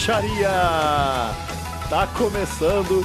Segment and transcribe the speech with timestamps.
[0.00, 0.48] broxaria!
[1.90, 3.04] Tá começando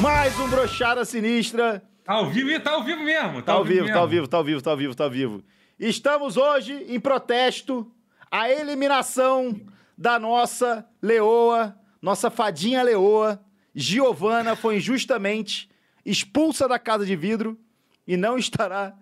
[0.00, 1.82] mais um Brochada Sinistra.
[2.04, 3.42] Tá ao vivo e tá ao vivo mesmo.
[3.42, 5.42] Tá, ao vivo, tá ao vivo, tá ao vivo, tá ao vivo, tá ao vivo.
[5.76, 7.90] Estamos hoje em protesto
[8.30, 9.60] à eliminação
[9.98, 13.42] da nossa leoa, nossa fadinha leoa,
[13.74, 15.68] Giovana, foi injustamente
[16.04, 17.58] expulsa da casa de vidro
[18.06, 18.94] e não estará,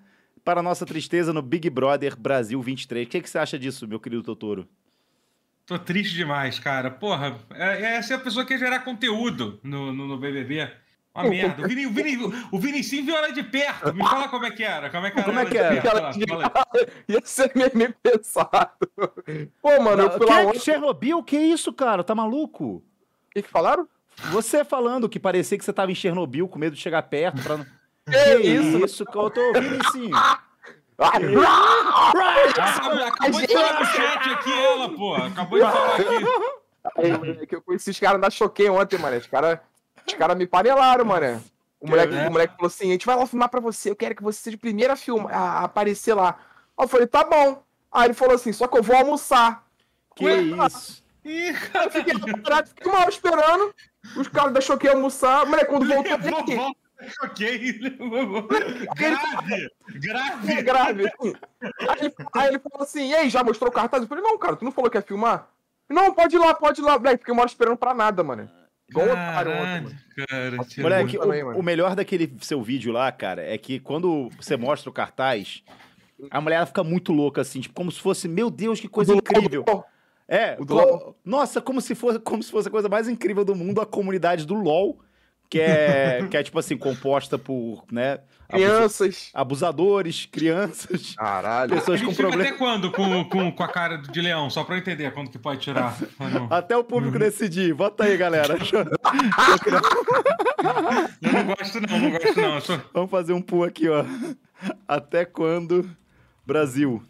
[0.42, 3.06] para nossa tristeza, no Big Brother Brasil 23.
[3.06, 4.66] O que, que você acha disso, meu querido Totoro?
[5.66, 6.90] Tô triste demais, cara.
[6.90, 10.70] Porra, é, essa é a pessoa que ia gerar conteúdo no, no, no BBB.
[11.14, 11.64] Uma merda.
[11.64, 12.18] O, Vini, o, Vini,
[12.50, 13.94] o Vinicinho viu ela de perto.
[13.94, 14.90] Me fala como é que era.
[14.90, 15.26] Como é que era?
[15.26, 15.76] Como é que era?
[15.76, 16.24] Ela de...
[17.08, 18.72] Ia ser meio pesado.
[19.62, 20.58] Pô, mano, eu fui que lá é ontem.
[20.58, 21.22] Chernobyl?
[21.22, 22.02] Que isso, cara?
[22.02, 22.64] Tá maluco?
[22.64, 22.82] O
[23.32, 23.88] que, que falaram?
[24.32, 27.58] Você falando que parecia que você tava em Chernobyl com medo de chegar perto pra
[27.58, 27.66] não...
[28.10, 28.84] Que isso?
[28.84, 30.10] isso que eu tô ouvindo, sim.
[30.96, 31.08] Ela
[33.08, 35.14] acabou de falar no chat aqui, ela, pô.
[35.14, 36.24] Acabou de falar aqui.
[37.18, 39.16] Moleque, que eu conheci os caras da Choquei ontem, mano.
[39.16, 39.58] Os caras
[40.06, 41.42] os cara me panelaram, mano.
[41.80, 42.28] O moleque, É.
[42.28, 44.40] o moleque falou assim: a gente vai lá filmar pra você, eu quero que você
[44.40, 46.38] seja o primeiro a, filmar, a aparecer lá.
[46.78, 47.62] Aí eu falei, tá bom.
[47.90, 49.64] Aí ele falou assim: só que eu vou almoçar.
[50.14, 51.02] Que Ué, isso?
[51.24, 53.74] Ih, Eu fiquei parado, fiquei hora esperando.
[54.16, 55.46] Os caras da Choquei almoçar.
[55.46, 56.74] Moleque, quando voltou, Levou
[57.10, 57.72] choquei.
[57.80, 58.46] levou-
[58.96, 59.70] Grave.
[59.88, 60.62] é Grave.
[60.62, 61.04] grave.
[61.88, 64.02] Aí ele, aí ele falou assim: e aí, já mostrou o cartaz?
[64.02, 65.48] Eu falei, não, cara, tu não falou que ia filmar?
[65.88, 66.98] Não, pode ir lá, pode ir lá.
[66.98, 68.50] Moleque, fiquei uma hora esperando pra nada, mano.
[68.88, 69.96] Igual otário ontem, mano.
[70.28, 70.68] Caralho, cara.
[70.68, 71.58] tira Moleque, também, o, mano.
[71.58, 75.62] o melhor daquele seu vídeo lá, cara, é que quando você mostra o cartaz,
[76.30, 79.12] a mulher ela fica muito louca, assim, tipo, como se fosse, meu Deus, que coisa
[79.12, 79.62] Do- incrível.
[79.64, 79.84] do-
[80.28, 81.16] É, O do co- LOL.
[81.24, 84.46] nossa, como se, fosse, como se fosse a coisa mais incrível do mundo, a comunidade
[84.46, 84.98] do LOL,
[85.50, 89.30] que é, que é tipo assim, composta por, né, Crianças.
[89.34, 91.70] abusadores, crianças, Caralho.
[91.74, 92.50] pessoas A com gente fica problema.
[92.50, 94.48] até quando com, com, com a cara de leão?
[94.50, 95.96] Só pra eu entender quando que pode tirar.
[96.50, 97.74] Até o público decidir.
[97.74, 98.56] Bota aí, galera.
[98.72, 98.84] Eu-
[101.32, 102.82] não gosto não, não gosto não.
[102.92, 104.04] Vamos fazer um pull aqui, ó.
[104.86, 105.88] Até quando,
[106.46, 107.02] Brasil?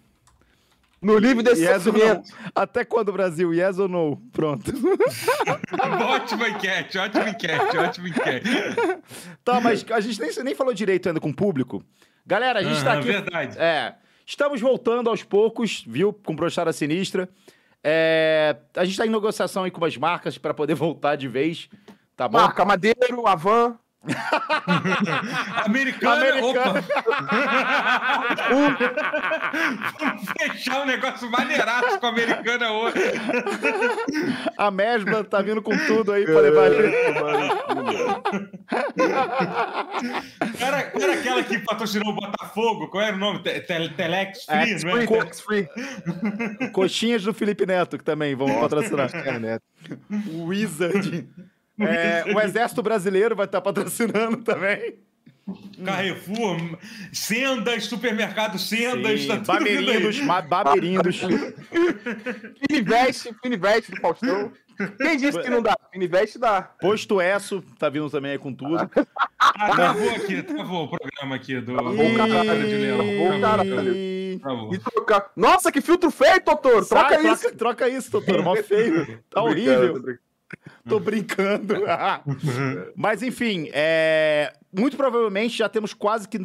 [1.04, 2.32] No livro desse Yes sofrimento.
[2.54, 3.52] Até quando, Brasil?
[3.52, 4.16] Yes ou no?
[4.32, 4.72] Pronto.
[6.08, 8.48] Ótima enquete, ótima enquete, ótima enquete.
[9.44, 11.84] Tá, mas a gente nem, nem falou direito ainda com o público.
[12.26, 13.08] Galera, a gente tá Aham, aqui.
[13.08, 13.58] verdade.
[13.58, 13.94] É.
[14.26, 16.12] Estamos voltando aos poucos, viu?
[16.12, 17.28] Com Brochada Sinistra.
[17.82, 21.68] É, a gente tá em negociação aí com umas marcas pra poder voltar de vez.
[22.16, 22.38] Tá bom?
[22.38, 23.78] Marca Madeiro, Avan.
[25.64, 26.70] Americana, Americana.
[26.70, 26.84] opa!
[30.00, 32.94] Vamos fechar um negócio maneiraço com a americana hoje.
[34.58, 36.74] A Mesbla tá vindo com tudo aí pra levar a.
[40.60, 43.42] Era, era aquela que patrocinou o Botafogo, qual era o nome?
[43.42, 45.06] Te- te- Telex Free, Ex- não Free, é?
[45.18, 45.68] tax free.
[46.72, 49.10] Coxinhas do Felipe Neto, que também vão patrocinar.
[50.46, 51.26] Wizard.
[51.78, 54.94] É, o Exército Brasileiro vai estar patrocinando também.
[55.84, 56.78] Carrefour,
[57.12, 59.46] Sendas, supermercado Sendas, Sim, tá tudo.
[59.46, 61.20] Baberindos, ma- Baberindos.
[62.66, 64.52] Fininvest, Fininvest do Faustão.
[64.98, 65.76] Quem disse que não dá?
[65.92, 66.62] Fininvest dá.
[66.80, 68.90] Posto Esso, tá vindo também aí com tudo.
[69.38, 71.74] Ah, travou aqui, travou o programa aqui do...
[71.74, 73.40] Travou o caralho de Leão.
[73.40, 73.94] Caralho.
[73.94, 74.40] E...
[74.92, 75.30] Trocar.
[75.36, 76.84] Nossa, que filtro feio, Totoro.
[76.86, 77.42] Troca Sai, isso.
[77.42, 78.42] Troca, troca isso, doutor.
[78.42, 79.22] Mó feio.
[79.30, 80.02] Tá horrível.
[80.88, 81.74] tô brincando.
[82.96, 84.52] Mas enfim, é...
[84.72, 86.38] muito provavelmente já temos quase que.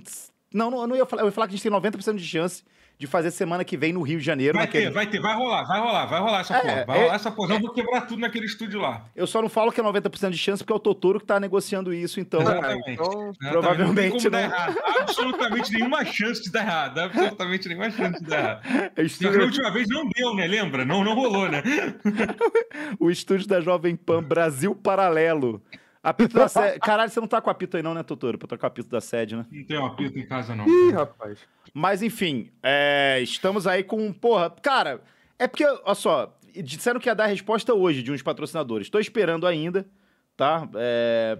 [0.53, 1.21] Não, não, eu não ia falar.
[1.23, 2.63] Eu ia falar que a gente tem 90% de chance
[2.99, 4.57] de fazer semana que vem no Rio de Janeiro.
[4.57, 6.85] Vai naquele- ter, vai ter, vai rolar, vai rolar, vai rolar essa É, porra.
[6.85, 7.55] Vai é- rolar essa porra.
[7.55, 9.05] Eu vou quebrar tudo naquele estúdio lá.
[9.15, 11.39] Eu só não falo que é 90% de chance porque é o Totoro que tá
[11.39, 12.41] negociando isso, então.
[12.41, 12.57] Exato.
[12.57, 12.91] Ah, Exatamente.
[12.91, 13.95] então, Provavelmente não.
[13.95, 14.45] tem como dar não.
[14.53, 14.77] errado.
[14.99, 16.97] Absolutamente nenhuma chance de dar errado.
[16.99, 18.91] Absolutamente nenhuma chance de dar errado.
[18.97, 20.45] É estúdio- a última vez não deu, né?
[20.45, 20.83] Lembra?
[20.83, 21.63] Não, não rolou, né?
[22.99, 25.61] o estúdio da Jovem Pan Brasil Paralelo.
[26.09, 26.79] Apito da sede.
[26.79, 28.37] Caralho, você não tá com apito aí, não, né, Totoro?
[28.37, 29.45] Pra trocar apito da sede, né?
[29.51, 30.67] Não tem um apito em casa, não.
[30.67, 31.39] Ih, rapaz.
[31.73, 34.11] Mas enfim, é, estamos aí com.
[34.11, 35.01] Porra, cara,
[35.37, 38.89] é porque, olha só, disseram que ia dar a resposta hoje de uns patrocinadores.
[38.89, 39.87] Tô esperando ainda,
[40.35, 40.67] tá?
[40.75, 41.37] É,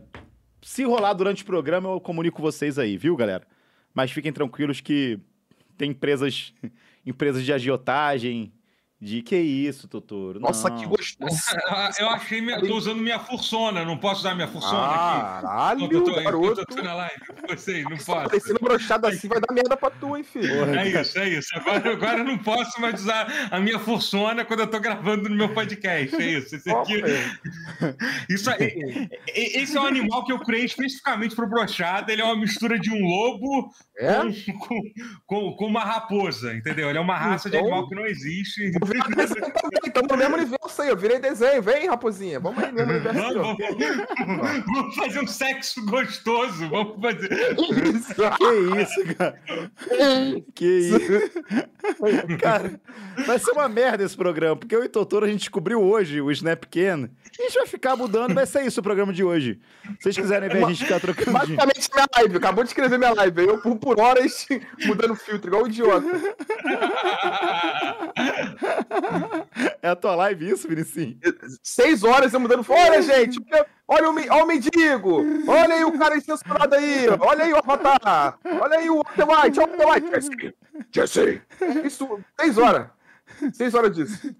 [0.62, 3.48] se rolar durante o programa, eu comunico vocês aí, viu, galera?
[3.94, 5.19] Mas fiquem tranquilos que
[5.77, 6.54] tem empresas,
[7.06, 8.54] empresas de agiotagem.
[9.01, 10.42] De que isso, Totoro?
[10.42, 10.78] Nossa, Não.
[10.78, 11.31] que gostoso.
[12.00, 15.42] Eu achei, minha, tô usando minha fursona, não posso usar minha fursona aqui.
[15.42, 16.60] Caralho, eu tô, garoto.
[16.62, 17.16] eu tô na live,
[17.48, 18.30] vocês, não Tá posso.
[18.30, 20.66] parecendo brochado assim, vai dar merda pra tu, hein, filho.
[20.75, 21.48] É isso, é isso.
[21.56, 25.36] Agora, agora eu não posso mais usar a minha fursona quando eu tô gravando no
[25.36, 26.16] meu podcast.
[26.22, 26.56] É isso.
[26.57, 27.40] Esse aqui, velho.
[28.30, 32.12] isso aí, e- esse é um animal que eu criei especificamente pro brochada.
[32.12, 34.16] Ele é uma mistura de um lobo É?
[34.54, 34.81] com,
[35.25, 36.90] com, com uma raposa, entendeu?
[36.90, 38.72] Ele é uma raça de Então, animal que não existe.
[38.90, 39.54] Virei desenho
[39.86, 41.62] estamos no mesmo universo aí, eu virei desenho.
[41.62, 43.34] Vem, raposinha, vamos aí no mesmo universo.
[43.34, 46.70] Vamos, vamos- vamos fazer um sexo gostoso.
[46.70, 47.56] Vamos fazer.
[47.56, 48.16] Isso.
[48.38, 49.40] Que isso, cara?
[50.56, 51.00] Que isso?
[52.42, 52.80] Cara,
[53.26, 56.32] vai ser uma merda esse programa, porque eu e Totoro a gente descobriu hoje o
[56.32, 57.10] Snapcan.
[57.38, 59.60] E a gente vai ficar mudando, vai ser isso o programa de hoje.
[59.86, 61.56] Se vocês quiserem ver a gente ficar trocando dinheiro.
[61.56, 63.46] Basicamente minha live, acabou de escrever minha live.
[63.48, 64.48] Eu por, por horas
[64.86, 66.06] mudando filtro, igual um idiota.
[69.81, 71.18] É a tua live isso, Vinicinho?
[71.64, 72.66] Seis horas eu mudando.
[72.70, 73.40] Olha, gente,
[73.88, 77.58] olha o, me- olha o mendigo, olha aí o cara incensurado aí, olha aí o
[77.58, 80.56] avatar, olha aí o Walter White, olha o Walter White.
[80.94, 81.42] Jesse, Jesse.
[81.86, 82.88] Isso, seis horas.
[83.54, 84.36] Seis horas disso.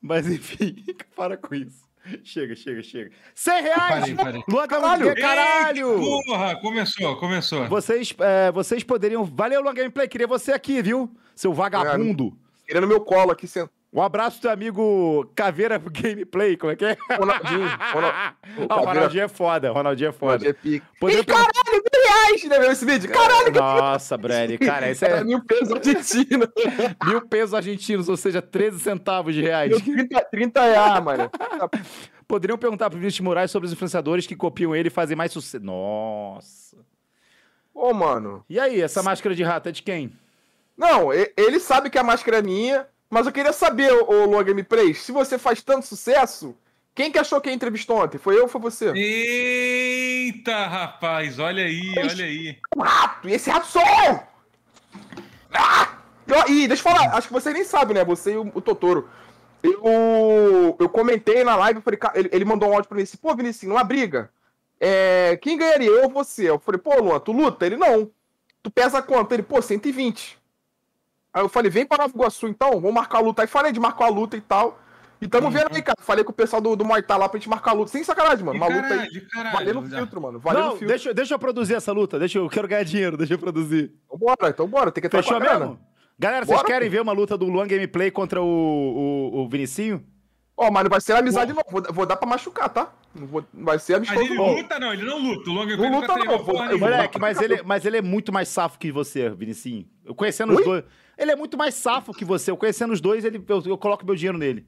[0.00, 0.84] Mas enfim,
[1.16, 1.82] para com isso.
[2.24, 3.12] Chega, chega, chega.
[3.32, 4.00] 100 reais!
[4.00, 4.44] Parei, parei.
[4.48, 5.14] Luan Caralho!
[5.14, 5.92] Caralho!
[6.02, 7.68] Eita, Porra, começou, começou.
[7.68, 9.22] Vocês, é, vocês poderiam.
[9.24, 10.08] Valeu, Luan Gameplay.
[10.08, 11.08] Queria você aqui, viu?
[11.36, 12.36] Seu vagabundo.
[12.66, 13.70] Querendo meu colo aqui, sentado.
[13.94, 16.56] Um abraço do amigo Caveira Gameplay.
[16.56, 16.96] Como é que é?
[17.14, 17.68] Ronaldinho.
[17.92, 18.14] Ronald-
[18.70, 19.70] Ah, o Ronaldinho é foda.
[19.70, 20.32] O Ronaldinho é foda.
[20.38, 21.24] Ronaldinho é pica.
[21.26, 23.10] Caralho, mil reais, né, meu, esse vídeo?
[23.12, 24.56] Caralho, Nossa, Brady.
[24.56, 26.48] Cara, isso é mil pesos argentinos.
[27.04, 29.70] mil pesos argentinos, ou seja, 13 centavos de reais.
[29.70, 31.30] Deu 30, 30 reais, mano.
[32.26, 35.62] Poderiam perguntar pro Vinícius Moraes sobre os influenciadores que copiam ele e fazem mais sucesso.
[35.62, 36.78] Nossa.
[37.74, 38.42] Ô, mano.
[38.48, 40.12] E aí, essa máscara de rato é de quem?
[40.78, 44.94] Não, ele sabe que a máscara é minha, mas eu queria saber, ô Lua Gameplay,
[44.94, 46.56] se você faz tanto sucesso,
[46.94, 48.16] quem que achou que entrevistou ontem?
[48.16, 48.90] Foi eu ou foi você?
[48.92, 52.58] Eita, rapaz, olha aí, olha aí.
[52.74, 53.28] Um rato!
[53.28, 54.18] E esse rato sou eu!
[55.52, 55.98] Ah!
[56.48, 58.02] Ih, deixa eu falar, acho que você nem sabe, né?
[58.02, 59.06] Você e o, o Totoro.
[59.62, 63.36] Eu, eu comentei na live, falei, ele, ele mandou um áudio pra mim assim, pô,
[63.36, 64.30] Vinicius, numa briga,
[64.80, 66.48] é, quem ganharia, eu ou você?
[66.48, 67.66] Eu falei, pô, Luan, tu luta?
[67.66, 68.10] Ele, não.
[68.62, 69.32] Tu pesa quanto?
[69.32, 70.40] Ele, pô, 120.
[71.34, 73.42] Aí eu falei, vem pra Nova Iguaçu então, vamos marcar a luta.
[73.42, 74.78] Aí falei de marcar a luta e tal.
[75.20, 75.96] E tamo vendo aí, cara.
[76.02, 77.90] Falei com o pessoal do, do Muay Thai lá pra gente marcar a luta.
[77.92, 78.58] Sem sacanagem, mano.
[78.58, 78.90] De Uma luta aí.
[78.90, 79.56] caralho, de caralho.
[79.56, 80.38] Valendo filtro, mano.
[80.40, 80.88] Valendo Não, filtro.
[80.88, 82.18] deixa, deixa eu produzir essa luta.
[82.18, 83.92] Deixa eu, eu quero ganhar dinheiro, deixa eu produzir.
[84.06, 84.90] Então bora, então bora.
[84.90, 85.78] Tem que entrar Fechou mesmo?
[86.18, 86.92] Galera, vocês Bora, querem pô.
[86.92, 90.04] ver uma luta do Luan Gameplay contra o, o, o Vinicinho?
[90.56, 91.62] Ó, mas não vai ser amizade, não.
[91.70, 92.92] Vou, vou dar pra machucar, tá?
[93.14, 94.54] Não, vou, não vai ser Mas amistoso, ele não.
[94.54, 95.50] luta, não, ele não luta.
[95.50, 96.32] O Long Não luta, não.
[96.70, 99.86] Eu- Moleque, mas ele, mas ele é muito mais safo que você, Vinicinho.
[100.04, 100.64] Eu conhecendo os Oi?
[100.64, 100.84] dois.
[101.16, 102.50] Ele é muito mais safo que você.
[102.50, 104.66] Eu conhecendo os dois, ele, eu, eu coloco meu dinheiro nele.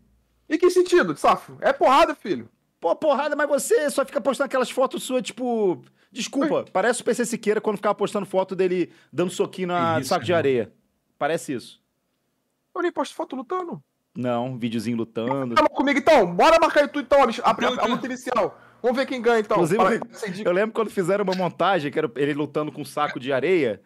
[0.48, 1.56] E que sentido, Safo?
[1.60, 2.48] É porrada, filho.
[2.80, 5.82] Pô, porrada, mas você só fica postando aquelas fotos suas, tipo.
[6.12, 10.24] Desculpa, parece o PC Siqueira quando ficava postando foto dele dando soquinho na isso, saco
[10.24, 10.38] de irmão.
[10.38, 10.72] areia.
[11.18, 11.82] Parece isso.
[12.72, 13.82] Eu nem posto foto lutando.
[14.16, 15.56] Não, videozinho lutando.
[15.56, 16.32] Tamo comigo então.
[16.32, 18.60] Bora marcar aí tu então, a, a, a, luta inicial.
[18.80, 19.56] Vamos ver quem ganha então.
[19.56, 20.48] Inclusive, dica.
[20.48, 23.82] Eu lembro quando fizeram uma montagem, que era ele lutando com um saco de areia.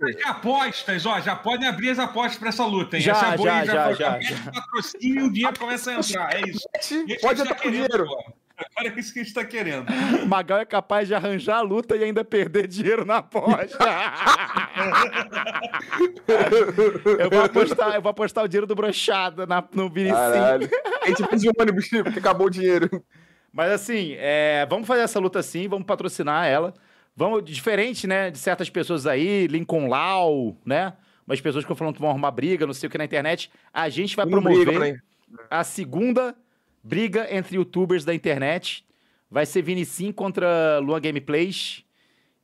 [0.00, 3.02] De apostas, ó, já podem abrir as apostas pra essa luta, hein?
[3.02, 6.34] Já, essa boa aí já, já, já, o patrocínio e o dinheiro começa a entrar.
[6.34, 6.68] É isso.
[6.80, 8.06] Isso Pode entrar com dinheiro.
[8.58, 9.86] Agora é isso que a gente tá querendo.
[10.26, 13.78] Magal é capaz de arranjar a luta e ainda perder dinheiro na aposta.
[17.20, 20.16] eu, vou apostar, eu vou apostar o dinheiro do brochado na, no Vinicinho.
[20.16, 20.68] Caralho.
[21.02, 22.90] A gente fez de ônibus, porque acabou o dinheiro.
[23.52, 26.74] Mas assim, é, vamos fazer essa luta sim, vamos patrocinar ela.
[27.18, 30.92] Vamos, diferente, né, de certas pessoas aí, Lincoln Lau, né?
[31.26, 33.50] Umas pessoas que falam que vão arrumar briga, não sei o que na internet.
[33.74, 35.02] A gente vai Não promover
[35.50, 36.36] a segunda
[36.80, 38.86] briga entre youtubers da internet.
[39.28, 41.84] Vai ser Vinicim contra Luan Gameplays.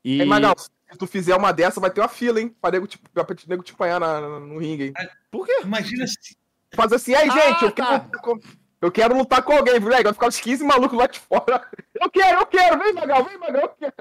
[0.04, 0.20] E...
[0.20, 2.52] Ei, Magal, se tu fizer uma dessa, vai ter uma fila, hein?
[2.60, 4.92] Pra nego te, pra nego te apanhar na- na- no ringue, hein?
[5.30, 5.60] Por quê?
[5.62, 6.36] Imagina se.
[6.74, 8.00] Faz assim, aí, Ah, gente, eu, tá.
[8.00, 8.40] quero lutar com,
[8.82, 10.02] eu quero lutar com alguém, moleque.
[10.02, 11.64] Vai ficar uns 15 malucos lá de fora.
[12.02, 13.94] Eu quero, eu quero, vem, Magal, vem, Magal, eu quero.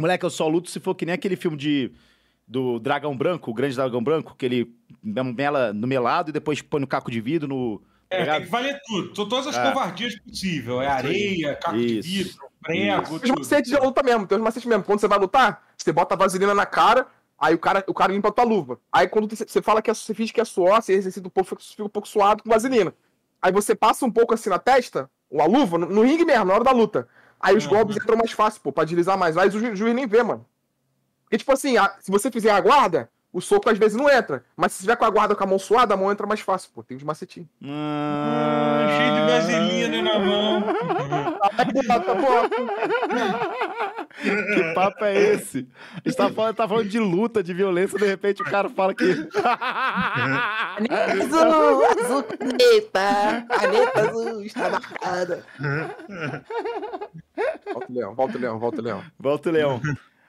[0.00, 1.92] Moleque, eu só luto se for que nem aquele filme de
[2.46, 6.80] do Dragão Branco, o Grande Dragão Branco, que ele mela no melado e depois põe
[6.80, 7.78] no caco de vidro no.
[8.08, 9.14] tá É, tem que valer tudo.
[9.14, 9.68] São todas as É.
[9.68, 10.80] covardias possíveis.
[10.80, 12.08] É areia, caco de Isso.
[12.08, 13.38] vidro, prego, Tem uns tudo.
[13.38, 14.82] macetes de luta mesmo, tem uns macetes mesmo.
[14.82, 17.06] Quando você vai lutar, você bota a vaselina na cara,
[17.38, 18.80] aí o cara, o cara limpa a tua luva.
[18.92, 21.30] Aí quando você você fala que é, você finge que é suor, você exercita um
[21.30, 22.92] pouco, fica um pouco suado com vaselina.
[23.40, 26.46] Aí você passa um pouco assim na testa, ou a luva, no, no ringue mesmo,
[26.46, 27.06] na hora da luta.
[27.40, 27.70] Aí os Uhum.
[27.70, 29.36] golpes entram mais fácil, pô, pra deslizar mais.
[29.38, 30.44] Aí o ju- juiz nem vê, mano.
[31.24, 34.44] Porque, tipo assim, a- se você fizer a guarda, o soco às vezes não entra.
[34.56, 36.70] Mas se tiver com a guarda com a mão suada, a mão entra mais fácil,
[36.74, 36.82] pô.
[36.82, 37.48] Tem uns macetinhos.
[37.64, 40.64] Ah, Ah, cheio de vaselina na mão.
[44.52, 45.68] Que papo é esse?
[45.94, 48.92] A gente tá falando, tá falando de luta, de violência, de repente o cara fala
[48.94, 49.04] que.
[50.90, 55.44] Azul, azul, caneta, caneta azul, está marcada.
[57.72, 59.04] Volta o leão, volta o leão, volta o leão.
[59.18, 59.80] Volta o leão.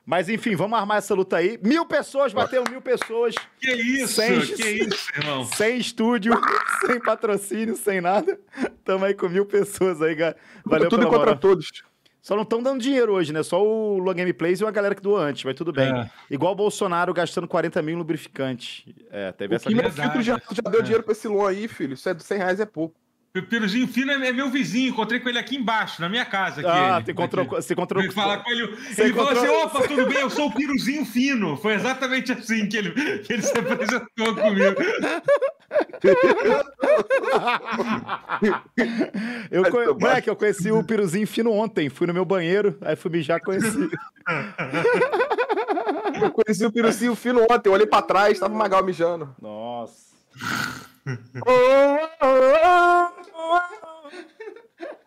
[0.05, 1.60] Mas enfim, vamos armar essa luta aí.
[1.63, 3.36] Mil pessoas, bateu mil pessoas.
[3.60, 5.46] Que isso, Sem- que isso, irmão.
[5.46, 6.34] Sem estúdio,
[6.86, 8.39] sem patrocínio, sem nada.
[8.84, 10.36] Tamo aí com mil pessoas aí, cara.
[10.65, 11.38] Valeu tudo pela contra moral.
[11.39, 11.84] todos.
[12.22, 13.41] Só não estão dando dinheiro hoje, né?
[13.41, 15.91] Só o Lua Gameplays e uma galera que doou antes, mas tudo bem.
[15.91, 16.10] É.
[16.29, 18.96] Igual o Bolsonaro gastando 40 mil em lubrificante.
[19.10, 20.84] É, teve O essa que meu verdade, filtro já, já deu é.
[20.84, 21.93] dinheiro pra esse Luan aí, filho.
[21.96, 22.96] Isso é 100 reais é pouco.
[23.33, 26.59] O Piruzinho Fino é meu vizinho, encontrei com ele aqui embaixo, na minha casa.
[26.59, 27.05] Aqui, Ah, ele.
[27.05, 27.55] tu encontrou, Aqui.
[27.55, 28.03] você encontrou.
[28.03, 30.17] Ele fala com ele, Você ele falou encontrou- assim: opa, tudo bem?
[30.19, 31.55] Eu sou o Piruzinho Fino.
[31.55, 34.81] Foi exatamente assim que ele, que ele se apresentou comigo.
[39.50, 39.95] Eu Mas baixo.
[40.00, 41.88] Moleque, eu conheci o Piruzinho fino ontem.
[41.89, 43.89] Fui no meu banheiro, aí fui mijar conheci.
[46.21, 49.33] Eu conheci o Pirucinho fino ontem, eu olhei pra trás, tava o Magal mijando.
[49.41, 50.11] Nossa.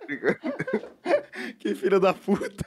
[1.58, 2.64] Que filho da puta.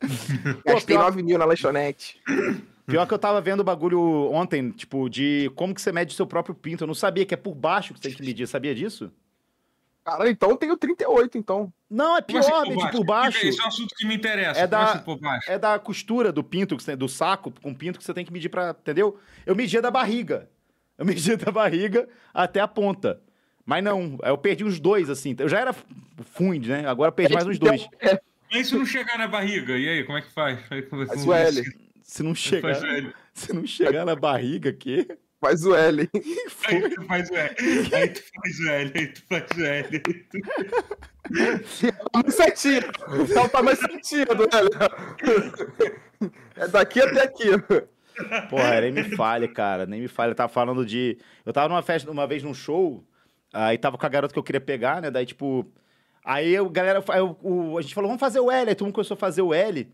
[0.64, 2.20] Gastei pior, 9 mil na lanchonete.
[2.86, 4.00] pior que eu tava vendo o bagulho
[4.32, 6.84] ontem, tipo, de como que você mede o seu próprio pinto.
[6.84, 8.46] Eu não sabia que é por baixo que você tem que medir.
[8.46, 9.12] Sabia disso?
[10.04, 11.72] Cara, então eu tenho 38, então.
[11.88, 13.46] Não, é Como assim pior medir por baixo.
[13.46, 14.60] Esse é um assunto que me interessa.
[14.60, 15.50] É da- por baixo?
[15.50, 18.70] É da costura do pinto, do saco com pinto que você tem que medir pra.
[18.70, 19.18] Entendeu?
[19.44, 20.48] Eu media da barriga.
[20.96, 23.20] Eu media da barriga até a ponta.
[23.66, 25.34] Mas não, eu perdi uns dois, assim.
[25.38, 26.86] Eu já era fund, né?
[26.86, 27.86] Agora eu perdi mais uns dois.
[28.00, 28.20] É,
[28.52, 30.58] Mas se não chegar na barriga, e aí, como é que faz?
[30.70, 31.62] É que faz o L.
[32.02, 33.14] Se não chegar, Faz o L.
[33.32, 35.06] se não chegar na barriga aqui,
[35.40, 36.10] Faz o L.
[36.66, 37.54] Aí tu faz o L.
[37.94, 38.92] Aí tu faz o L.
[38.94, 39.88] Aí tu faz o L.
[39.94, 40.40] Aí tu-
[42.12, 42.82] Tamanho certinho.
[43.34, 46.30] É o tamanho certinho do L.
[46.56, 47.44] É daqui até aqui.
[48.50, 49.86] Porra, nem me falha, cara.
[49.86, 50.32] Nem me falha.
[50.32, 51.16] Eu tava falando de.
[51.46, 53.02] Eu tava numa festa uma vez num show,
[53.52, 55.10] aí tava com a garota que eu queria pegar, né?
[55.10, 55.66] Daí, tipo.
[56.24, 58.68] Aí eu, galera, eu- o- a gente falou, vamos fazer o L.
[58.68, 59.88] Aí todo mundo começou a fazer o L.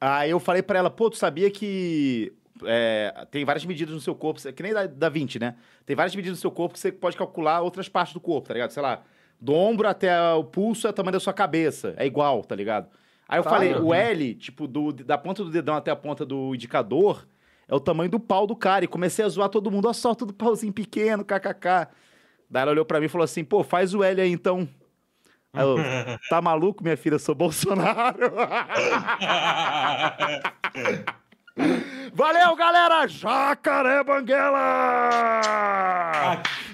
[0.00, 2.32] Aí eu falei pra ela, pô, tu sabia que.
[2.64, 5.56] é, tem várias medidas no seu corpo, que nem da, da 20, né?
[5.84, 8.54] Tem várias medidas no seu corpo que você pode calcular outras partes do corpo, tá
[8.54, 8.70] ligado?
[8.70, 9.02] Sei lá,
[9.40, 11.94] do ombro até o pulso é o tamanho da sua cabeça.
[11.96, 12.88] É igual, tá ligado?
[13.28, 16.24] Aí eu Tá, falei, o L, tipo, do, da ponta do dedão até a ponta
[16.26, 17.26] do indicador,
[17.66, 18.84] é o tamanho do pau do cara.
[18.84, 21.88] E comecei a zoar todo mundo, ó, só tudo pauzinho pequeno, kkk.
[22.54, 24.68] Daí ela olhou pra mim e falou assim, pô, faz o L aí então.
[25.52, 25.74] Aí eu,
[26.30, 27.16] tá maluco, minha filha?
[27.16, 28.30] Eu sou Bolsonaro.
[32.14, 33.08] Valeu, galera!
[33.08, 35.40] Jacaré Banguela!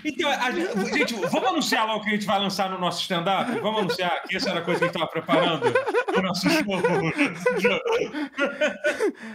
[0.05, 3.51] Então, a gente, gente, vamos anunciar logo que a gente vai lançar no nosso stand-up?
[3.61, 5.67] Vamos anunciar que essa era a coisa que a gente estava preparando
[6.15, 6.61] no nosso show.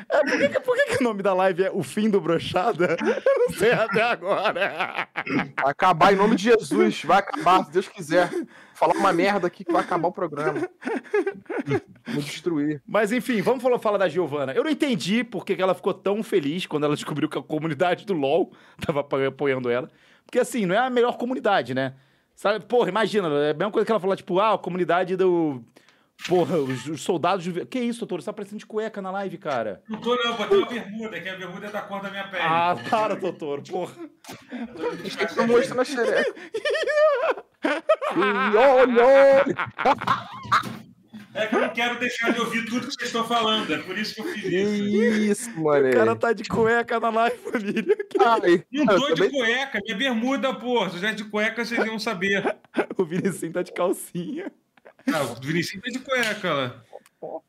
[0.09, 2.97] É, por que, por que que o nome da live é O Fim do Brochada?
[2.99, 5.07] Eu não sei até agora.
[5.61, 7.03] Vai acabar em nome de Jesus.
[7.03, 8.29] Vai acabar, se Deus quiser.
[8.73, 10.67] Falar uma merda aqui que vai acabar o programa.
[12.07, 12.81] Vou destruir.
[12.85, 14.51] Mas enfim, vamos falar, falar da Giovana.
[14.51, 18.05] Eu não entendi por que ela ficou tão feliz quando ela descobriu que a comunidade
[18.05, 18.51] do LoL
[18.85, 19.89] tava apo- apoiando ela.
[20.25, 21.93] Porque assim, não é a melhor comunidade, né?
[22.35, 25.63] Sabe, porra, imagina, é a mesma coisa que ela falou, tipo, ah, a comunidade do.
[26.27, 27.45] Porra, os, os soldados.
[27.45, 28.21] do- Que isso, doutor?
[28.21, 29.81] Você tá parecendo de cueca na live, cara.
[29.89, 32.43] Não tô, não, botei uma bermuda, que a bermuda é da cor da minha pele.
[32.45, 33.93] Ah, para, doutor, porra.
[35.37, 36.33] Não mostra na xereca.
[38.15, 39.55] Olha, olha.
[41.35, 43.97] É que eu não quero deixar de ouvir tudo que vocês estão falando, é por
[43.97, 45.47] isso que eu fiz Que isso.
[45.49, 45.89] isso, mano.
[45.89, 47.97] O cara tá de cueca na live, família.
[48.25, 50.89] Ai, Não tô de também- cueca, minha bermuda, pô.
[50.89, 52.55] Se eu de cueca, vocês iam saber.
[52.97, 54.51] O Vinicinho tá de calcinha.
[55.13, 56.83] Ah, o Vinicius tá de cueca lá.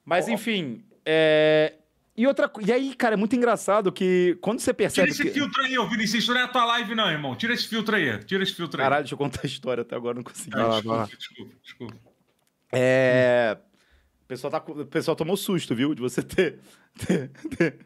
[0.05, 1.75] Mas enfim, é.
[2.17, 5.11] E outra E aí, cara, é muito engraçado que quando você Tira percebe.
[5.11, 5.31] esse que...
[5.31, 6.25] filtro aí, ô Vinicius.
[6.25, 7.35] Isso não é a tua live, não, irmão.
[7.37, 8.19] Tira esse filtro aí.
[8.25, 8.85] Tira esse filtro aí.
[8.85, 10.51] Caralho, deixa eu contar a história até agora, não consegui.
[10.57, 11.95] Vai desculpa, desculpa, desculpa.
[12.73, 13.57] É.
[14.27, 14.59] O pessoal, tá...
[14.67, 15.95] o pessoal tomou susto, viu?
[15.95, 16.59] De você ter...
[17.07, 17.31] ter...
[17.57, 17.79] ter-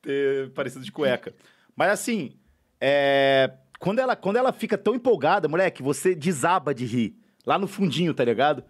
[0.00, 1.34] ter parecido de cueca.
[1.76, 2.32] Mas assim,
[2.80, 3.52] é...
[3.78, 4.16] quando, ela...
[4.16, 7.16] quando ela fica tão empolgada, moleque, você desaba de rir.
[7.44, 8.64] Lá no fundinho, tá ligado?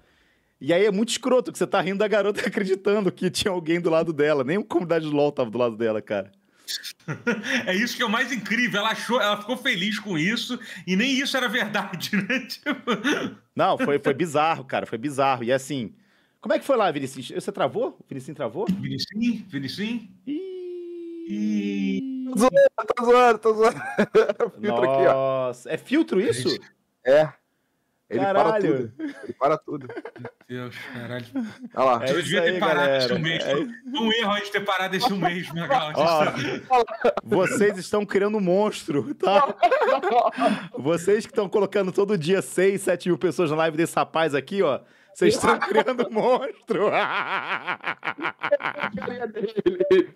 [0.61, 3.81] E aí é muito escroto que você tá rindo da garota acreditando que tinha alguém
[3.81, 4.43] do lado dela.
[4.43, 6.33] Nem a comunidade do LOL tava do lado dela, cara.
[7.67, 8.81] É isso que é o mais incrível.
[8.81, 12.41] Ela achou, ela ficou feliz com isso e nem isso era verdade, né?
[12.47, 12.93] Tipo,
[13.55, 14.87] Não, foi, foi bizarro, cara.
[14.87, 15.45] Foi bizarro.
[15.45, 15.95] E assim,
[16.43, 17.31] como é que foi lá, Vinicius?
[17.31, 17.97] Você travou?
[17.99, 18.67] O Vinicius travou?
[18.69, 20.03] Vinicius, Vinicius.
[20.27, 22.25] Ih...
[22.97, 23.81] Tô zoando, tô zoando.
[24.61, 25.13] Filtro aqui, ó.
[25.47, 26.59] Nossa, é filtro isso?
[27.07, 27.33] É.
[28.11, 28.91] Ele para Caralho.
[28.91, 28.93] tudo.
[29.25, 29.89] Ele para tudo.
[30.47, 31.25] Deus, caralho.
[31.75, 32.05] Olha lá.
[32.05, 33.05] É eu devia ter aí, parado galera.
[33.05, 33.45] esse um mês.
[33.45, 35.49] É- um erro a gente ter parado esse um mês.
[36.69, 36.85] Ó,
[37.25, 39.55] vocês estão criando um monstro, tá?
[40.77, 44.61] Vocês que estão colocando todo dia 6, 7 mil pessoas na live desse rapaz aqui,
[44.63, 44.81] ó.
[45.15, 46.89] Vocês estão criando um monstro.
[46.93, 49.53] a carinha dele.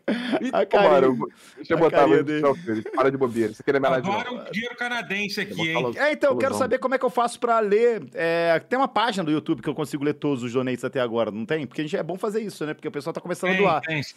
[0.07, 2.43] A Então, carinha- mano, deixa eu a botar mais dele.
[2.95, 3.53] Para de bobeira.
[3.59, 4.19] Aqui é minha live, não.
[4.21, 5.93] Adoro um dinheiro canadense aqui, hein?
[5.97, 8.05] É, então, eu quero saber como é que eu faço pra ler.
[8.15, 11.31] É, tem uma página do YouTube que eu consigo ler todos os donates até agora,
[11.31, 11.67] não tem?
[11.67, 12.75] Porque a gente é bom fazer isso, né?
[12.75, 13.81] Porque o pessoal tá começando a doar.
[13.83, 14.13] Tem, tem.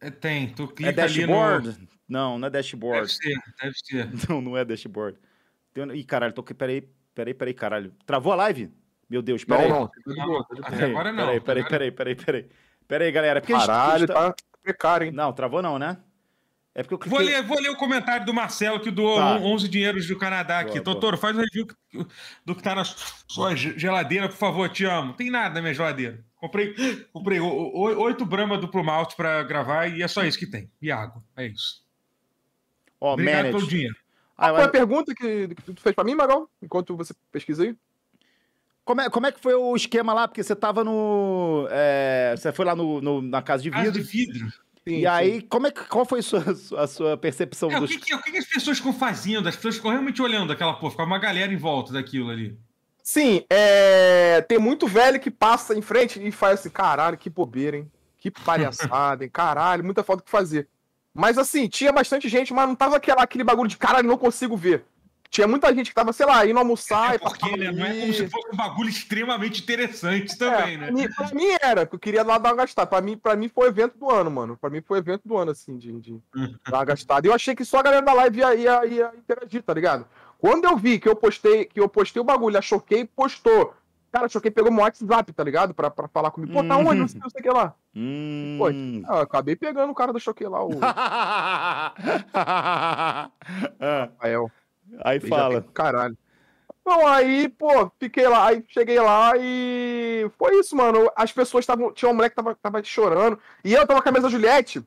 [0.00, 1.26] É, Tem, tu É clica ali no...
[1.26, 1.88] dashboard?
[2.08, 3.12] Não, não é Deve dashboard.
[3.12, 4.08] ser, deve ser.
[4.30, 5.18] Não, não é dashboard.
[5.74, 5.84] Tem...
[5.92, 6.42] Ih, caralho, tô...
[6.42, 7.92] peraí, peraí, peraí, caralho.
[8.06, 8.70] Travou a live?
[9.08, 9.68] Meu Deus, peraí.
[9.68, 9.86] não.
[9.86, 10.74] Tá de boa, tá de boa.
[10.74, 11.24] Até agora não.
[11.26, 12.48] Peraí, peraí, Agora- peraí, peraí, peraí.
[12.86, 13.38] Peraí, galera.
[13.38, 15.12] é Porque a gente- Caralho, tá- tá precário, hein?
[15.12, 15.98] Não, travou não, né?
[16.74, 17.36] É porque eu Vou cliquei...
[17.36, 19.34] ler, vou ler o comentário do Marcelo que doou Tá.
[19.36, 20.72] on- 11 dinheiros do Canadá aqui.
[20.74, 20.94] Boa, boa.
[20.94, 21.66] Doutor, faz um review
[22.44, 25.12] do que tá na sua ge- geladeira, por favor, te amo.
[25.14, 26.24] Tem nada na minha geladeira.
[26.36, 26.72] Comprei,
[27.12, 30.70] comprei oito Brahma duplo malte pra gravar e é só isso que tem.
[30.80, 31.20] E água.
[31.36, 31.82] É isso.
[33.00, 33.56] Ó, Obrigado manage.
[33.56, 33.96] pelo dinheiro.
[34.36, 36.48] Ah, Qual foi a eu- pergunta que, que tu fez pra mim, Magal?
[36.62, 37.74] Enquanto você pesquisa aí?
[38.88, 40.26] Como, é, como é que foi o esquema lá?
[40.26, 41.68] Porque você tava no...
[41.70, 44.32] é, Você foi lá no, no- na casa de Casa de vidro.
[44.32, 44.52] vidro.
[44.82, 46.42] Sim, E aí, como é que, qual foi a sua,
[46.78, 47.90] a sua percepção É, o dos...
[47.90, 49.46] que, que- o que as pessoas ficam fazendo?
[49.46, 50.92] As pessoas ficam realmente olhando aquela porra.
[50.92, 52.56] Ficava uma galera em volta daquilo ali.
[53.02, 54.40] Sim, é...
[54.48, 57.90] tem muito velho que passa em frente e faz assim, caralho, que bobeira, hein?
[58.16, 59.30] Que palhaçada, hein?
[59.30, 60.66] Caralho, muita falta o que fazer.
[61.12, 64.56] Mas assim, tinha bastante gente, mas não tava aquela, aquele bagulho de caralho, não consigo
[64.56, 64.84] ver.
[65.30, 67.84] Tinha muita gente que tava, sei lá, indo almoçar É e porque passava né, não
[67.84, 70.86] é como se fosse um bagulho extremamente interessante também, É, né?
[70.86, 72.86] pra, mim, pra mim era, que eu queria lá dar uma gastada.
[72.86, 74.56] Pra mim, pra mim foi o evento do ano, mano.
[74.56, 76.18] Pra mim foi o evento do ano, assim, de, de
[76.70, 77.26] dar uma gastada.
[77.26, 80.06] E eu achei que só a galera da live ia, ia, ia interagir, tá ligado?
[80.38, 83.74] Quando eu vi que eu postei, que eu postei o bagulho, a Choquei postou.
[84.10, 85.74] Cara, a Choquei pegou meu WhatsApp, tá ligado?
[85.74, 86.52] Pra, pra falar comigo.
[86.54, 86.88] Pô, tá Uhum.
[86.88, 87.00] onde?
[87.00, 87.74] Não sei, não sei o que lá.
[87.94, 89.02] Hum...
[89.06, 90.70] Ah, eu acabei pegando o cara da Choquei lá, o
[93.80, 94.50] Rafael.
[95.04, 95.62] Aí fala.
[95.74, 96.16] Caralho.
[96.84, 101.10] Bom, aí, pô, fiquei lá, aí cheguei lá e foi isso, mano.
[101.14, 101.92] As pessoas estavam.
[101.92, 103.38] Tinha um moleque que tava, tava chorando.
[103.62, 104.82] E eu tava com a camisa Juliette.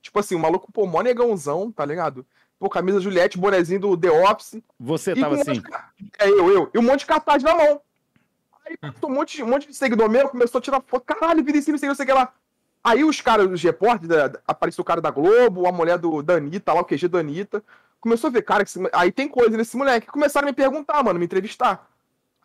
[0.00, 2.24] Tipo assim, o maluco, pô, mó negãozão, tá ligado?
[2.58, 4.62] Pô, camisa Juliette, bonezinho do The Office.
[4.80, 5.52] Você tava um assim.
[5.52, 5.62] de
[6.18, 6.70] É, eu, eu.
[6.72, 7.80] E um monte de cartaz na mão.
[8.66, 11.04] Aí passou um monte, um monte de seguidor meu, começou a tirar foto.
[11.04, 12.32] Caralho, Vinicius, não sei, não sei o que lá.
[12.82, 16.34] Aí os caras, os repórteres, da- apareceu o cara da Globo, a mulher do da
[16.34, 17.62] Anitta, lá, o QG da Anitta.
[18.00, 20.06] Começou a ver, cara, que esse aí tem coisa nesse moleque.
[20.06, 21.88] Começaram a me perguntar, mano, me entrevistar.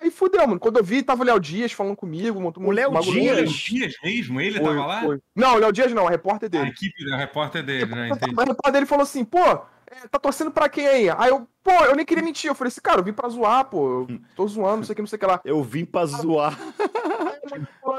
[0.02, 0.60] Aí fudeu, mano.
[0.60, 2.42] Quando eu vi, tava o Léo Dias falando comigo.
[2.42, 2.92] montou um O Léo.
[3.02, 3.38] Dias?
[3.38, 4.42] Léo Dias mesmo?
[4.42, 5.02] Ele Foi, tava lá?
[5.02, 5.20] foi.
[5.36, 6.70] Não, o Léo Dias não, a repórter A dele.
[6.70, 8.10] equipe, a repórter dele, né?
[8.10, 8.34] Entendi.
[8.36, 11.10] Mas o pai dele falou assim, pô, é, tá torcendo pra quem aí?
[11.10, 12.50] Aí eu, pô, eu nem queria mentir.
[12.50, 14.02] Eu falei assim, cara, eu vim pra zoar, pô.
[14.10, 15.39] Eu tô zoando, não sei o que, não sei o que lá.
[15.46, 16.58] Eu vim pra zoar.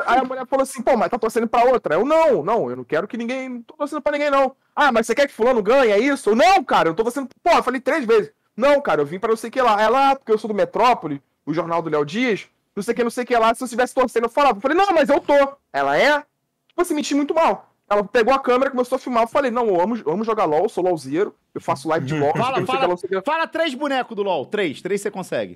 [0.07, 1.95] Aí a mulher falou assim, pô, mas tá torcendo pra outra?
[1.95, 3.49] Eu, não, não, eu não quero que ninguém.
[3.49, 4.57] Não tô torcendo pra ninguém, não.
[4.75, 6.31] Ah, mas você quer que fulano ganhe, é isso?
[6.31, 7.29] Eu, não, cara, eu tô torcendo.
[7.43, 8.33] Pô, eu falei três vezes.
[8.57, 9.81] Não, cara, eu vim pra não sei o que lá.
[9.81, 12.97] Ela, ah, porque eu sou do Metrópole, o jornal do Léo Dias, não sei o
[12.97, 13.55] que, não sei o que lá.
[13.55, 14.57] Se eu estivesse torcendo, eu falava.
[14.57, 15.57] Eu falei, não, mas eu tô.
[15.73, 16.21] Ela é?
[16.69, 17.71] Tipo assim, menti muito mal.
[17.89, 19.25] Ela pegou a câmera, começou a filmar.
[19.25, 22.15] Eu falei, não, eu amo, eu amo jogar LOL, sou LOLzeiro, eu faço live de
[22.19, 22.33] LOL.
[22.35, 22.87] Fala, fala.
[22.87, 23.23] lá.
[23.23, 24.47] Fala três bonecos do LOL.
[24.47, 24.81] Três.
[24.81, 25.55] Três você consegue.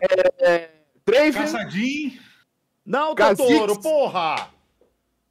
[1.07, 2.28] Draven, Caçadinho.
[2.89, 3.15] Não.
[3.15, 4.49] Totoro, porra!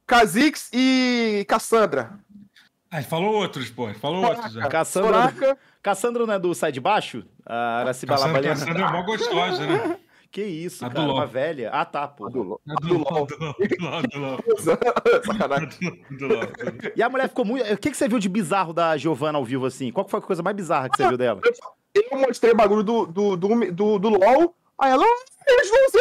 [0.06, 2.18] Kha'Zix e Cassandra.
[2.90, 3.92] Ah, falou outros, pô.
[3.94, 4.66] Falou outros já.
[4.68, 7.24] Cassandra, Cassandra não é do Sai de Baixo?
[7.44, 8.42] A Araciba Cassandra.
[8.42, 9.98] Cassandra é mó gostosa, né?
[10.30, 11.16] Que isso, A do cara, LOL.
[11.16, 11.70] uma velha.
[11.72, 12.28] Ah, tá, pô.
[12.28, 12.60] do LOL.
[12.68, 13.26] A do LOL.
[13.26, 13.38] do
[13.80, 14.38] LOL, do LOL.
[15.24, 16.04] Sacanagem.
[16.18, 16.42] Do LOL.
[16.94, 17.64] E a mulher ficou muito...
[17.72, 19.90] O que, que você viu de bizarro da Giovanna ao vivo, assim?
[19.90, 21.40] Qual foi a coisa mais bizarra que você viu dela?
[21.94, 25.24] Eu mostrei o bagulho do, do, do, do, do LOL, aí ela, "Ah,
[25.62, 25.97] os LOLzeiros estão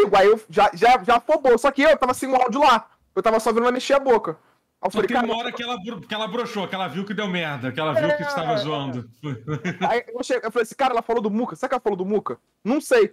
[0.00, 0.16] comigo.
[0.16, 2.86] Aí eu já, já, já afobou, só que eu tava sem o áudio lá.
[3.14, 4.32] Eu tava só vendo ela mexer a boca.
[4.80, 6.86] Aí eu Só falei, tem cara, uma hora que ela, que ela broxou, que ela
[6.86, 8.26] viu que deu merda, que ela viu que É.
[8.26, 9.10] estava zoando.
[9.88, 11.56] Aí eu, cheguei, eu falei assim, cara, ela falou do Muca.
[11.56, 12.38] Será que ela falou do Muca?
[12.64, 13.12] Não sei.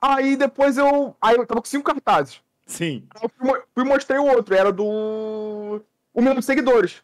[0.00, 1.16] Aí depois eu.
[1.20, 2.40] Aí eu tava com cinco cartazes.
[2.66, 3.04] Sim.
[3.14, 5.80] Aí eu fui, fui e mostrei o outro, era do.
[6.14, 7.02] Um milhão de seguidores.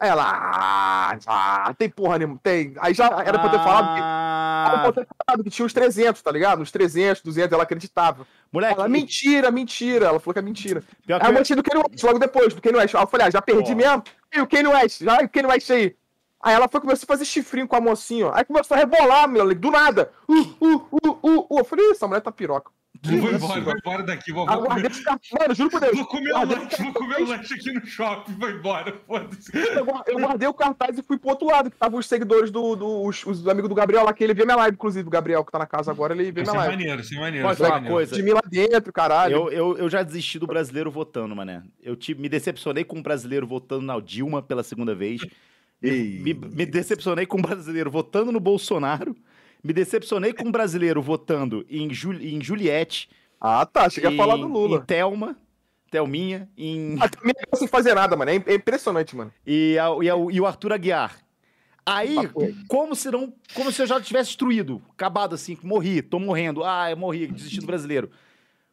[0.00, 0.24] Aí ela.
[0.26, 2.38] Ah, ah, tem porra nenhuma.
[2.42, 2.74] Tem.
[2.78, 3.94] Aí já era pra eu ter falado
[4.64, 6.62] eu Ah, que tinha uns 300, tá ligado?
[6.62, 8.26] Uns 300, 200, ela acreditava.
[8.52, 10.06] moleque, Ela, mentira, mentira.
[10.06, 10.82] Ela falou que é mentira.
[11.06, 12.94] pior Aí eu mostrei do Kanye West, logo depois, do Kanye West.
[12.94, 13.76] Aí eu falei, ah, já perdi Ó.
[13.76, 14.02] mesmo.
[14.34, 15.96] E o Kanye West, já, o Kanye West aí.
[16.42, 18.32] Aí ela foi começou a fazer chifrinho com a mocinha, ó.
[18.34, 20.10] Aí começou a rebolar, meu, do nada.
[20.28, 21.58] Uh, uh, uh, uh, uh.
[21.58, 22.70] Eu falei, "Ih, essa mulher tá piroca.
[23.02, 24.90] Vou isso, embora, vou embora daqui, vou, vou comer.
[25.38, 25.94] Mano, juro por Deus.
[25.96, 29.50] vou comer Guardei lanche, vou comer lanche aqui no shopping, vou embora, foda-se.
[29.54, 32.50] Eu guar- eu guardei o cartaz e fui pro outro lado, que estavam os seguidores
[32.50, 35.06] do, do os, os amigos do Gabriel lá, que ele vê minha live, inclusive.
[35.06, 36.76] O Gabriel, que tá na casa agora, ele vê Isso minha é live.
[36.82, 37.46] maneiro, isso é maneiro.
[37.46, 37.94] Isso é falar uma maneiro.
[37.94, 38.14] coisa?
[38.16, 39.34] De mim lá dentro, caralho.
[39.34, 41.62] Eu, eu, eu já desisti do brasileiro votando, mané.
[41.82, 45.20] Eu te, me decepcionei com um brasileiro votando na Dilma pela segunda vez.
[45.82, 49.14] Me, me decepcionei com um brasileiro votando no Bolsonaro.
[49.64, 53.08] Me decepcionei com um brasileiro votando em, Jul, em Juliette.
[53.40, 53.88] Ah, tá.
[53.88, 54.80] Cheguei a falar do Em Lula.
[54.86, 55.36] Thelma,
[55.90, 56.96] Thelminha, em...
[57.00, 58.30] A minha não sem fazer nada, mano.
[58.30, 59.32] É é impressionante, mano.
[59.46, 61.16] e, a- e, a- e o Arthur Aguiar.
[61.86, 62.34] Aí, reto.
[62.68, 63.32] como se não.
[63.54, 66.64] Como se eu já tivesse destruído, acabado assim, morri, tô morrendo.
[66.64, 68.10] Ah, eu morri, desisti do brasileiro.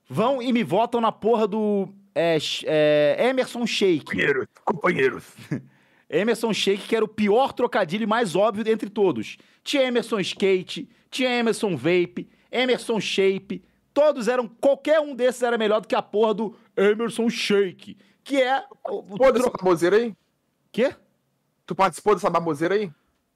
[0.09, 4.05] Vão e me votam na porra do é, é, Emerson Sheik.
[4.05, 5.23] Companheiros, companheiros.
[6.11, 9.37] Emerson Sheik, que era o pior trocadilho e mais óbvio dentre todos.
[9.63, 13.63] Tinha Emerson Skate, tinha Emerson Vape, Emerson Shape.
[13.93, 14.47] Todos eram.
[14.47, 17.97] Qualquer um desses era melhor do que a porra do Emerson Shake.
[18.23, 18.63] Que é.
[18.85, 20.13] O, o Pô, dessa baboseira aí?
[20.71, 20.93] Quê?
[21.65, 22.91] Tu participou dessa baboseira aí?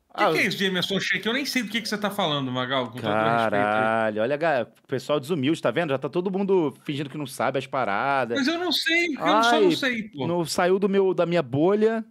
[0.10, 1.26] O que, que é isso de Emerson Sheik?
[1.26, 3.12] Eu nem sei do que, que você tá falando, Magal, com todo respeito.
[3.12, 3.50] aí.
[3.50, 5.90] Caralho, olha, o pessoal desumilde, tá vendo?
[5.90, 8.38] Já tá todo mundo fingindo que não sabe as paradas.
[8.38, 10.26] Mas eu não sei, eu só não Ai, sei, pô.
[10.26, 12.06] Não saiu do meu, da minha bolha,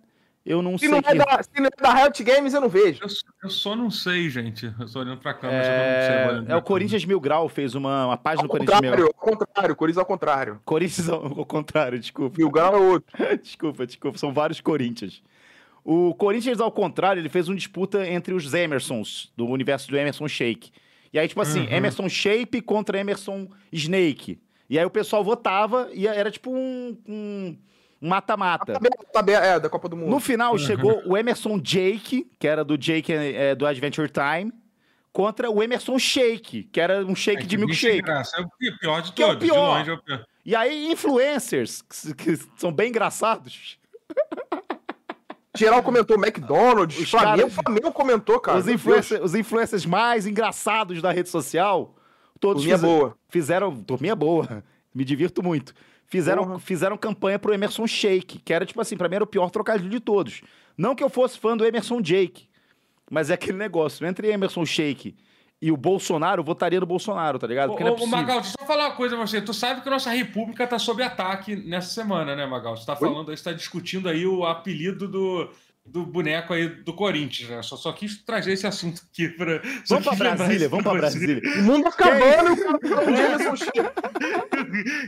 [0.45, 0.89] eu não Se sei.
[0.91, 3.01] não, é que- da, se não é da Riot Games, eu não vejo.
[3.03, 3.09] Eu,
[3.45, 4.67] eu só não sei, gente.
[4.79, 6.17] Eu tô olhando pra câmera, mas eu não sei.
[6.17, 6.63] É, olhando é o.
[6.63, 9.99] Corinthians Mil Grau fez uma, uma página Ao do Corinthians Mil contrário, ao contrário, Corinthians
[9.99, 10.61] ao contrário.
[10.65, 12.43] Corinthians ao ao contrário, desculpa.
[12.43, 13.13] O Grau é outro.
[13.43, 14.19] desculpa, desculpa.
[14.19, 15.23] São vários Corinthians.
[15.85, 20.27] O Corinthians, ao contrário, ele fez uma disputa entre os Emersons, do universo do Emerson
[20.27, 20.71] Shake.
[21.13, 21.73] E aí, tipo assim, Uhum.
[21.73, 24.41] Emerson Shape contra Emerson Snake.
[24.69, 27.57] E aí o pessoal votava e era tipo um- um
[28.09, 28.75] mata-mata.
[29.43, 30.11] É, da Copa do Mundo.
[30.11, 34.53] No final chegou o Emerson Jake, que era do Jake é, do Adventure Time,
[35.13, 38.03] contra o Emerson Shake, que era um shake É, de milkshake.
[38.03, 38.37] graça.
[38.37, 39.45] É o pi- pior de Que é o todos.
[39.49, 39.55] pior.
[39.55, 40.25] De longe é o pior.
[40.45, 43.79] E aí, influencers, que, que são bem engraçados,
[45.57, 48.59] Geral comentou McDonald's, Os Flamengo, caras- Flamengo comentou, cara.
[48.59, 51.95] os, influencer, os influencers mais engraçados da rede social,
[52.41, 53.17] todos Turminha fize- boa.
[53.29, 53.77] fizeram.
[53.85, 55.73] Turminha boa, me divirto muito.
[56.07, 56.59] Fizeram, Porra.
[56.59, 59.91] fizeram campanha pro Emerson Shake, que era, tipo assim, pra mim era o pior trocadilho
[59.91, 60.43] de todos.
[60.77, 62.49] Não que eu fosse fã do Emerson Jake,
[63.11, 64.07] mas é aquele negócio.
[64.07, 65.17] Entre Emerson Shake
[65.61, 67.71] e o Bolsonaro, eu votaria no Bolsonaro, tá ligado?
[67.71, 68.07] Ô, Porque não é ô.
[68.07, 69.41] Magal, deixa eu falar uma coisa pra você.
[69.41, 72.77] Tu sabe que a nossa república tá sob ataque nessa semana, né, Magal?
[72.77, 75.49] Você tá falando aí, você tá discutindo aí o apelido do,
[75.87, 77.63] do boneco aí do Corinthians, né?
[77.63, 79.61] Só, só quis trazer esse assunto aqui pra.
[79.85, 80.99] só Vamos lembrar Brasília, vamos pra você.
[80.99, 81.43] Brasília.
[81.59, 83.75] O mundo acabando e Emerson Sheik.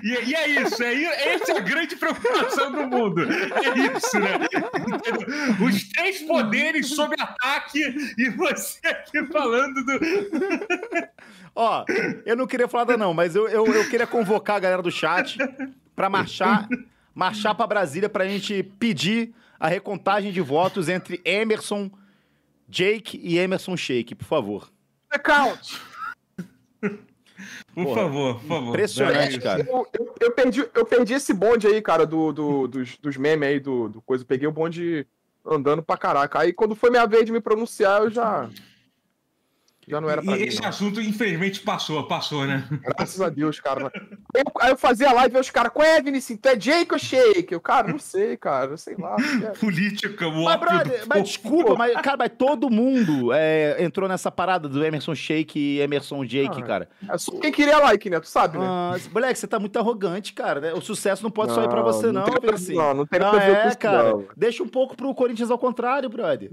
[0.02, 3.22] E, e é isso, é, essa é a grande preocupação do mundo.
[3.22, 4.38] É isso, né?
[5.66, 7.80] Os três poderes sob ataque
[8.16, 9.98] e você aqui falando do.
[11.54, 11.84] Ó,
[12.24, 14.90] eu não queria falar nada não, mas eu, eu, eu queria convocar a galera do
[14.90, 15.38] chat
[15.96, 16.68] pra marchar,
[17.14, 21.90] marchar pra Brasília pra gente pedir a recontagem de votos entre Emerson,
[22.68, 24.70] Jake e Emerson Shake, por favor.
[25.10, 25.80] Account.
[27.74, 28.68] Por Porra, favor, por favor.
[28.70, 29.60] impressionante, É cara.
[29.68, 33.46] Eu, eu- eu perdi, eu perdi esse bonde aí, cara, do, do- dos, dos memes
[33.48, 34.24] aí, do, do coisa.
[34.24, 35.06] Eu peguei o bonde
[35.44, 36.40] andando pra caraca.
[36.40, 38.48] Aí quando foi minha vez de me pronunciar, eu já.
[39.88, 40.46] Já não era pra E mim.
[40.46, 40.68] esse não.
[40.68, 42.64] assunto, infelizmente, passou, passou, né?
[42.96, 43.90] Graças a Deus, cara.
[44.34, 46.40] Aí eu, aí eu fazia live e os caras, qual é, Vinicius?
[46.42, 47.54] Tu é Jake ou Shake?
[47.54, 49.14] Eu, cara, não sei, cara, sei lá.
[49.44, 49.50] é.
[49.58, 54.68] Política, o Mas, brother, mas desculpa, mas, cara, mas todo mundo é, entrou nessa parada
[54.68, 56.88] do Emerson Shake e Emerson Jake, Ah, cara.
[57.08, 58.18] É só quem queria like, né?
[58.18, 58.66] Tu sabe, né?
[58.68, 60.60] Ah, moleque, você tá muito arrogante, cara.
[60.60, 60.72] né?
[60.74, 62.76] O sucesso não pode só ir pra Não, você, não não, Vinicius.
[62.76, 64.02] não, não tem Não nada a ver com é, isso, cara.
[64.10, 64.24] não.
[64.36, 66.50] Deixa um pouco pro Corinthians ao contrário, brother.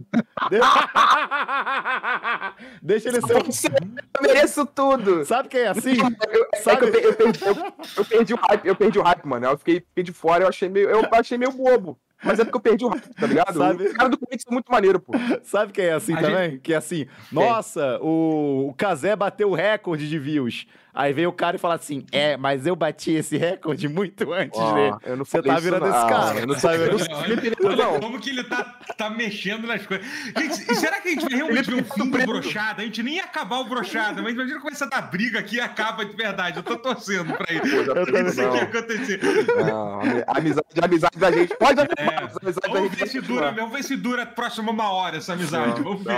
[0.51, 0.59] De-
[2.81, 5.25] Deixa ele um- Eu mereço tudo.
[5.25, 5.91] Sabe quem é assim?
[6.31, 9.45] Eu, Sabe- eu, eu perdi, eu- eu perdi o hype, eu perdi o hype, mano.
[9.47, 11.97] Eu fiquei, fiquei de fora, eu achei meio, eu achei meio bobo.
[12.25, 13.57] Mas é porque eu perdi o hype, tá ligado?
[13.57, 15.11] Sabe- O cara do Corinthians é muito maneiro, pô.
[15.43, 16.57] Sabe quem é assim A também?
[16.59, 20.65] Que é assim, nossa, o, o Kazé bateu o recorde de views.
[20.93, 24.59] Aí vem o cara e fala assim, é, mas eu bati esse recorde muito antes
[24.59, 24.95] Ó, dele.
[25.05, 25.89] eu não Você tá virando não.
[25.89, 26.39] esse Ah, cara.
[26.39, 26.77] eu não sabe?
[26.77, 27.99] sei- eu não Olha, sei- olha não.
[27.99, 28.63] como que ele tá,
[28.97, 30.05] tá mexendo nas coisas.
[30.37, 32.81] Gente, será que a gente vai realmente ver um fim do brochada?
[32.81, 35.59] A gente nem ia acabar o brochada, mas imagina começar a dar briga aqui e
[35.61, 36.57] acaba de verdade.
[36.57, 38.53] Eu tô torcendo pra já Eu também Isso não.
[38.53, 39.19] aqui acontecer.
[39.65, 41.55] Não, amizade, a amizade da gente.
[41.57, 42.05] Pode haver É.
[42.05, 42.99] mais, amizade da Vamos gente.
[42.99, 45.81] ver se dura, vamos ver se dura a próxima uma hora essa amizade.
[45.81, 46.13] Não, Vamos ver.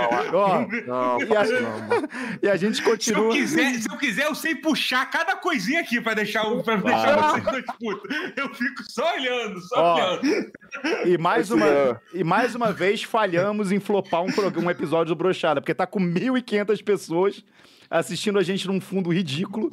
[0.86, 1.16] não.
[1.16, 2.08] Não, E a- não,
[2.42, 3.32] e a gente Se eu, continua.
[3.32, 7.16] quiser, se eu quiser, eu sei puxar cada coisinha aqui pra deixar, o, pra deixar
[7.16, 8.16] vocês dois putos.
[8.36, 10.50] Eu fico só olhando, só Ó, olhando.
[11.04, 11.96] E mais, uma, é.
[12.12, 14.28] e mais uma vez falhamos em flopar um,
[14.62, 17.44] um episódio do Brochada, porque tá com 1.500 pessoas
[17.88, 19.70] assistindo a gente num fundo ridículo,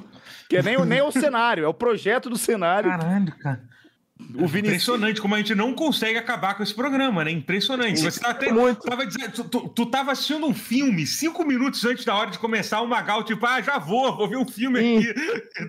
[0.47, 2.91] que é nem, o- nem o cenário, é o projeto do cenário.
[2.91, 3.72] Caralho, cara.
[4.19, 4.45] O.
[4.45, 7.32] Impressionante como a gente não consegue acabar com esse programa, né?
[7.32, 7.99] Impressionante.
[7.99, 8.82] Você tava, até, Muito.
[8.82, 12.38] tava dizendo, tu, tu, tu tava assistindo um filme cinco minutos antes da hora de
[12.38, 15.13] começar o Magal, tipo, ah, já vou, vou ver um filme aqui.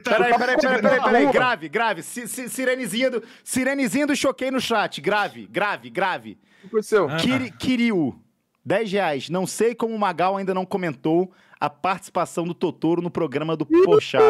[0.02, 1.32] Tá- Peraí, peraí, peraí, peraí, peraí, rua.
[1.32, 2.02] grave, grave.
[2.02, 6.32] Si- si- Sirenezinha do, sirenezinha do choquei no chat, grave, grave, grave.
[6.32, 7.08] O que aconteceu?
[7.08, 7.16] Ah.
[7.16, 8.14] Kiri, Kiriu,
[8.64, 9.28] 10 reais.
[9.30, 13.64] Não sei como o Magal ainda não comentou a participação do Totoro no programa do
[13.64, 14.20] Pochá.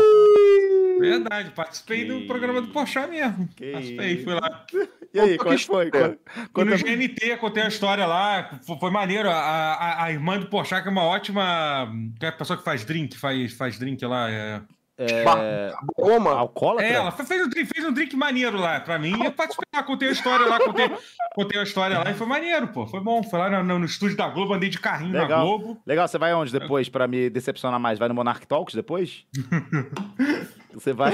[1.01, 3.49] Verdade, participei do programa do Porchat mesmo.
[3.57, 4.65] Que Participei, fui lá.
[5.13, 5.55] E aí, que que foi?
[5.57, 6.19] história.
[6.53, 8.51] Conta- no GNT, contei a história lá.
[8.67, 9.31] Foi, foi maneiro.
[9.31, 11.89] A, a, a irmã do Porchat, que é uma ótima.
[12.19, 14.31] Que é a pessoa que faz drink, faz, faz drink lá.
[14.31, 14.61] É,
[14.97, 16.31] É, Oma.
[16.31, 16.87] alcoólatra?
[16.87, 19.13] é ela fe- fez um, drink, fez um drink maneiro lá pra mim.
[19.21, 20.89] E eu participei lá, contei a história lá, contei,
[21.35, 22.87] contei a história lá e foi maneiro, pô.
[22.87, 23.21] Foi bom.
[23.25, 25.47] Foi lá no, no- no estúdio da Globo, andei de carrinho na Legal.
[25.47, 25.83] Globo.
[25.85, 27.99] Legal, você vai onde depois pra me decepcionar mais?
[27.99, 29.25] Vai no Monarch Talks depois?
[30.75, 31.13] Você vai.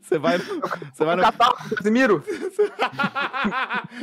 [0.00, 0.38] Você vai.
[0.38, 1.22] Você vai no.
[1.76, 2.22] Casimiro.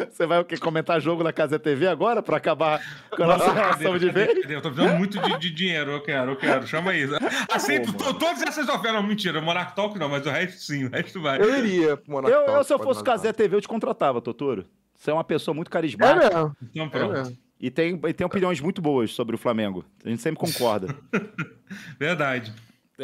[0.09, 0.57] Você vai o quê?
[0.57, 4.41] Comentar jogo na Casa TV agora pra acabar com a nossa relação de vez?
[4.41, 4.55] Cadê?
[4.55, 6.67] Eu tô precisando muito de, de dinheiro, eu quero, eu quero.
[6.67, 7.07] Chama aí.
[7.51, 8.93] Aceito to- todas essas ofertas.
[8.93, 11.39] Não, mentira, Monarch Talk não, mas o resto sim, o resto vai.
[11.41, 13.03] Eu iria pro Monark Eu, eu, Talks, se eu fosse.
[13.03, 14.65] Casé TV, eu te contratava, Totoro.
[14.93, 16.55] Você é uma pessoa muito É carismática mesmo.
[16.69, 17.13] Então É pronto.
[17.13, 17.37] mesmo.
[17.59, 19.83] e, tem, e tem opiniões muito boas sobre o Flamengo.
[20.05, 20.93] A gente sempre concorda.
[21.97, 22.53] Verdade.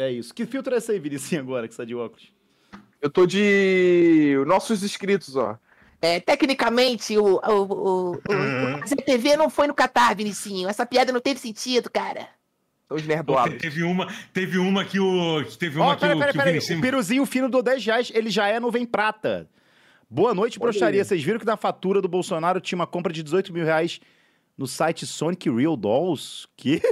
[0.00, 0.34] É isso.
[0.34, 2.32] Que filtro é esse aí, Vinicinho, agora, que você tá de óculos?
[3.00, 5.58] Eu tô de nossos inscritos, ó.
[6.00, 10.68] É, tecnicamente, o, o, o, o, TV não foi no Catar, Vinicinho.
[10.68, 12.28] Essa piada não teve sentido, cara.
[12.88, 13.58] Os nerdoados.
[13.58, 15.44] teve uma, teve uma que o.
[15.44, 16.78] que Teve uma que, peraí, o, peraí, que o.
[16.78, 19.48] O piruzinho fino do 10 reais, ele já é nuvem prata.
[20.08, 21.02] Boa noite, broxaria.
[21.02, 21.04] aí.
[21.04, 24.00] Vocês viram que na fatura do Bolsonaro tinha uma compra de 18 mil reais
[24.58, 26.48] no site Sonic Real Dolls?
[26.56, 26.82] Que?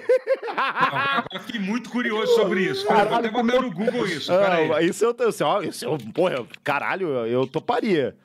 [0.56, 2.86] Agora eu fiquei muito curioso sobre isso.
[2.86, 4.32] Cara, vou até botar no Google isso.
[4.32, 8.16] Ah, isso eu, assim, ó, isso eu, porra, caralho, eu, eu toparia.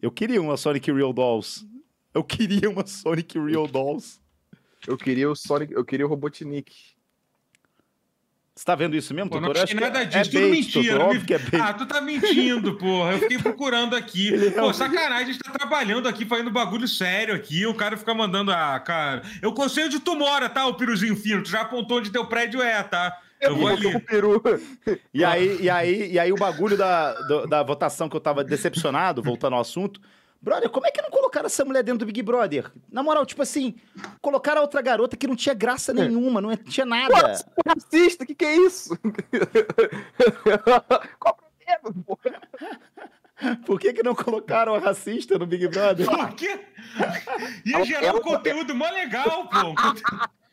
[0.00, 1.66] Eu queria uma Sonic Real Dolls.
[2.14, 4.20] Eu queria uma Sonic Real Dolls.
[4.86, 6.93] Eu queria o Sonic, eu queria o Robotnik.
[8.56, 9.58] Você tá vendo isso mesmo, Pô, não Totoro?
[9.58, 10.94] Eu achei nada é disso, tudo bait, mentira.
[10.98, 11.60] Me- óbvio que é bait.
[11.60, 13.12] Ah, tu tá mentindo, porra.
[13.14, 14.30] Eu fiquei procurando aqui.
[14.54, 17.66] Pô, sacanagem, a gente tá trabalhando aqui, fazendo bagulho sério aqui.
[17.66, 19.22] O cara fica mandando, ah, cara.
[19.42, 21.42] Eu sei onde tu mora, tá, o piruzinho fino?
[21.42, 23.18] Tu já apontou onde teu prédio é, tá?
[23.40, 23.96] Eu vou com ali.
[23.96, 24.40] o peru.
[25.12, 28.44] E aí, e aí, e aí o bagulho da, do- da votação que eu tava
[28.44, 30.00] decepcionado, voltando ao assunto.
[30.44, 32.70] Brother, como é que não colocaram essa mulher dentro do Big Brother?
[32.92, 33.74] Na moral, tipo assim,
[34.20, 37.34] colocaram a outra garota que não tinha graça nenhuma, não tinha Pô, nada.
[37.34, 38.94] você é racista, que que é isso?
[41.18, 42.18] Qual o problema, pô?
[43.66, 46.06] Por que, que não colocaram a racista no Big Brother?
[46.06, 46.60] Por quê?
[47.64, 49.74] Ia gerar um conteúdo mó legal, pô.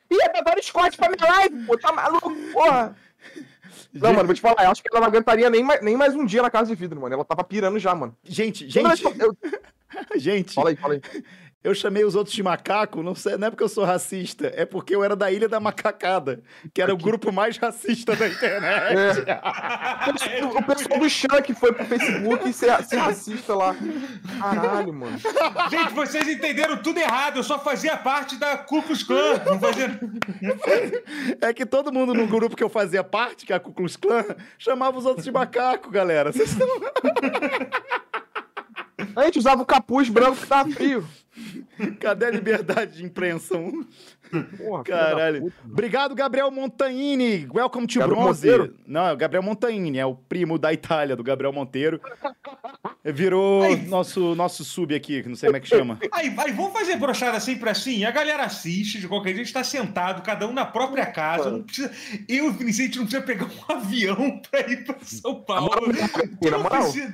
[0.10, 2.96] Ih, é dar Scott pra minha live, pô, tá maluco, porra.
[3.94, 6.16] Não, mano, vou te falar, eu acho que ela não aguentaria nem mais, nem mais
[6.16, 7.14] um dia na casa de vidro, mano.
[7.14, 8.16] Ela tava pirando já, mano.
[8.24, 9.38] Gente, gente, eu-
[10.16, 11.02] gente, Fala aí, fala aí.
[11.64, 14.66] eu chamei os outros de macaco, não, sei, não é porque eu sou racista, é
[14.66, 16.42] porque eu era da Ilha da Macacada,
[16.74, 19.24] que era o grupo mais racista da internet.
[19.28, 19.42] É.
[20.12, 23.76] O pessoal do que foi pro Facebook ser, ser racista lá.
[24.40, 25.18] Caralho, mano.
[25.70, 27.38] Gente, vocês entenderam tudo errado.
[27.38, 29.42] Eu só fazia parte da Ku Klux Klan.
[29.46, 30.00] Não fazia...
[31.40, 33.96] É que todo mundo no grupo que eu fazia parte, que é a Ku Klux
[33.96, 34.26] Klan,
[34.58, 36.32] chamava os outros de macaco, galera.
[36.32, 36.68] Vocês estão...
[39.16, 41.08] A gente usava o capuz branco que tava frio.
[42.00, 43.56] Cadê a liberdade de imprensa?
[44.58, 45.42] Porra, Caralho.
[45.42, 45.56] puta.
[45.66, 47.48] Obrigado, Gabriel Montanini.
[47.54, 48.50] Welcome to Gabriel Bronze.
[48.50, 48.76] Monteiro?
[48.86, 52.00] Não, é o Gabriel Montanini, é o primo da Itália, do Gabriel Monteiro.
[53.04, 55.98] Virou nosso, nosso sub aqui, que não sei como é que chama.
[56.14, 58.06] Aí, aí, vamos fazer brochada sempre assim?
[58.06, 61.50] A galera assiste, de qualquer jeito, a gente tá sentado, cada um na própria casa.
[61.50, 61.92] Não precisa...
[62.30, 65.42] Eu e o Vinicius, a gente não precisa pegar um avião pra ir pra São
[65.42, 65.72] Paulo.
[66.42, 67.14] Tu Na não, precisa,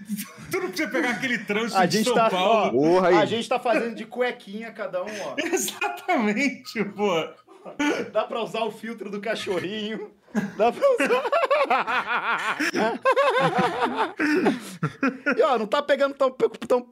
[0.51, 2.71] tu não precisa pegar aquele trânsito A de gente São tá, ó, Paulo.
[2.71, 3.15] Porra aí.
[3.15, 5.35] a gente tá fazendo de cuequinha cada um, ó.
[5.39, 7.29] Exatamente, pô.
[8.11, 10.11] Dá pra usar o filtro do cachorrinho.
[10.55, 12.57] Dá pra usar.
[15.37, 16.87] e ó, não tá pegando tão, tão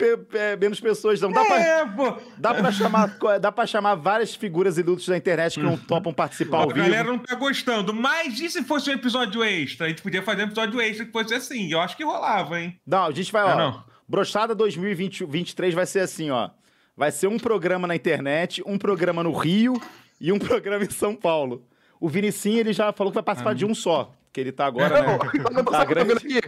[0.59, 1.31] menos pessoas, não.
[1.31, 2.17] Dá pra, É, pô.
[2.37, 6.57] dá, pra chamar, dá pra chamar várias figuras inúteis da internet que não topam participar
[6.57, 6.79] ao A vivo.
[6.85, 7.93] galera não tá gostando.
[7.93, 9.85] Mas e se fosse um episódio extra?
[9.85, 11.71] A gente podia fazer um episódio extra que fosse assim.
[11.71, 12.79] Eu acho que rolava, hein?
[12.85, 13.55] Não, a gente vai, ó.
[13.55, 13.83] não.
[14.07, 16.49] Brochada 2023 vai ser assim, ó.
[16.95, 19.79] Vai ser um programa na internet, um programa no Rio
[20.21, 21.65] e um programa em São Paulo.
[21.99, 24.11] O Vinicinho, ele já falou que vai participar de um só.
[24.33, 25.17] Que ele tá agora, né?
[25.55, 26.11] Não, Tá grande.
[26.11, 26.39] aqui?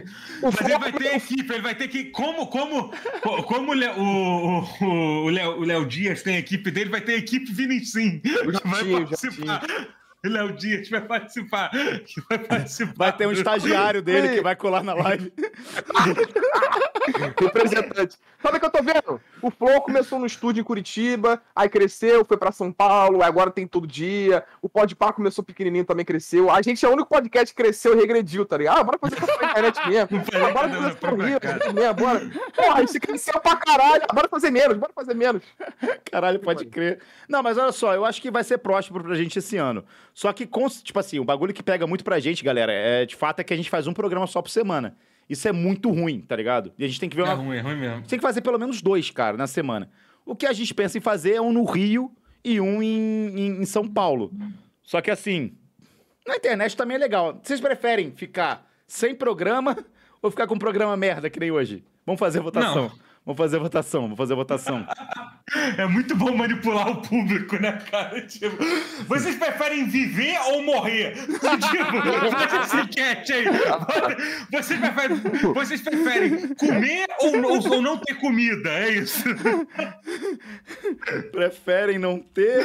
[0.42, 2.04] O Mas ele vai ter equipe, ele vai ter que.
[2.04, 4.84] Como, como, co- como o Léo- o,
[5.24, 8.20] o, Léo, o Léo Dias tem a equipe dele, vai ter a equipe Vinicim.
[8.22, 9.62] Vai Jatinho, participar.
[10.22, 11.70] O Léo Dias vai participar.
[12.28, 12.92] Vai participar.
[12.94, 15.32] Vai ter um estagiário dele que vai colar na live.
[17.40, 18.16] Representante.
[18.42, 19.20] Sabe o que eu tô vendo?
[19.42, 23.66] O Flow começou no estúdio em Curitiba, aí cresceu, foi pra São Paulo, agora tem
[23.66, 24.44] todo dia.
[24.62, 26.50] O Podpah começou pequenininho, também cresceu.
[26.50, 28.78] A gente é o único podcast que cresceu e regrediu, tá ligado?
[28.78, 30.24] Ah, bora fazer pra internet mesmo.
[30.52, 31.38] Bora fazer pro Rio,
[31.74, 32.30] mesmo, bora.
[32.54, 34.02] Porra, a gente cresceu pra caralho.
[34.14, 35.42] Bora fazer menos, bora fazer menos.
[36.10, 37.00] Caralho, pode crer.
[37.28, 39.84] Não, mas olha só, eu acho que vai ser próspero pra gente esse ano.
[40.14, 43.16] Só que, com- tipo assim, o bagulho que pega muito pra gente, galera, é de
[43.16, 44.96] fato é que a gente faz um programa só por semana.
[45.28, 46.72] Isso é muito ruim, tá ligado?
[46.78, 48.02] E a gente tem que ver É uma, ruim, é ruim mesmo.
[48.06, 49.90] Tem que fazer pelo menos dois, cara, na semana.
[50.24, 52.10] O que a gente pensa em fazer é um no Rio
[52.44, 54.32] e um em, em- em São Paulo.
[54.82, 55.52] Só que assim,
[56.26, 57.38] na internet também é legal.
[57.42, 59.76] Vocês preferem ficar sem programa
[60.22, 61.84] ou ficar com um programa merda, que nem hoje?
[62.06, 62.84] Vamos fazer a votação.
[62.88, 63.07] Não.
[63.28, 64.86] Vamos fazer a votação, vamos fazer a votação.
[65.78, 68.20] É muito bom manipular o público, né, cara?
[68.20, 68.54] Tipo,
[69.06, 71.14] vocês preferem viver ou morrer?
[71.24, 73.46] Tipo, faz essa enquete aí.
[74.52, 75.22] Vocês preferem,
[75.54, 78.68] vocês preferem comer ou, ou, ou não ter comida?
[78.68, 79.24] É isso.
[81.32, 82.62] Preferem não ter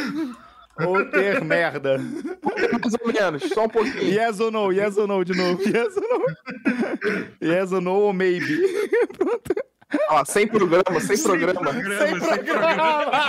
[0.85, 1.97] ou ter merda?
[1.97, 4.03] Mais ou menos, só um pouquinho.
[4.03, 5.61] Yes or no, yes or no de novo.
[5.63, 7.47] Yes or no.
[7.47, 8.61] Yes or no ou maybe.
[10.09, 11.73] Ó, sem programa, sem programa.
[11.73, 13.11] Sem programa.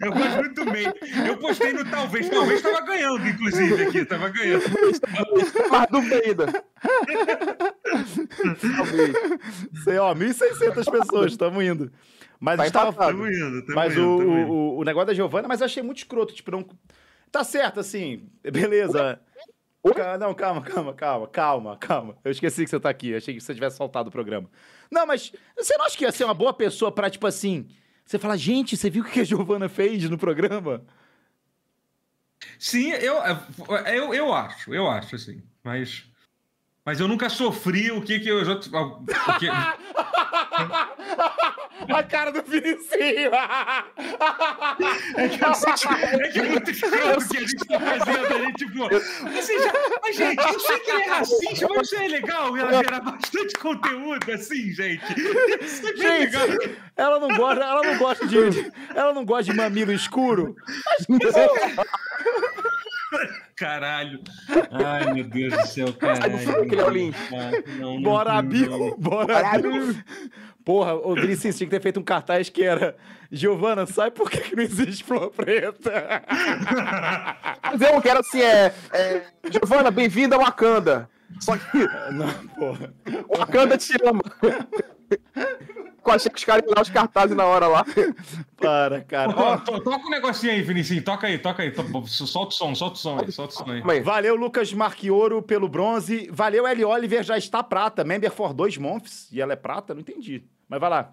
[0.00, 0.92] Eu gosto muito do meio.
[1.26, 2.28] Eu postei no Talvez.
[2.28, 4.04] Talvez tava ganhando, inclusive, aqui.
[4.04, 4.64] Tava ganhando.
[5.70, 6.64] Mais dúvida ainda.
[8.76, 9.12] Talvez.
[9.84, 11.90] Sei, ó, 1.600 pessoas, estamos indo.
[12.40, 13.12] Mas Tá a gente tava empatado.
[13.12, 15.98] Tamo indo, tamo Mas indo, o, o, o negócio da Giovana, mas eu achei muito
[15.98, 16.64] escroto, tipo, não...
[17.30, 19.18] Tá certo, assim, beleza.
[20.18, 22.16] Não, calma, calma, calma, calma, calma.
[22.24, 24.48] Eu esqueci que você tá aqui, achei que você tivesse soltado o programa.
[24.90, 27.68] Não, mas você não acha que ia ser uma boa pessoa pra, tipo assim...
[28.06, 30.84] Você fala, gente, você viu o que a Giovana fez no programa?
[32.58, 33.16] Sim, eu,
[33.86, 35.42] eu, eu acho, eu acho, assim.
[35.62, 36.04] Mas,
[36.84, 38.70] mas eu nunca sofri o que que outros...
[38.72, 39.04] O
[39.38, 39.48] que,
[41.92, 43.30] a cara do Vinicinho!
[45.16, 48.52] é, que que- é que é muito escroto o que a gente tá fazendo ali,
[48.54, 48.84] tipo...
[48.86, 52.72] Assim, já, mas, gente, eu sei que ele é racista, mas isso é legal ela
[52.82, 55.04] gerar bastante conteúdo, assim, gente.
[55.62, 56.48] Isso é Gente, legal.
[56.96, 60.54] ela não gosta, ela não gosta de, de- ela não gosta de mamilo escuro.
[63.56, 64.20] Caralho.
[64.70, 66.34] Ai, meu Deus do céu, caralho.
[66.36, 67.18] é o Lynch.
[67.78, 68.96] Não, não, Bora, não, não.
[68.98, 69.96] bora, Bill.
[70.64, 72.96] Porra, o Vinicius tinha que ter feito um cartaz que era
[73.30, 76.22] Giovana, sabe por que, que não existe flor preta?
[77.70, 78.74] Fazer um que era assim, é.
[78.92, 81.08] é Giovana, bem-vinda a Wakanda.
[81.40, 81.78] Só que
[82.12, 82.94] Não, porra.
[83.36, 84.22] Wakanda te ama.
[86.10, 87.84] Achei que os caras iam lá os cartazes na hora lá.
[88.60, 89.32] Para, cara.
[89.36, 91.02] Ó, To- to- Toca um negocinho aí, Vinicinho.
[91.02, 91.70] Toca aí, toca aí.
[91.70, 94.00] To- Solta o som, solta o som aí, solta o som aí.
[94.02, 96.28] Valeu, Lucas Marquioro, pelo bronze.
[96.32, 96.84] Valeu, L.
[96.84, 98.04] Oliver, já está prata.
[98.04, 99.30] Member for dois months.
[99.32, 99.94] E ela é prata?
[99.94, 100.44] Não entendi.
[100.68, 101.10] Mas vai lá.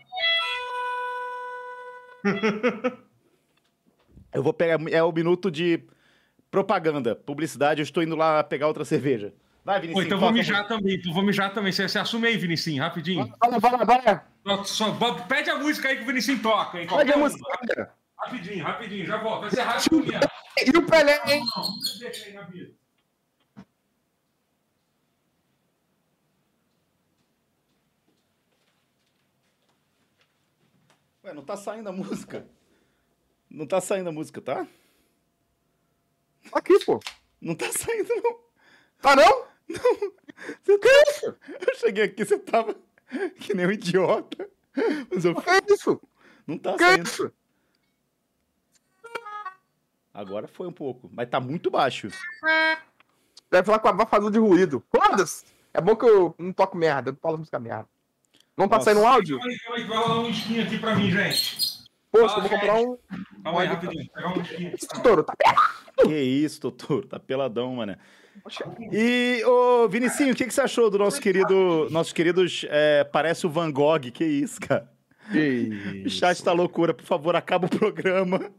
[4.34, 4.80] Eu vou pegar.
[4.92, 5.84] É o minuto de
[6.50, 7.82] propaganda, publicidade.
[7.82, 9.34] Eu estou indo lá pegar outra cerveja.
[9.64, 10.06] Vai, Vinicius.
[10.08, 11.72] então vou mijar também, vou mijar também.
[11.72, 13.32] Você, você assume aí, Vinicinho, rapidinho.
[13.40, 14.28] Vai lá, vai lá, vai lá.
[14.46, 16.88] Só- só- bo- pede a música aí que o Vinicinho toca, hein?
[16.88, 17.44] Qualquer a música.
[18.18, 19.42] Rapidinho, rapidinho, já volto.
[19.42, 20.20] Vai ser rápido mesmo.
[20.66, 21.44] E o Pelé, hein?
[21.56, 22.72] Não, não, deixa aí na vida.
[31.24, 32.48] Ué, não tá saindo a música.
[33.50, 34.66] Não tá saindo a música, tá?
[36.54, 37.00] Aqui, pô.
[37.40, 38.40] Não tá saindo, não.
[39.02, 39.51] Tá não?
[40.64, 40.90] Você tá...
[41.68, 42.76] Eu cheguei aqui, você tava
[43.40, 44.50] que nem um idiota.
[45.10, 45.36] Mas eu...
[45.36, 46.02] Que isso?
[46.48, 47.04] Não tá Que saindo.
[47.04, 47.32] isso?
[50.14, 52.10] Agora foi um pouco, mas tá muito baixo.
[53.50, 54.84] Deve falar com a abafador de ruído.
[54.94, 55.46] Foda-se!
[55.74, 57.88] É bom que eu não toco merda, eu não falo música merda.
[58.58, 58.94] Não tá Nossa.
[58.94, 59.38] um áudio?
[59.40, 61.82] Calma aí, calma aí, vai rolar um skin aqui pra mim, gente.
[62.12, 62.98] Poxa, eu vou comprar um.
[63.42, 64.10] Calma aí, rapidinho.
[64.14, 64.72] Pegar um skin.
[64.72, 65.34] Totoro, tá
[65.96, 67.06] Que isso, doutor.
[67.06, 67.98] Tá peladão, mano.
[68.92, 71.88] E, ô, Vinicinho, o que, que você achou do nosso querido.
[71.92, 72.66] Nossos queridos.
[72.70, 74.00] é, parece o Van Gogh.
[74.12, 74.90] Que isso, cara?
[76.06, 76.94] O chat tá loucura.
[76.94, 78.52] Por favor, acaba o programa.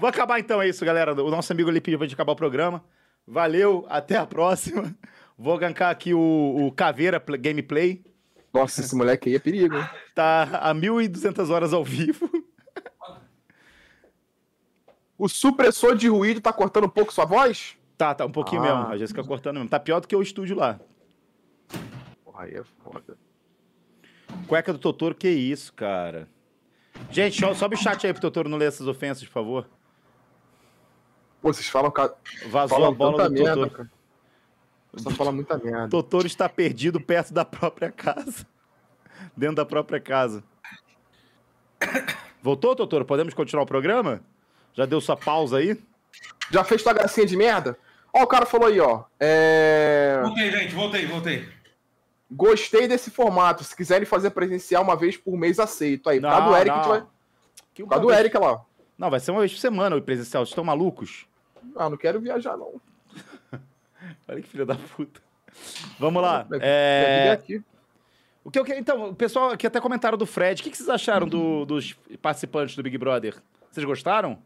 [0.00, 1.12] Vou acabar então, é isso, galera.
[1.22, 2.82] O nosso amigo ali pediu pra gente acabar o programa.
[3.26, 4.94] Valeu, até a próxima.
[5.38, 8.02] Vou gankar aqui o, o Caveira Pl- Gameplay.
[8.52, 9.84] Nossa, esse moleque aí é perigo, hein?
[10.14, 12.28] Tá a 1.200 horas ao vivo.
[15.22, 17.78] O supressor de ruído tá cortando um pouco sua voz?
[17.96, 18.64] Tá, tá um pouquinho Ah.
[18.64, 18.92] mesmo.
[18.92, 19.68] A Jéssica cortando mesmo.
[19.68, 20.80] Tá pior do que o estúdio lá.
[22.24, 23.16] Porra, aí é foda.
[24.48, 26.28] Cueca do Totoro, que isso, cara.
[27.08, 29.68] Gente, so- sobe o chat aí pro Totoro não ler essas ofensas, por favor.
[31.40, 32.12] Pô, vocês falam, ca...
[32.48, 33.70] Vazou falam a bola tanta do merda, Totoro.
[33.70, 33.90] cara.
[34.96, 35.88] Só fala muita merda.
[35.88, 38.44] Totoro está perdido perto da própria casa.
[39.36, 40.42] Dentro da própria casa.
[42.42, 43.04] Voltou, Totoro?
[43.04, 44.20] Podemos continuar o programa?
[44.74, 45.78] Já deu sua pausa aí?
[46.50, 47.78] Já fez tua gracinha de merda?
[48.12, 49.04] Ó, o cara falou aí, ó.
[49.18, 50.20] É...
[50.22, 51.48] Voltei, gente, voltei, voltei.
[52.30, 53.64] Gostei desse formato.
[53.64, 56.08] Se quiserem fazer presencial uma vez por mês, aceito.
[56.08, 57.04] Aí, tá do Eric, a gente vai.
[57.74, 58.52] Que Tá do vez- Eric lá.
[58.52, 58.60] ó.
[58.98, 60.42] Não, vai ser uma vez por semana o presencial.
[60.44, 61.26] Vocês estão malucos?
[61.76, 62.80] Ah, não quero viajar, não.
[64.28, 65.20] Olha que filho da puta.
[65.98, 66.46] Vamos lá.
[66.60, 67.26] É...
[67.28, 67.62] é aqui.
[68.44, 70.60] O que eu que- Então, o pessoal aqui até comentaram do Fred.
[70.60, 73.36] O que que vocês acharam do- dos participantes do Big Brother?
[73.70, 74.38] Vocês gostaram?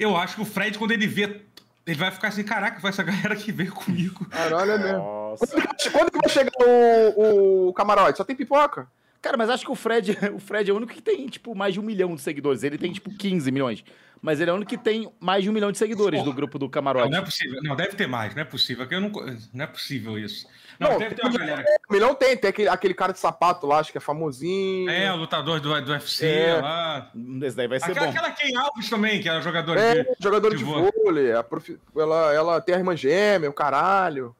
[0.00, 1.42] Eu acho que o Fred, quando ele vê,
[1.86, 4.24] ele vai ficar assim, caraca, vai essa galera que veio comigo.
[4.30, 4.98] Caralho, é mesmo.
[4.98, 5.46] Nossa.
[5.92, 8.16] Quando que vai chegar o, o camarote?
[8.16, 8.88] Só tem pipoca?
[9.22, 11.74] Cara, mas acho que o Fred, o Fred é o único que tem, tipo, mais
[11.74, 12.62] de um milhão de seguidores.
[12.62, 13.84] Ele tem, tipo, 15 milhões.
[14.22, 16.58] Mas ele é o único que tem mais de um milhão de seguidores do grupo
[16.58, 17.10] do Não, Camarote.
[17.10, 17.58] não é possível.
[17.62, 18.86] Não, deve ter mais, não é possível.
[18.90, 20.46] eu não, não é possível isso.
[20.78, 21.64] Não, Não, deve ter uma galera.
[21.88, 24.90] O milhão tem, tem aquele, aquele cara de sapato lá, acho que é famosinho.
[24.90, 26.54] É, o lutador do, do UFC É.
[26.60, 27.10] lá.
[27.42, 28.12] Esse daí vai ser Aquela, bom.
[28.12, 30.10] aquela Ken Alves também, que era jogador É, de.
[30.20, 30.90] jogador de de vôlei.
[31.02, 31.32] vôlei.
[31.32, 34.36] a profi- ela, ela tem a irmã gêmea, o caralho.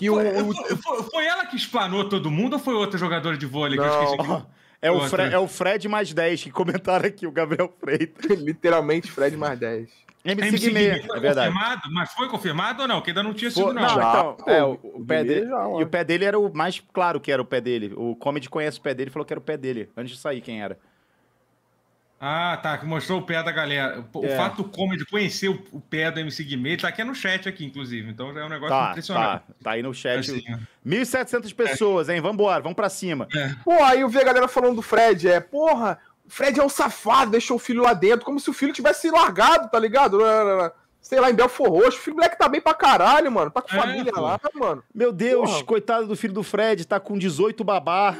[0.00, 3.36] Que Foi, o- foi- foi- foi ela que explanou todo mundo ou foi outro jogador
[3.36, 4.46] de vôlei que eu Não.
[4.80, 5.08] é, o Outra.
[5.26, 8.24] Fre- é o Fred mais 10 que comentaram aqui, o Gabriel Freitas.
[8.40, 9.90] literalmente Fred mais 10.
[10.24, 11.52] MC MC Guimê, é verdade.
[11.52, 11.82] confirmado?
[11.92, 13.00] Mas foi confirmado ou não?
[13.00, 13.80] Que ainda não tinha sido, Pô, não.
[13.82, 15.46] não, Já, então, pô, é, o, o o pé dele.
[15.46, 17.92] já, e o pé dele era o mais claro que era o pé dele.
[17.96, 20.18] O Comedy conhece o pé dele e falou que era o pé dele, antes de
[20.20, 20.78] sair quem era.
[22.22, 24.04] Ah, tá, que mostrou o pé da galera.
[24.12, 24.36] O É.
[24.36, 27.48] fato do Comedy conhecer o, o pé do MC Guimê, ele tá aqui no chat
[27.48, 28.10] aqui, inclusive.
[28.10, 29.24] Então já é um negócio Tá, impressionante.
[29.46, 30.18] tá, tá aí no chat.
[30.30, 30.58] Assim, ó.
[30.86, 32.20] 1.700 pessoas, hein?
[32.20, 33.26] Vambora, vamos pra cima.
[33.64, 36.68] Pô, aí eu vi a galera falando do Fred, é, porra, o Fred é um
[36.68, 40.18] safado, deixou o filho lá dentro, como se o filho tivesse largado, tá ligado?
[41.00, 41.96] Sei lá, em Belfor Roxo.
[41.98, 43.50] O filho moleque tá bem pra caralho, mano.
[43.50, 44.20] Tá com É, família pô.
[44.20, 44.84] lá, mano.
[44.94, 45.64] Meu Deus, Porra.
[45.64, 48.14] coitado do filho do Fred, tá com 18 babá.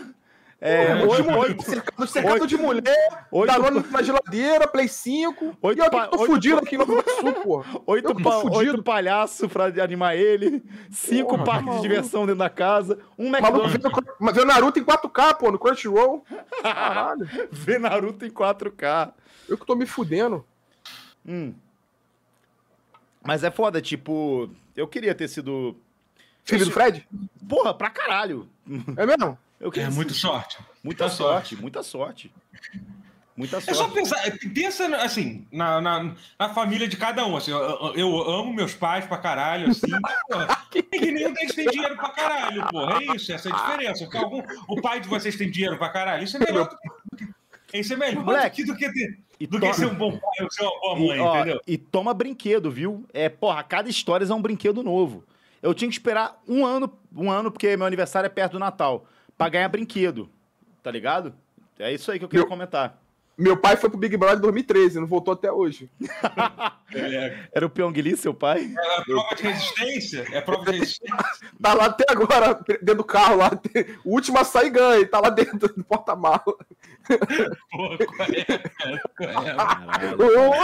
[0.63, 4.89] É, oito, de mulher, oito, cercado, cercado oito- de mulher, oito- Danone na geladeira, Play
[4.89, 5.57] 5.
[5.63, 7.81] Oito e eu tô fudido aqui no Sul, porra.
[7.87, 12.51] oito, pa, oito palhaços pra animar ele, cinco Porra, tá parques de diversão dentro da
[12.51, 13.91] casa, um McDonald's, vendo,
[14.35, 16.23] vendo Naruto em 4K, pô, no Crunchyroll.
[16.63, 17.27] Caralho.
[17.51, 19.13] vê Naruto em 4K.
[19.49, 20.45] Eu que tô me fudendo.
[21.27, 21.55] Hum.
[23.23, 25.75] Mas é foda, tipo, eu queria ter sido.
[26.45, 27.07] Filho do Fred?
[27.49, 28.47] Porra, pra caralho.
[28.97, 29.39] É mesmo?
[29.61, 30.59] Eu É muito ser- sorte.
[30.83, 32.33] Muita muita sorte, muita sorte.
[33.37, 33.95] Muita É só sorte.
[33.95, 34.19] pensar,
[34.55, 37.37] pensa assim, na, na, na família de cada um.
[37.37, 39.87] Assim, eu, eu- amo meus pais pra caralho, assim.
[40.93, 42.99] e nenhum deles tem dinheiro pra caralho, porra.
[43.03, 44.05] É isso, essa é a diferença.
[44.05, 46.25] Porque algum, o pai de vocês tem dinheiro pra caralho.
[46.25, 46.77] Isso é melhor do
[47.17, 47.79] que.
[47.79, 50.11] Isso é melhor Moleque, do que, do que, E do que to- ser um bom
[50.19, 51.61] pai ou ser uma boa E, mãe, ó, entendeu?
[51.67, 53.07] e toma brinquedo, viu?
[53.13, 55.25] É, porra, cada história é um brinquedo novo.
[55.63, 59.07] Eu tinha que esperar um ano, um ano, porque meu aniversário é perto do Natal,
[59.41, 60.29] pra ganhar brinquedo.
[60.83, 61.33] Tá ligado?
[61.79, 62.99] É isso aí que eu queria Meu- comentar.
[63.39, 65.89] Meu pai foi pro Big Brother em 2013, não voltou até hoje.
[66.95, 68.71] É, Era o Pyongyi, seu pai?
[68.77, 70.27] é prova de resistência?
[70.31, 71.17] É prova de resistência?
[71.63, 73.51] Tá lá até agora, dentro do carro lá.
[74.05, 76.43] O último a sair ganha, tá lá dentro do porta-mala.
[76.45, 79.03] Porra, qual é, cara?
[79.17, 80.61] Qual é?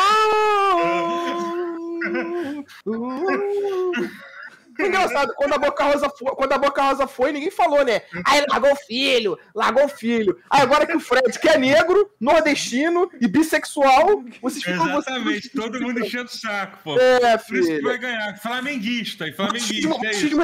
[4.78, 8.02] Engraçado, quando a Boca Rosa foi, quando a Boca Rosa foi, ninguém falou, né?
[8.24, 10.38] Aí largou o filho, largou o filho.
[10.50, 15.80] Aí agora que o Fred, que é negro, nordestino e bissexual, vocês ficam Exatamente, todo
[15.80, 16.98] mundo enchendo o saco, pô.
[16.98, 18.00] É, Por isso que vai filho.
[18.00, 18.36] ganhar.
[18.38, 19.74] Flamenguista, e flamenguista,
[20.06, 20.36] é isso.
[20.36, 20.42] Machismo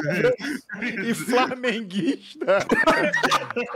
[1.03, 2.45] E flamenguista.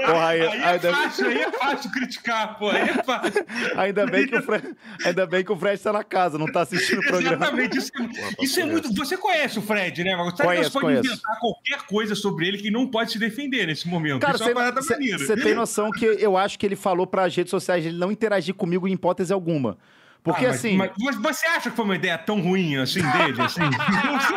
[0.06, 2.70] Porra, aí, Aí é ainda, fácil, aí é fácil criticar, pô.
[2.70, 3.46] Aí é fácil.
[3.76, 6.62] ainda bem que o Fred, ainda bem que o Fred tá na casa, não tá
[6.62, 7.36] assistindo o programa.
[7.46, 7.78] Exatamente.
[7.78, 8.94] Isso, é, isso é muito.
[8.94, 10.12] Você conhece o Fred, né?
[10.18, 11.06] Sabe que Conheço, pode conheço.
[11.08, 14.22] inventar qualquer coisa sobre ele que não pode se defender nesse momento.
[14.22, 15.18] Cara, isso é uma parada maneira.
[15.20, 18.54] você tem noção que eu acho que ele falou pras redes sociais ele não interagir
[18.56, 19.78] comigo em hipótese alguma.
[20.24, 20.76] Porque Ah, mas- assim.
[20.76, 23.42] mas você acha que foi uma ideia tão ruim assim dele?
[23.42, 23.62] Assim?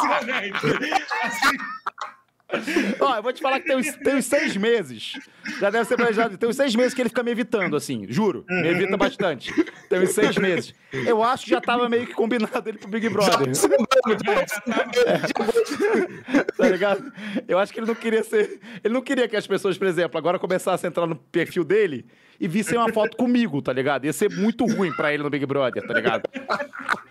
[0.00, 0.70] Ser honestos.
[1.22, 1.56] Assim,
[3.00, 5.12] Ó, eu vou te falar que tem uns, tem uns seis meses.
[5.58, 6.36] Já deve ser planejado.
[6.36, 8.44] Tem uns seis meses que ele fica me evitando, assim, juro.
[8.48, 9.52] Me evita bastante.
[9.88, 10.74] Tem uns seis meses.
[10.92, 13.48] Eu acho que já tava meio que combinado ele pro Big Brother.
[16.56, 17.12] Tá ligado?
[17.46, 18.60] Eu acho que ele não queria ser.
[18.82, 22.06] Ele não queria que as pessoas, por exemplo, agora começassem a entrar no perfil dele
[22.40, 24.06] e vissem uma foto comigo, tá ligado?
[24.06, 26.22] Ia ser muito ruim pra ele no Big Brother, tá ligado?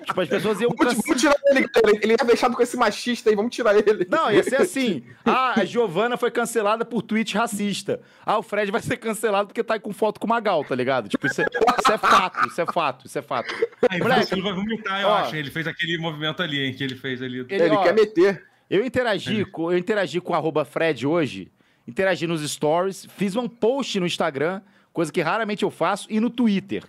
[0.03, 0.71] Tipo, as pessoas iam.
[0.75, 1.99] Vamos, vamos tirar ele, galera.
[2.01, 4.07] Ele é fechado com esse machista aí, vamos tirar ele.
[4.09, 5.03] Não, ia ser assim.
[5.23, 8.01] Ah, a Giovana foi cancelada por tweet racista.
[8.25, 10.73] Ah, o Fred vai ser cancelado porque tá aí com foto com o Magal, tá
[10.73, 11.07] ligado?
[11.07, 13.53] Tipo, isso é, isso é fato, isso é fato, isso é fato.
[13.88, 15.17] Aí Moleque, você não vai vomitar, eu ó.
[15.17, 15.36] acho.
[15.36, 17.45] Ele fez aquele movimento ali, hein, que ele fez ali.
[17.47, 18.43] Ele ó, quer meter.
[18.67, 21.51] Eu interagi, com, eu interagi com o arroba Fred hoje,
[21.88, 24.61] interagi nos stories, fiz um post no Instagram,
[24.93, 26.83] coisa que raramente eu faço, e no Twitter.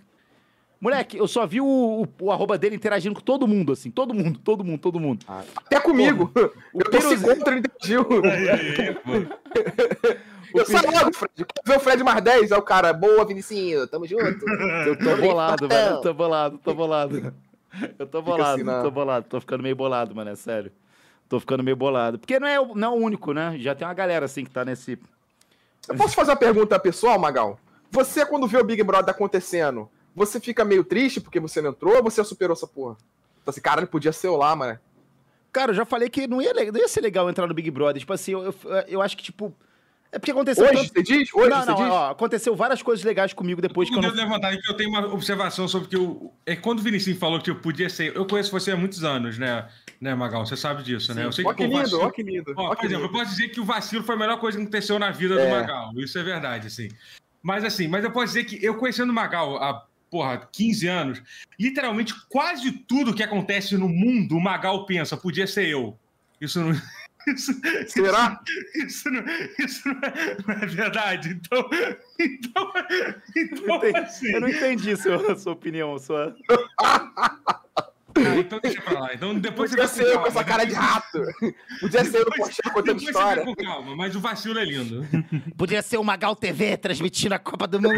[0.79, 3.91] Moleque, eu só vi o, o, o arroba dele interagindo com todo mundo, assim.
[3.91, 5.23] Todo mundo, todo mundo, todo mundo.
[5.55, 6.31] Até comigo.
[6.73, 8.05] o eu tô Piruzinho- contra, ele interagiu.
[10.53, 11.33] Eu saio logo, Fred.
[11.35, 12.51] Quer ver o Fred mais 10?
[12.51, 12.91] É o cara.
[12.93, 13.87] Boa, Vinicinho.
[13.87, 14.43] Tamo junto.
[14.87, 15.95] Eu tô bolado, velho.
[15.95, 17.33] Eu tô bolado, tô bolado.
[17.97, 19.25] Eu tô bolado, assim, tô bolado.
[19.29, 20.71] Tô ficando meio bolado, mano, é sério.
[21.29, 22.19] Tô ficando meio bolado.
[22.19, 23.55] Porque não é, o- não é o único, né?
[23.59, 24.99] Já tem uma galera, assim, que tá nesse...
[25.87, 27.57] Eu posso fazer uma pergunta pessoal, Magal?
[27.91, 31.97] Você, quando vê o Big Brother acontecendo, você fica meio triste porque você não entrou
[31.97, 32.95] ou você superou essa porra?
[33.41, 34.79] Então, assim, caralho, podia ser eu lá, mano.
[35.51, 37.99] Cara, eu já falei que não ia, não ia ser legal entrar no Big Brother.
[37.99, 38.55] Tipo assim, eu, eu,
[38.87, 39.53] eu acho que, tipo...
[40.13, 40.65] É porque aconteceu...
[40.65, 41.33] Hoje, tanto- você diz?
[41.33, 41.85] Hoje, não, você não, diz?
[41.89, 44.15] ó, aconteceu várias coisas legais comigo depois que eu Eu não...
[44.15, 46.33] levantar aí que eu tenho uma observação sobre que eu.
[46.45, 48.13] É quando o Vinicius falou que eu podia ser.
[48.13, 49.69] Eu conheço você há muitos anos, né,
[50.01, 50.45] né Magal?
[50.45, 51.23] Você sabe disso, né?
[51.23, 52.53] Eu sei Ó que o lindo, vacilo- ó que lindo.
[52.57, 53.19] Ó, ó por que exemplo, eu lindo.
[53.19, 55.49] posso dizer que o vacilo foi a melhor coisa que aconteceu na vida do É.
[55.49, 55.91] Magal.
[55.95, 56.89] Isso é verdade, assim.
[57.41, 61.23] Mas assim, mas eu posso dizer que eu conhecendo o Magal há, porra, 15 anos,
[61.59, 65.97] literalmente quase tudo que acontece no mundo, o Magal pensa, podia ser eu.
[66.39, 66.71] Isso não.
[67.27, 67.53] Isso,
[67.87, 68.41] Será?
[68.73, 69.23] isso, não,
[69.59, 71.29] isso não, é, não é verdade.
[71.29, 71.69] Então,
[72.19, 72.73] então,
[73.37, 73.97] então Entendi.
[73.99, 76.35] assim, Eu não entendi sua, sua opinião, sua...
[78.39, 79.13] Então deixa pra lá.
[79.13, 81.21] Então depois Podia você ser eu com essa cara de rato.
[81.79, 83.45] Podia ser eu no Depois- Porsche contando depois você história.
[83.45, 85.05] vê com calma, mas o vacilo é lindo.
[85.57, 87.95] Podia ser o Magal TV transmitindo a Copa do Mundo.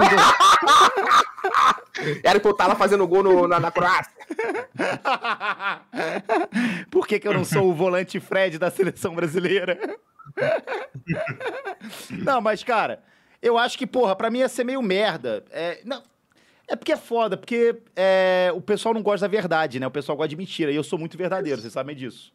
[2.24, 4.12] Era que eu tava fazendo gol no- na, na Croácia.
[6.90, 9.78] Por que, que eu não sou o volante Fred da seleção brasileira?
[12.10, 13.04] não, mas, cara,
[13.42, 15.44] eu acho que, porra, pra mim ia ser meio merda.
[15.52, 16.02] É, não,
[16.74, 19.88] é porque é foda, porque é, o pessoal não gosta da verdade, né?
[19.88, 20.72] O pessoal gosta de mentira.
[20.72, 22.34] E eu sou muito verdadeiro, vocês sabem disso.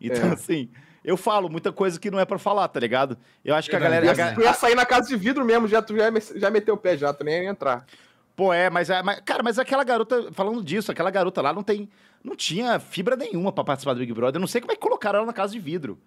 [0.00, 0.32] Então, É.
[0.32, 0.68] assim,
[1.04, 3.16] eu falo muita coisa que não é pra falar, tá ligado?
[3.44, 4.10] Eu acho que a galera.
[4.10, 6.04] a tu ia sair na casa de vidro mesmo, já, tu já,
[6.36, 7.86] já meteu o pé, já, tu nem ia entrar.
[8.34, 11.62] Pô, é, mas, é, mas- cara, mas aquela garota, falando disso, aquela garota lá não
[11.62, 11.88] tem,
[12.22, 14.36] não tinha fibra nenhuma pra participar do Big Brother.
[14.36, 15.98] Eu não sei como é que colocaram ela na casa de vidro.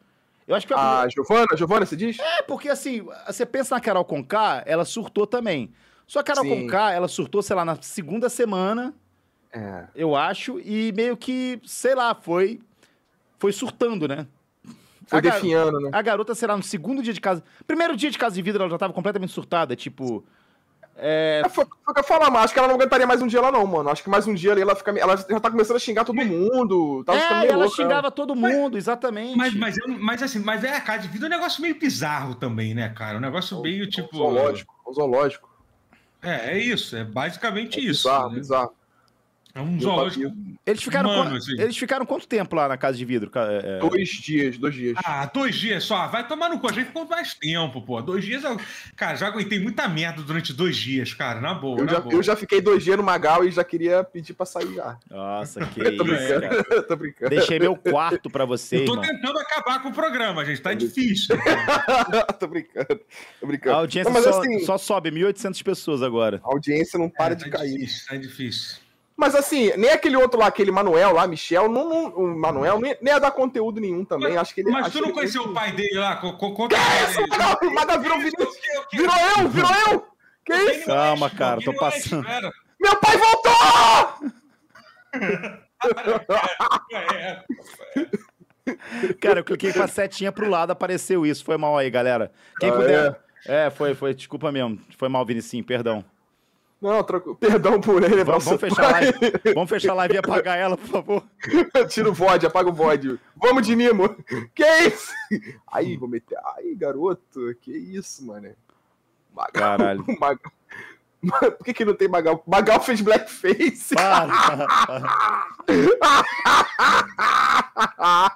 [0.47, 2.19] Eu acho que a- A Giovana, Giovana, você diz?
[2.19, 5.71] é porque assim, você pensa na Carol Conká, ela surtou também.
[6.09, 6.61] Só a Carol Sim.
[6.63, 8.95] Conká, ela surtou, sei lá, na segunda semana,
[9.53, 9.83] É.
[9.93, 12.59] eu acho, e meio que, sei lá, foi
[13.37, 14.25] foi surtando, né?
[15.05, 15.91] Foi A gar- definhando, né?
[15.93, 18.63] A garota, sei lá, no segundo dia de casa, primeiro dia de casa de vidro,
[18.63, 20.25] ela já tava completamente surtada, tipo,
[20.97, 23.21] é, É, foi, foi o que eu falar, mas acho que ela não aguentaria mais
[23.21, 23.89] um dia lá, não, mano.
[23.91, 24.91] Acho que mais um dia ali ela fica.
[24.99, 27.03] Ela já tá começando a xingar todo mundo.
[27.05, 27.75] Tava ficando é, meio ela louca.
[27.81, 29.37] xingava todo mundo, exatamente.
[29.37, 31.79] Mas, mas, eu- mas assim, mas é a casa de vida é um negócio meio
[31.79, 33.17] bizarro também, né, cara?
[33.17, 34.17] Um negócio meio tipo.
[34.17, 35.48] Zoológico, zoológico.
[36.21, 38.07] É, é isso, é basicamente isso.
[38.09, 38.35] Bizarro, né?
[38.35, 38.78] bizarro.
[39.55, 40.31] É um zoológico.
[40.65, 41.59] Eles ficaram, Mano, assim.
[41.59, 43.31] eles ficaram quanto tempo lá na casa de vidro?
[43.35, 43.79] é, é?
[43.79, 44.95] Dois dias, dois dias.
[45.03, 46.07] Ah, dois dias só.
[46.07, 46.69] Vai tomar no cu.
[46.69, 47.99] A gente ficou mais tempo, pô.
[48.01, 48.43] Dois dias.
[48.43, 48.59] Eu...
[48.95, 51.41] Cara, já aguentei muita merda durante dois dias, cara.
[51.41, 52.13] Na boa, eu, na já, boa.
[52.13, 54.97] eu já fiquei dois dias no Magal e já queria pedir pra sair já.
[55.09, 56.83] Nossa, que Tô isso, brincando, cara.
[56.83, 57.29] tô brincando.
[57.31, 59.05] Deixei meu quarto pra você, Eu tô irmão.
[59.07, 60.61] tentando acabar com o programa, gente.
[60.61, 61.35] Tá difícil.
[62.39, 63.75] tô brincando, tô A brincando.
[63.77, 66.39] audiência Não, só, assim- só sobe 1.800 pessoas agora.
[66.43, 67.79] A audiência não para É, de tá cair.
[67.79, 68.75] Difícil, tá difícil.
[69.19, 72.95] Mas assim, nem aquele outro lá, aquele Manuel lá, Michel, não, não- o Manuel nem,
[73.01, 74.37] nem ia dar conteúdo nenhum também.
[74.37, 76.15] acho que ele Mas acho tu não ele- conheceu o pai dele lá?
[76.15, 77.19] Co- co- Conta Que pra isso?
[77.67, 78.17] O Magal virou?
[78.17, 78.57] Vinícius.
[78.93, 80.07] Virou eu, virou eu!
[80.45, 80.85] Que isso?
[80.85, 82.25] Calma, cara, tô Oeste, passando.
[82.79, 84.31] Meu pai voltou!
[86.93, 87.39] É,
[89.19, 91.43] Cara, eu cliquei com a setinha pro lado, apareceu isso.
[91.43, 92.31] Foi mal aí, galera.
[92.59, 93.19] Quem Ah, puder.
[93.47, 93.69] É?
[93.69, 94.13] foi, foi.
[94.13, 94.79] Desculpa mesmo.
[94.97, 96.03] Foi mal, Vinicinho, perdão.
[96.81, 97.35] Não, troco...
[97.35, 98.23] perdão por ele.
[98.23, 99.13] Vamos, vamos fechar a live.
[99.53, 101.23] Vamos fechar a live e apagar ela, por favor.
[101.89, 103.19] Tira o VOD, apaga o VOD.
[103.35, 104.15] Vamos de Nimo.
[104.55, 105.11] Que isso?
[105.67, 106.37] Aí, vou meter.
[106.55, 107.53] Aí, garoto.
[107.61, 108.55] Que isso, mano.
[109.33, 109.51] Magal.
[109.51, 110.05] Caralho.
[110.19, 110.51] Magal.
[111.21, 112.41] Mano, Por que, que não tem Magal?
[112.47, 113.93] Magal fez blackface.
[113.93, 115.09] Para, para, para.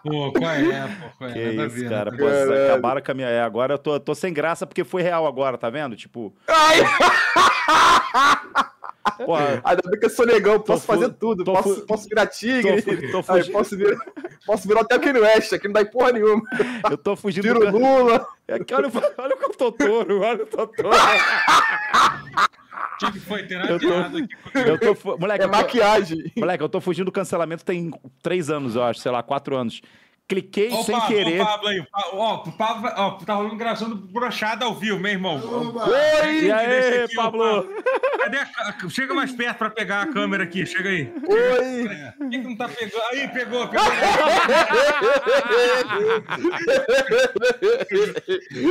[0.04, 1.10] Pô, qual é, pô?
[1.18, 1.34] Qual é?
[1.34, 2.10] Que Nada isso, ver, cara.
[2.10, 3.30] a Pô, vocês acabaram com a minha.
[3.30, 5.96] É, agora eu tô, tô sem graça porque foi real agora, tá vendo?
[5.96, 6.82] Tipo, Ai,
[9.26, 9.62] porra.
[9.64, 11.44] ainda bem que eu sou negão, posso fazer tudo.
[11.46, 12.82] Posso, fu- posso virar tigre.
[13.12, 13.98] tô tô Aí, posso, virar,
[14.46, 16.42] posso virar até o Kanye West, aqui não dá em porra nenhuma.
[16.90, 17.78] Eu tô fugindo Tiro do.
[17.78, 18.26] Lula.
[18.48, 20.90] É que Olha, o- olha o Totoro, olha o Totoro.
[22.94, 23.44] O que que foi?
[23.44, 24.36] Tem Eu tô- errado aqui.
[24.68, 25.18] Eu tô.
[25.18, 26.32] Moleque, É eu tô- maquiagem.
[26.38, 27.92] Moleque, eu tô fugindo do cancelamento tem
[28.22, 29.82] três anos, eu acho, sei lá, quatro anos.
[30.28, 31.42] Cliquei o sem Pablo, querer.
[31.42, 31.88] Ó, o Pablo aí.
[31.94, 35.36] Ó, o Pablo, ó, tá rolando gravação do brochada ao vivo, meu irmão.
[35.36, 36.46] Oi!
[36.46, 37.70] E aí, aqui, ó, Pablo?
[38.20, 41.14] Cadê a Chega mais perto pra pegar a câmera aqui, chega aí.
[41.28, 41.90] Oi!
[42.18, 43.02] Por que, que não tá pegando?
[43.12, 43.86] Aí, pegou, pegou.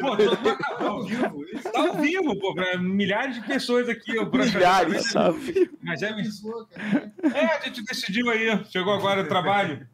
[0.01, 1.45] Pô, tô, acabando ao vivo.
[1.71, 4.19] Tá ao vivo, pô, pra milhares de pessoas aqui.
[4.19, 5.11] O Milhares.
[5.11, 5.71] Sabe?
[5.83, 8.65] Mas é, é, a gente decidiu aí.
[8.71, 9.87] Chegou agora o trabalho.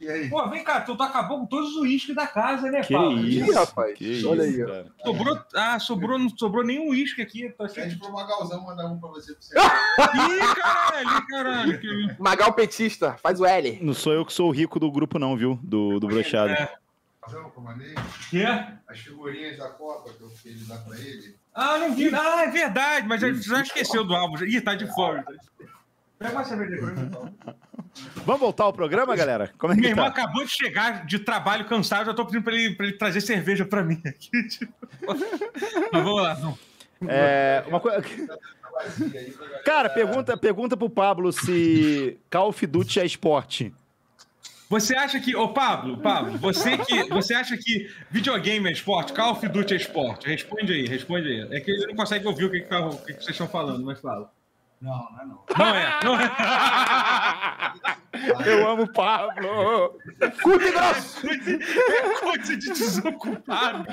[0.00, 0.28] E aí?
[0.30, 3.18] Pô, vem cá, tu, tu acabou com todos os uísques da casa, né, Que Paulo?
[3.18, 3.98] isso, Ih, rapaz.
[3.98, 4.66] que Olha isso, aí, ó.
[4.68, 4.86] cara.
[5.04, 7.48] Sobrou, ah, sobrou, não sobrou nenhum uísque aqui.
[7.58, 7.82] Tô achando...
[7.84, 9.34] Pede pro Magalzão mandar um pra você.
[9.34, 10.34] Pra você.
[10.36, 11.80] Ih, caralho, caralho.
[11.80, 13.78] que- Magal petista, faz o L.
[13.82, 15.58] Não sou eu que sou o rico do grupo, não, viu?
[15.62, 16.50] Do, do brochado.
[16.52, 16.72] É.
[18.30, 18.42] Que
[18.88, 21.34] as figurinhas da Copa que eu fiz dar pra ele.
[21.54, 22.14] Ah, não vi.
[22.14, 24.42] Ah, é verdade, mas já, já esqueceu do álbum.
[24.44, 25.24] Ih, tá de fora.
[25.24, 25.77] Pega uma cerveja
[26.18, 27.34] pra mim, então.
[28.26, 29.50] Vamos voltar ao programa, galera?
[29.58, 30.10] Como é Meu que irmão tá?
[30.10, 33.64] acabou de chegar de trabalho cansado, já tô pedindo pra ele, pra ele trazer cerveja
[33.64, 34.30] pra mim aqui.
[34.48, 34.72] tipo.
[35.92, 36.34] Mas vamos lá.
[36.34, 36.58] vamos.
[37.06, 38.02] É, uma coisa...
[39.64, 43.74] Cara, pergunta, pergunta pro Pablo se Call of Duty é esporte.
[44.68, 49.32] Você acha que, ô Pablo, Pablo, você que você acha que videogame é esporte, Call
[49.32, 50.28] of Duty é esporte?
[50.28, 51.56] Responde aí, responde aí.
[51.56, 53.98] É que ele não consegue ouvir o que, que, tá- que vocês estão falando, mas
[54.00, 54.30] fala.
[54.80, 55.44] Não, não é não.
[55.58, 56.30] Não é, não é.
[58.46, 59.98] Eu amo o Pablo.
[60.42, 61.26] Curto e grosso!
[61.28, 63.84] É coisa de desocupado.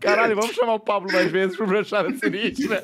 [0.00, 2.82] Caralho, vamos chamar o Pablo mais vezes pro brochado sinistro, né?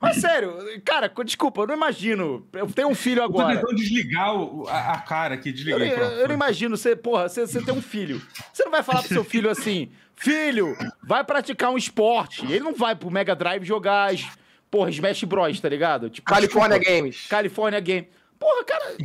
[0.00, 2.46] Mas sério, cara, desculpa, eu não imagino.
[2.52, 3.56] Eu tenho um filho Eu tô agora.
[3.56, 5.88] tentando desligar o- a, a cara aqui, Eu, desliguei.
[5.90, 6.12] não- pronto.
[6.14, 8.20] eu não imagino você, porra, você, você tem um filho.
[8.52, 9.90] Você não vai falar pro seu filho assim,
[10.22, 12.44] filho, vai praticar um esporte.
[12.44, 14.26] Ele não vai pro Mega Drive jogar, as-
[14.70, 16.08] porra, Smash Bros, tá ligado?
[16.10, 17.26] Tipo, California desculpa, Games.
[17.28, 18.08] California Game.
[18.38, 18.96] Porra, cara,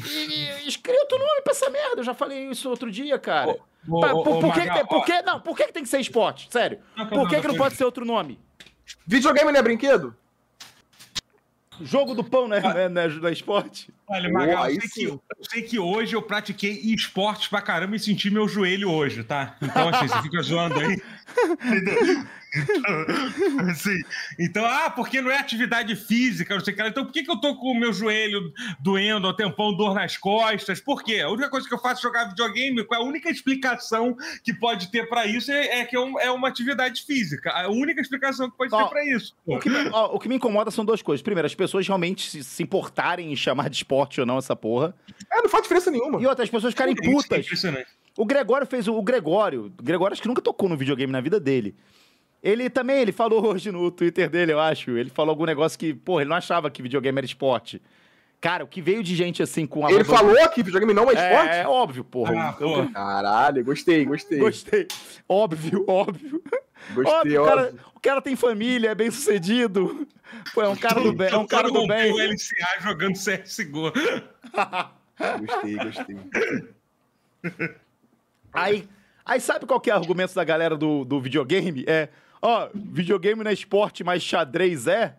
[0.66, 2.00] escreve outro nome pra essa merda.
[2.02, 3.52] Eu já falei isso outro dia, cara.
[3.88, 5.64] Ô, Pra- ô, por, ô, por que, que Magal, tem, por que- não, por que,
[5.66, 6.48] que tem que ser esporte?
[6.52, 6.80] Sério.
[6.96, 8.40] Não, Por que, calma, que não pode ser outro nome?
[9.06, 10.16] Videogame não é brinquedo?
[11.82, 12.60] Jogo do pão, né?
[12.60, 13.90] Não é, não é- não é esporte?
[14.10, 17.96] Olha, Magal, aí eu sei, que, eu sei que hoje eu pratiquei esportes pra caramba
[17.96, 19.56] e senti meu joelho hoje, tá?
[19.62, 21.02] Então, assim, você fica zoando aí.
[21.66, 22.26] Então,
[23.70, 24.00] assim,
[24.40, 26.84] então, ah, porque não é atividade física, não sei o que.
[26.88, 30.16] Então, por que, que eu tô com o meu joelho doendo, ao tempão, dor nas
[30.16, 30.80] costas?
[30.80, 31.20] Por quê?
[31.20, 35.10] A única coisa que eu faço é jogar videogame, a única explicação que pode ter
[35.10, 37.52] pra isso é, é que é, um- é uma atividade física.
[37.52, 39.36] A única explicação que pode Ó, ter pra isso.
[39.46, 41.22] O que, me, ó, o que me incomoda são duas coisas.
[41.22, 44.96] Primeiro, as pessoas realmente se, se importarem em chamar de esporte ou não essa porra.
[45.32, 46.22] É, não faz diferença nenhuma.
[46.22, 47.46] E outras pessoas ficarem é putas.
[47.46, 47.88] impressionante.
[48.18, 49.72] O Gregório fez o, o Gregório.
[49.80, 51.76] O Gregório acho que nunca tocou no videogame na vida dele.
[52.42, 54.92] Ele também, ele falou hoje no Twitter dele, eu acho.
[54.92, 57.82] Ele falou algum negócio que, porra, ele não achava que videogame era esporte.
[58.40, 61.14] Cara, o que veio de gente assim com a Ele falou que videogame não é
[61.14, 61.56] esporte?
[61.56, 62.50] É, é óbvio, porra.
[62.50, 62.88] Ah, pô.
[62.94, 64.38] Caralho, gostei, gostei.
[64.38, 64.88] Gostei.
[65.28, 66.44] Óbvio, óbvio.
[66.94, 70.08] Gostei, óbvio, o cara, o cara tem família, é bem sucedido.
[70.54, 71.30] Pô, é um cara do bem.
[71.30, 72.32] É um cara do rompeu o bem.
[72.32, 73.92] LCA jogando CSGO.
[75.40, 76.18] Gostei, gostei.
[78.54, 78.90] Aí,
[79.24, 81.86] aí sabe qual que é o argumento da galera do, do videogame?
[81.86, 82.10] É,
[82.42, 85.16] ó, videogame não é esporte, mas xadrez é?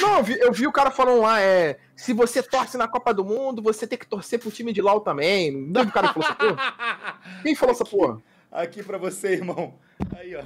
[0.00, 1.78] Não, eu vi, eu vi o cara falando lá, é.
[1.96, 5.00] Se você torce na Copa do Mundo, você tem que torcer pro time de LAU
[5.00, 5.50] também.
[5.50, 7.18] Não o cara que falou essa porra?
[7.42, 8.22] Quem falou essa porra?
[8.54, 9.74] Aqui pra você, irmão.
[10.16, 10.42] Aí, ó.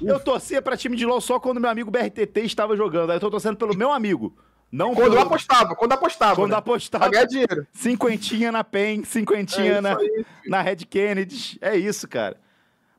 [0.00, 3.10] Eu torcia pra time de LoL só quando meu amigo BRTT estava jogando.
[3.10, 4.32] Aí eu tô torcendo pelo meu amigo.
[4.70, 5.22] Não Quando eu pelo...
[5.22, 6.36] apostava, quando apostava.
[6.36, 6.56] Quando né?
[6.56, 7.04] apostava.
[7.04, 7.66] Pra ganhar dinheiro.
[7.72, 10.26] Cinquentinha na PEN, cinquentinha É na, aí.
[10.46, 11.58] na Red Kennedy.
[11.60, 12.36] É isso, cara.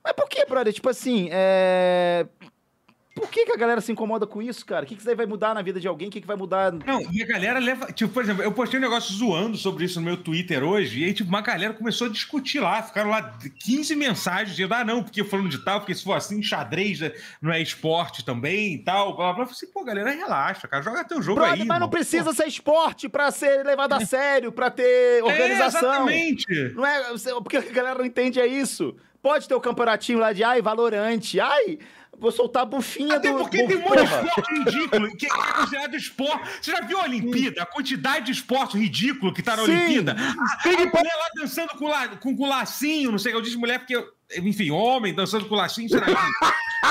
[0.03, 0.74] Mas por que, brother?
[0.74, 2.26] Tipo assim, é...
[3.20, 4.86] Por que, que a galera se incomoda com isso, cara?
[4.86, 6.07] O que, que isso aí vai mudar na vida de alguém?
[6.07, 6.72] O que, que vai mudar...
[6.72, 7.91] Não, e a galera leva.
[7.91, 11.05] Tipo, por exemplo, eu postei um negócio zoando sobre isso no meu Twitter hoje, e
[11.05, 12.82] aí, tipo, uma galera começou a discutir lá.
[12.82, 16.41] Ficaram lá 15 mensagens dizendo, ah, não, porque falando de tal, porque se for assim,
[16.41, 17.11] xadrez né,
[17.41, 19.15] não é esporte também e tal.
[19.15, 19.43] Blá, blá, blá.
[19.43, 20.84] Eu falei assim, pô, galera, relaxa, cara.
[20.84, 21.59] Joga teu jogo Brother, aí.
[21.59, 21.89] mas não irmão.
[21.89, 25.89] precisa ser esporte pra ser levado a sério, pra ter Pô, É, organização.
[25.89, 26.74] exatamente.
[26.76, 27.01] Não é,
[27.43, 28.95] porque a galera não entende é isso.
[29.22, 31.78] Pode ter o campeonatinho lá de, ai, valorante, ai,
[32.20, 33.39] vou soltar a bufinha Até do...
[33.39, 36.49] porque do- tem um monte de esporte ridículo que é considerado esporte.
[36.61, 37.63] Você já viu a Olimpíada?
[37.63, 39.72] A quantidade de esporte ridículo que tá na Sim.
[39.72, 40.11] Olimpíada?
[40.13, 43.43] A, a mulher lá dançando com, la, com, com lacinho, não sei o que eu
[43.43, 43.95] disse mulher porque,
[44.38, 46.13] enfim, homem dançando com lacinho, será que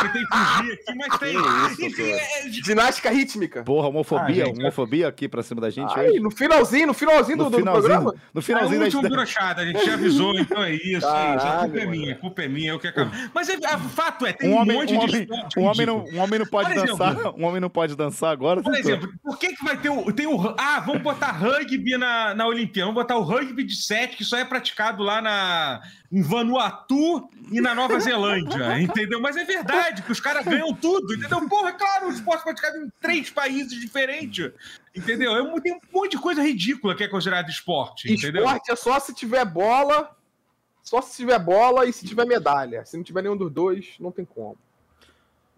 [0.03, 1.37] tentei fugir aqui, mas tem.
[1.37, 3.63] Isso, enfim, é, é, Ginástica rítmica.
[3.65, 6.21] Porra, homofobia, Ah, gente, homofobia aqui pra cima da gente Ai, hoje.
[6.21, 8.13] no finalzinho, no finalzinho do, No do finalzinho, programa.
[8.35, 9.09] no é o finalzinho último da...
[9.09, 11.01] brochada, a gente já avisou, então é isso.
[11.07, 11.47] Caralho, isso.
[11.47, 13.11] A culpa é minha, a culpa é minha, eu que acabo.
[13.35, 15.59] Mas é, a, o fato é, tem Um um, homem, monte um, de homem, esporte
[15.59, 18.63] um, homem não, um homem não pode exemplo- dançar, um homem não pode dançar agora.
[18.63, 20.13] Por exemplo, por que, que vai ter o.
[20.13, 22.87] Tem o ah, vamos botar rugby na, na Olimpíada.
[22.91, 25.81] Vamos botar o rugby de 7, que só é praticado lá na,
[26.11, 29.21] em Vanuatu e na Nova Zelândia, entendeu?
[29.21, 31.47] Mas é verdade que os caras ganham tudo, entendeu?
[31.49, 34.51] Porra, claro, o esporte praticado em três países diferentes,
[34.95, 35.37] entendeu?
[35.37, 38.45] É Tem um monte de coisa ridícula que é considerado esporte, entendeu?
[38.45, 40.17] Esporte é só se tiver bola,
[40.83, 42.85] só se tiver bola e se tiver medalha.
[42.87, 44.57] Se não tiver nenhum dos dois, não tem como.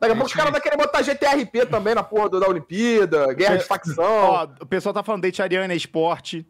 [0.01, 3.33] Daqui a É pouco os caras vão querer botar GTRP também na porra da Olimpíada,
[3.35, 4.03] guerra de facção.
[4.05, 6.45] Ó, o pessoal tá falando date ariana é esporte,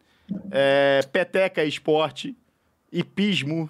[0.53, 2.34] é, peteca é esporte,
[2.92, 3.68] hipismo.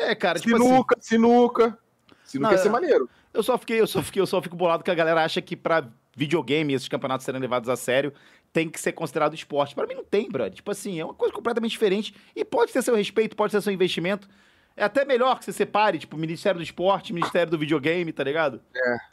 [0.00, 1.78] É, cara, tipo assim, sinuca, sinuca.
[2.24, 3.08] Sinuca Não, ia ser é- maneiro.
[3.34, 5.56] eu só fiquei, eu só fiquei, eu só fico bolado que a galera acha que
[5.56, 5.86] pra
[6.16, 8.12] videogame esses campeonatos serem levados a sério
[8.52, 9.74] tem que ser considerado esporte.
[9.74, 10.52] Pra mim não tem, brother.
[10.52, 13.72] Tipo assim, é uma coisa completamente diferente e pode ter seu respeito, pode ter seu
[13.72, 14.28] investimento.
[14.76, 18.60] É até melhor que você separe, tipo, Ministério do Esporte, Ministério do Videogame, tá ligado?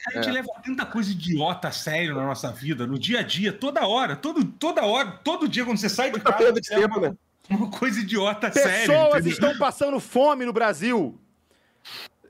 [0.08, 3.52] A gente leva tanta coisa idiota a sério na nossa vida, no dia a dia,
[3.52, 7.00] toda hora, todo, toda hora, todo dia quando você sai de casa, perda de tempo,
[7.00, 7.14] né?
[7.56, 8.92] uma coisa idiota sério.
[8.92, 9.32] Pessoas entendeu?
[9.32, 11.18] estão passando fome no Brasil.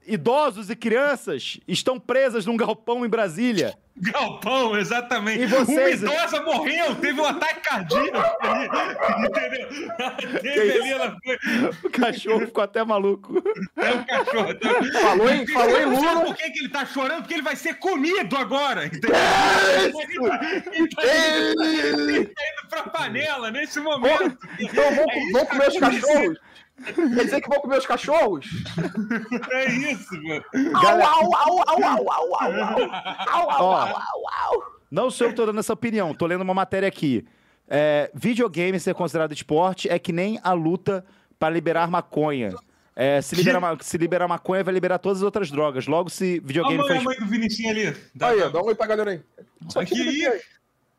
[0.07, 3.79] Idosos e crianças estão presas num galpão em Brasília.
[4.01, 5.43] Galpão, exatamente.
[5.43, 8.65] E vocês- Uma idosa morreu, teve um ataque cardíaco ali,
[9.27, 9.69] entendeu?
[10.41, 11.39] Teve ali, ela foi.
[11.85, 13.43] O cachorro ficou até maluco.
[13.77, 14.49] É o cachorro.
[15.03, 16.25] Falou em, falou em Sabe Lula.
[16.27, 17.19] por que, que ele tá chorando?
[17.23, 19.11] Porque ele vai ser comido agora, entendeu?
[20.73, 21.53] Ele tá Ei!
[22.21, 24.39] indo pra panela nesse momento.
[24.59, 26.39] Então vão, vão comer os cachorros?
[26.85, 28.47] Quer dizer que vão comer os cachorros?
[29.51, 30.45] É isso, mano.
[30.81, 32.83] Galera- Au, au, au, au, au, au, au.
[33.33, 33.77] Au, au, Ó.
[33.77, 34.63] au, au, au.
[34.91, 37.27] Não sou eu que tô dando essa opinião, tô lendo uma matéria aqui.
[37.69, 41.05] É, videogame ser considerado esporte é que nem a luta
[41.39, 42.55] para liberar maconha.
[42.97, 45.87] É, se, liberar, se liberar maconha, vai liberar todas as outras drogas.
[45.87, 47.05] Logo, se Olha a videogame mãe, a foi.
[47.05, 47.97] mãe do Vinicinho ali.
[48.15, 49.21] Dá- Aí, ó, dá um oi pra galera aí.
[49.69, 50.41] Só Aqui, aí.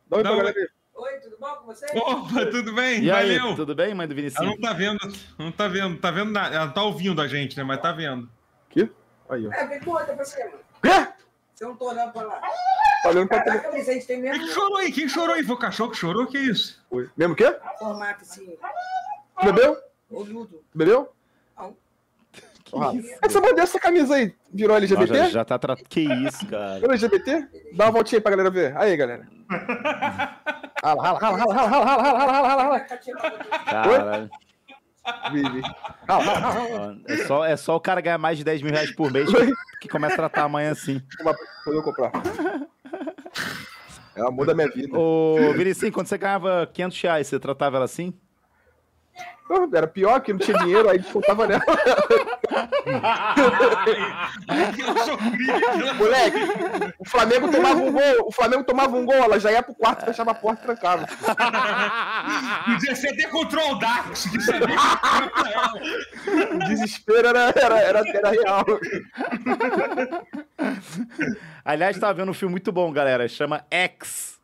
[0.07, 0.67] Dá um oi pra um galera aí.
[0.99, 1.85] Oi, tudo bom com você?
[1.95, 3.01] Opa, tudo bem?
[3.03, 3.55] E aí, Valeu.
[3.55, 4.45] tudo bem, mãe do Ela Vinicius?
[4.45, 4.99] não tá vendo,
[5.37, 6.53] não tá vendo, tá vendo nada.
[6.53, 7.63] Ela tá ouvindo a gente, né?
[7.63, 8.29] Mas tá vendo.
[8.69, 8.91] Aqui?
[9.29, 9.53] Aí, ó.
[9.53, 10.59] É, vem conta pra você, mano.
[10.83, 11.07] Quê?
[11.55, 12.41] Você não tô olhando pra lá.
[13.01, 13.41] Tá olhando pra.
[13.43, 14.91] Caraca, mas a gente tem Quem mesmo chorou aí?
[14.91, 15.43] Quem chorou aí?
[15.43, 16.27] Foi o cachorro que chorou?
[16.27, 16.83] Que isso?
[16.91, 17.09] Oi.
[17.15, 17.55] Mesmo o quê?
[17.77, 18.57] formato assim,
[19.41, 19.77] bebeu?
[20.11, 20.61] Olhudo.
[20.75, 21.13] bebeu?
[22.73, 22.81] Não.
[22.89, 25.07] Ah, Essa bandeira, essa camisa aí, virou Não, LGBT?
[25.15, 25.75] já, já tá tra...
[25.75, 26.75] Que isso, cara.
[26.79, 27.47] Virou LGBT?
[27.73, 28.77] Dá uma voltinha aí pra galera ver.
[28.77, 29.27] Aí, galera.
[30.81, 32.79] Rala, rala, rala, rala, rala, rala, rala, rala, rala, rala.
[33.65, 34.29] Caralho.
[35.31, 35.61] Vi, vi.
[36.07, 36.97] Rala, rala, rala, rala.
[37.07, 39.29] Ó, É só, é só o cara ganhar mais de 10 mil reais por mês
[39.81, 41.01] que começa a tratar a mãe assim.
[41.63, 42.11] Quando eu comprar.
[44.15, 44.97] É o amor da minha vida.
[44.97, 48.13] Ô, Vinicinho, quando você ganhava 500 reais, você tratava ela assim?
[49.49, 51.63] Ah, Era pior que não tinha dinheiro, aí descontava nela.
[55.97, 56.37] Moleque,
[56.99, 60.05] o Flamengo tomava um gol, o Flamengo tomava um gol, ela já ia pro quarto,
[60.05, 61.07] fechava a porta e trancava.
[62.65, 65.73] Podia ser até control que sabia ela.
[66.53, 68.65] O desespero era, era, era, era real.
[71.65, 73.27] Aliás, tava vendo um filme muito bom, galera.
[73.27, 74.37] Chama X.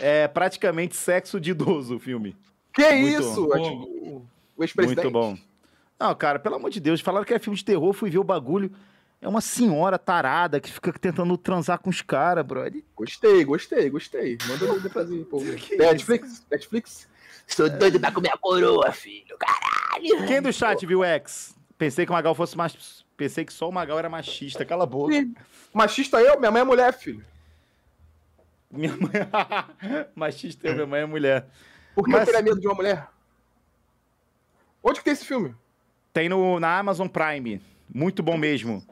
[0.00, 2.36] É praticamente sexo de idoso o filme.
[2.74, 3.46] Que Muito isso?
[3.46, 3.56] bom.
[3.56, 4.26] É tipo,
[4.58, 5.04] o ex-presidente.
[5.04, 5.38] Muito bom.
[5.98, 8.24] Não, cara, pelo amor de Deus, falaram que é filme de terror, fui ver o
[8.24, 8.70] bagulho.
[9.20, 12.84] É uma senhora tarada que fica tentando transar com os caras, brother.
[12.94, 14.38] Gostei, gostei, gostei.
[14.46, 15.38] Manda depois aí, pô.
[15.40, 16.46] Que Netflix?
[16.50, 17.08] Netflix?
[17.46, 19.36] Sou doido pra comer a coroa, filho.
[19.38, 20.26] Caralho.
[20.26, 21.56] Quem do chat viu X?
[21.76, 23.04] Pensei que o Magal fosse mais.
[23.16, 24.64] Pensei que só o Magal era machista.
[24.64, 25.12] Cala a boca.
[25.14, 25.32] Ih,
[25.72, 26.38] Machista eu?
[26.38, 27.24] Minha mãe é mulher, filho.
[28.70, 29.10] Minha mãe.
[30.14, 31.48] machista eu, minha mãe é mulher.
[31.94, 33.08] Por que Mas- eu teria medo de uma mulher?
[34.82, 35.54] Onde que tem esse filme?
[36.12, 37.60] Tem no, na Amazon Prime.
[37.92, 38.82] Muito bom mesmo.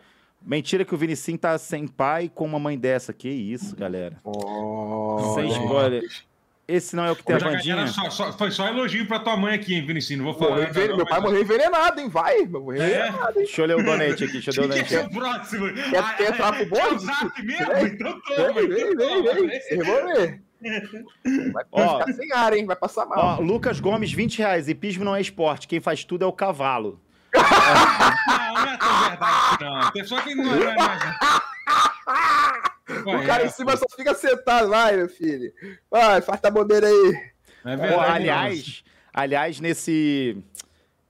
[0.42, 3.12] Mentira que o Vinicius tá sem pai com uma mãe dessa.
[3.12, 4.18] Que isso, galera.
[4.24, 6.02] Oh, Sem spoiler.
[6.68, 9.36] Esse não é o que tem a galera, só- só- foi só elogio pra tua
[9.36, 10.18] mãe aqui, hein, Vinicius?
[10.18, 10.50] Não vou falar.
[10.50, 12.08] Morreu nada, enven- não, Meu pai mas- morreu envenenado, hein?
[12.08, 12.86] Vai, morreu É?
[12.88, 13.44] envenenado, hein?
[13.46, 14.32] Deixa eu ler o donate aqui.
[14.32, 15.16] Deixa eu ler o Quem que é donate.
[15.16, 15.72] o próximo?
[15.72, 17.66] Quer- quer entrar pro é o zap mesmo?
[17.72, 18.52] Vem, Então toma.
[18.52, 20.42] Vem, vem, então vem, toma, vem.
[21.52, 21.98] Vai Ó.
[22.00, 22.66] ficar sem ar, hein?
[22.66, 23.38] Vai passar mal.
[23.38, 24.68] Ó, Lucas Gomes, 20 reais.
[24.68, 25.68] Hipismo não é esporte.
[25.68, 27.00] Quem faz tudo é o cavalo.
[27.34, 27.42] Não,
[28.54, 29.92] não é tão verdade, não.
[29.92, 30.76] Pessoa que não é.
[33.04, 34.68] Não é, o cara em cima só fica sentado.
[34.68, 35.52] Vai, meu filho.
[35.90, 37.32] Vai, farta a bobeira aí.
[37.64, 40.36] Não é Pô, verdade, aliás, aliás, nesse.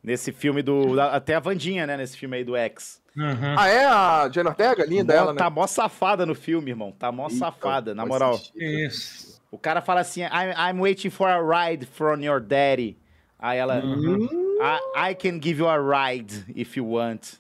[0.02, 1.00] Nesse filme do.
[1.00, 1.96] Até a Vandinha, né?
[1.96, 3.00] Nesse filme aí do X.
[3.16, 3.54] Uhum.
[3.58, 4.84] Ah, é a Jane Ortega?
[4.84, 5.38] Linda Mó- ela, né?
[5.38, 6.92] Tá mó safada no filme, irmão.
[6.92, 8.34] Tá mó Eita, safada, na moral.
[8.34, 8.86] assistir.
[8.86, 9.40] Isso.
[9.50, 12.96] O cara fala assim: I'm, I'm waiting for a ride from your daddy.
[13.38, 13.82] Aí ela.
[13.82, 14.28] Uhum.
[14.96, 17.34] I, I can give you a ride if you want.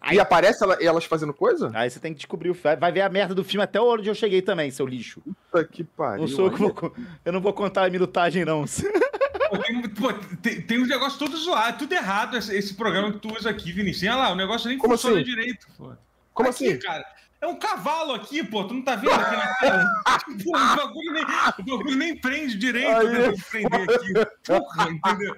[0.00, 1.70] Aí, E aparece ela- elas fazendo coisa?
[1.74, 2.76] aí você tem que descobrir o filme.
[2.76, 5.20] Vai ver a merda do filme até onde eu cheguei também, seu lixo.
[5.50, 6.22] Puta que pariu.
[6.22, 6.92] Não sou eu vou.
[7.24, 8.64] Eu não vou contar a minutagem, não.
[9.58, 13.34] Tem, pô, tem, tem uns negócios todos zoados, tudo errado esse, esse programa que tu
[13.36, 14.10] usa aqui, Vinicius.
[14.12, 15.24] Olha lá, o negócio nem Como funciona assim?
[15.24, 15.92] direito, pô.
[16.32, 16.78] Como Aqui, assim?
[16.78, 17.04] cara?
[17.40, 18.64] É um cavalo aqui, pô.
[18.64, 20.18] Tu não tá vendo aqui na?
[20.44, 24.12] Pô, o, bagulho nem, o bagulho nem prende direito Aí, eu prender aqui.
[24.46, 25.36] Porra, entendeu?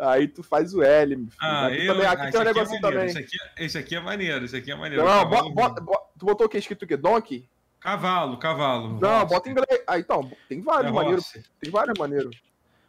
[0.00, 1.36] Aí tu faz o L, meu filho.
[1.40, 3.06] Ah, eu, também, ah, aqui esse tem um aqui é também.
[3.06, 5.04] Esse aqui, esse aqui é maneiro, esse aqui é maneiro.
[5.04, 6.58] Não, Cavalo, bo- bo- bo- tu botou o que?
[6.58, 6.96] Escrito o quê?
[6.96, 7.48] Donkey?
[7.80, 8.98] cavalo, cavalo.
[9.00, 9.82] Não, bota em inglês.
[9.86, 11.24] Ah, então, tem É vários maneiros.
[11.24, 11.44] horse.
[11.60, 12.36] Tem vários maneiros.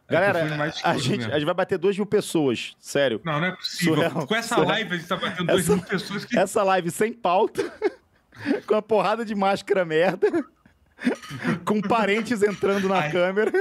[0.09, 3.21] É Galera, a escuro gente, a gente vai bater 2 mil pessoas, sério.
[3.23, 3.95] Não, não é possível.
[3.95, 4.69] Surreal, Com essa surreal.
[4.71, 6.37] live a gente tá batendo 2 Essa- mil pessoas que.
[6.39, 7.71] Essa live sem pauta,
[8.65, 10.27] com a porrada de máscara merda,
[11.63, 13.11] com parentes entrando na Ai.
[13.11, 13.51] câmera.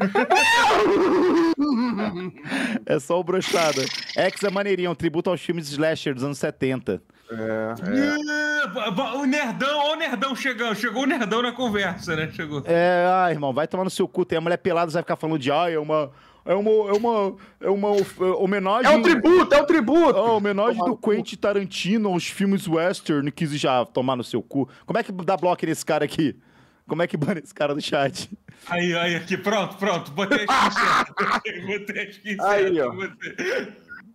[2.86, 3.82] é só o brochada.
[4.16, 7.00] X é maneirinho, um tributo aos filmes slasher dos anos 70.
[7.32, 10.74] É, ba- O nerdão, ó o nerdão chegando.
[10.74, 12.30] Chegou o nerdão na conversa, né?
[12.32, 12.62] Chegou.
[12.66, 14.24] É, ah, irmão, vai tomar no seu cu.
[14.24, 16.10] Tem a mulher pelada, você vai ficar falando de, ah, é uma.
[16.44, 16.70] É uma.
[16.70, 17.36] É uma.
[17.60, 18.92] É uma é homenagem.
[18.92, 20.18] é um tributo, é um tributo!
[20.18, 20.96] Ah, homenagem Tomar do.
[20.96, 24.68] Quentin Tarantino aos filmes western que já tomar no seu cu.
[24.84, 26.36] Como é que dá bloco nesse cara aqui?
[26.88, 28.28] Como é que bana esse cara do chat?
[28.68, 30.10] Aí, aí, aqui, pronto, pronto.
[30.10, 31.14] Botei a skin certa.
[31.66, 32.92] Botei, a skin Aí, certa, ó.
[32.92, 33.72] botei.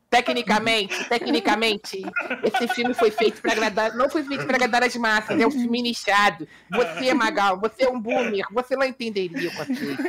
[0.09, 2.01] Tecnicamente, tecnicamente,
[2.43, 3.93] esse filme foi feito pra agradar.
[3.95, 6.47] Não foi feito pra agradar as massas, é um filme nichado.
[6.71, 10.03] Você, Magal, você é um boomer, você não entenderia o conceito.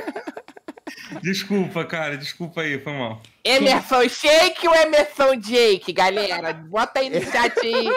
[1.20, 3.20] Desculpa, cara, desculpa aí, foi mal.
[3.42, 6.52] Emerson Shake ou Emerson Jake, galera?
[6.52, 7.88] Bota aí no chat aí.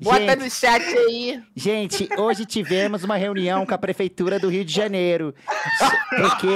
[0.00, 0.38] Bota Gente.
[0.38, 1.42] no chat aí.
[1.56, 5.34] Gente, hoje tivemos uma reunião com a Prefeitura do Rio de Janeiro.
[6.10, 6.48] Porque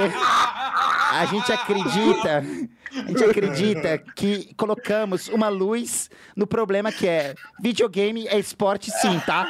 [1.11, 8.27] a gente acredita, a gente acredita que colocamos uma luz no problema que é videogame
[8.29, 9.45] é esporte sim, tá?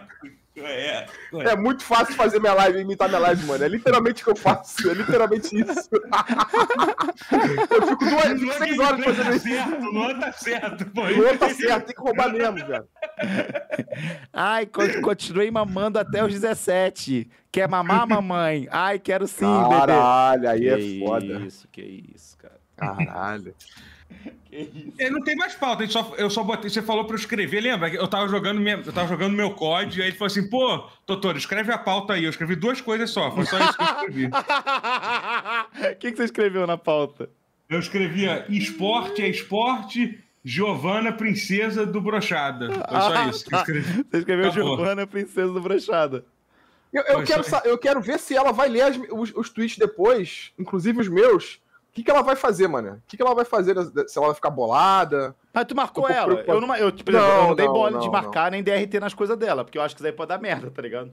[0.56, 3.64] É, É muito fácil fazer minha live, imitar minha live, mano.
[3.64, 4.90] É literalmente o que eu faço.
[4.90, 5.88] É literalmente isso.
[7.70, 9.44] eu fico duas, fico seis horas fazendo tá isso.
[9.48, 11.00] certo, Luan tá certo, pô.
[11.02, 12.88] O outro tá certo, tem que roubar mesmo, velho.
[14.32, 17.28] Ai, con- continuei mamando até os 17.
[17.52, 18.68] Quer mamar, mamãe?
[18.70, 19.76] Ai, quero sim, bebê.
[19.76, 21.24] Caralho, aí Que é foda.
[21.46, 21.82] isso, que
[22.14, 22.60] isso, cara.
[22.76, 23.54] Caralho.
[24.98, 26.68] É, não tem mais pauta, só, eu só botei.
[26.68, 27.88] Você falou pra eu escrever, lembra?
[27.88, 31.36] Eu tava jogando, minha, eu tava jogando meu código, aí ele falou assim, pô, doutor,
[31.36, 32.24] escreve a pauta aí.
[32.24, 34.26] Eu escrevi duas coisas só, foi só isso que eu escrevi.
[34.26, 37.30] O que, que você escreveu na pauta?
[37.68, 42.66] Eu escrevia esporte é esporte, Giovana, princesa do Brochada.
[42.72, 44.04] Foi só isso que eu escrevi.
[44.10, 44.76] Você escreveu Acabou.
[44.76, 46.24] Giovana, princesa do Brochada.
[46.92, 50.50] Eu, eu quero, eu quero ver se ela vai ler as- os, os tweets depois,
[50.58, 51.60] inclusive os meus.
[51.90, 52.92] O que, que ela vai fazer, mano?
[52.92, 53.74] O que, que ela vai fazer?
[54.08, 55.34] Se ela vai ficar bolada?
[55.52, 56.26] Mas tu marcou ela.
[56.26, 56.58] preocupado.
[56.58, 59.00] Eu não, eu, tipo, eu Não, não dei não, bola não, de marcar nem DRT
[59.00, 61.10] nas coisas dela, porque eu acho que isso aí pode dar merda, tá ligado?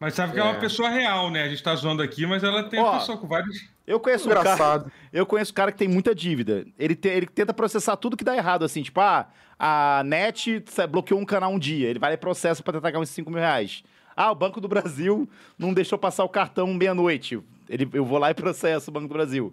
[0.00, 0.42] Mas sabe que é.
[0.42, 0.60] uma É.
[0.60, 1.42] pessoa real, né?
[1.42, 3.68] A gente tá zoando aqui, mas ela tem Ó, uma pessoa com vários.
[3.86, 4.40] Eu conheço um cara.
[4.52, 4.92] Engraçado.
[5.12, 6.64] Eu conheço um cara que tem muita dívida.
[6.78, 9.26] Ele, te- ele tenta processar tudo que dá errado, assim, tipo, ah,
[9.58, 11.88] a net bloqueou um canal um dia.
[11.88, 13.82] Ele vai lá e processa pra tentar ganhar uns 5 mil reais.
[14.16, 15.28] Ah, o Banco do Brasil
[15.58, 17.40] não deixou passar o cartão meia-noite.
[17.68, 19.52] Ele- Eu vou lá e processo o Banco do Brasil.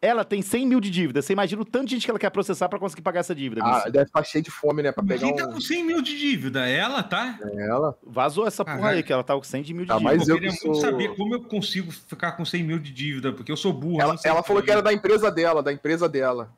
[0.00, 1.22] Ela tem 100 mil de dívida.
[1.22, 3.62] Você imagina o tanto de gente que ela quer processar pra conseguir pagar essa dívida.
[3.62, 3.92] Ah, Vinícius.
[3.92, 4.92] deve estar cheio de fome, né?
[4.92, 5.52] Pra pegar Quem tá um.
[5.54, 6.68] com 100 mil de dívida?
[6.68, 7.38] Ela, tá?
[7.56, 7.96] Ela.
[8.06, 10.16] Vazou essa porra aí, que ela tava com 100 de mil de Ah, dívida.
[10.18, 12.78] mas eu eu queria que muito sou- saber como eu consigo ficar com 100 mil
[12.78, 14.00] de dívida, porque eu sou burro.
[14.02, 16.52] Ela, ela falou que era da empresa dela, da empresa dela.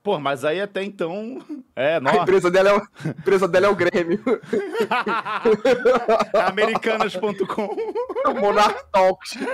[0.00, 1.40] Pô, mas aí até então.
[1.76, 2.18] É, A nossa.
[2.18, 4.20] empresa dela é o, a empresa dela é o Grêmio.
[6.48, 7.76] Americanas.com.
[8.40, 9.34] Monarch Talks.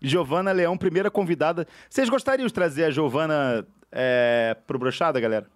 [0.00, 1.66] Giovana Leão, primeira convidada.
[1.88, 5.46] Vocês gostariam de trazer a Giovana é, pro Brochada, galera?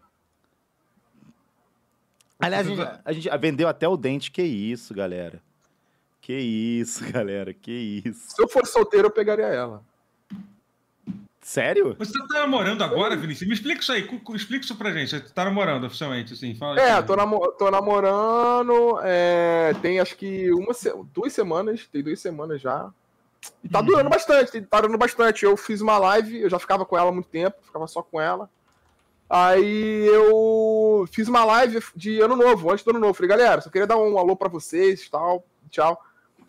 [2.41, 4.31] Aliás, a gente, a gente vendeu até o dente.
[4.31, 5.41] Que isso, galera.
[6.21, 7.53] Que isso, galera.
[7.55, 8.31] Que isso.
[8.35, 9.83] Se eu fosse solteiro, eu pegaria ela.
[11.41, 11.97] Sério?
[11.99, 13.49] Você tá namorando agora, Vinícius?
[13.49, 15.11] Me explica isso aí, explica isso pra gente.
[15.11, 16.55] Você tá namorando oficialmente, assim?
[16.55, 17.07] Fala É, assim.
[17.07, 19.01] tô, namo- tô namorando.
[19.03, 21.87] é, tem acho que uma, se- duas semanas.
[21.89, 22.93] Tem duas semanas já.
[23.65, 25.45] E tá durando bastante, tá durando bastante.
[25.45, 28.21] Eu fiz uma live, eu já ficava com ela há muito tempo, ficava só com
[28.21, 28.49] ela.
[29.29, 33.15] Aí eu fiz uma live de ano novo, antes do ano novo.
[33.15, 35.45] Falei, galera, só queria dar um alô pra vocês tal.
[35.71, 36.01] Tchau.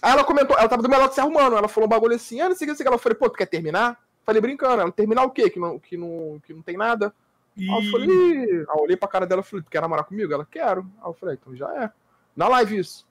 [0.01, 1.55] Aí ela comentou, ela tava do meu lado se arrumando.
[1.55, 2.89] Ela falou um bagulho assim, ah, não sei o que, não sei o que.
[2.89, 3.97] Ela falei, pô, tu quer terminar?
[4.25, 5.49] Falei, brincando, ela, terminar o quê?
[5.49, 7.13] Que não, que não, que não tem nada.
[7.55, 7.69] E...
[7.69, 10.03] Aí eu falei, "Ih." aí eu olhei pra cara dela e falei, tu quer namorar
[10.05, 10.33] comigo?
[10.33, 10.81] Ela, quero.
[11.01, 11.89] Aí eu falei, então já é.
[12.35, 13.05] Na live isso.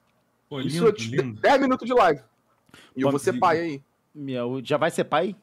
[0.49, 1.41] Pô, isso lindo, te- lindo.
[1.41, 2.21] 10 minutos de live.
[2.95, 3.81] E eu Pô, vou ser pai aí.
[4.13, 5.35] Minha, já vai ser pai?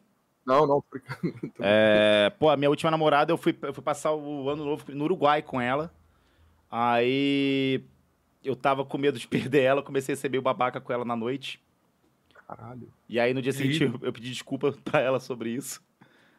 [0.46, 0.82] Não, não.
[0.82, 1.06] porque-
[1.60, 5.04] É, pô, a minha última namorada, eu fui, eu fui passar o ano novo no
[5.04, 5.92] Uruguai com ela.
[6.70, 7.82] Aí
[8.44, 11.16] eu tava com medo de perder ela, comecei a ser meio babaca com ela na
[11.16, 11.60] noite.
[12.46, 12.88] Caralho.
[13.08, 15.82] E aí no dia seguinte eu, eu pedi desculpa pra ela sobre isso.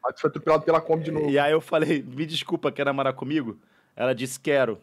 [0.06, 1.30] Aí tu foi atropelado pela Kombi de novo.
[1.30, 3.58] E aí eu falei, me desculpa, quer namorar comigo?
[3.96, 4.80] Ela disse, quero.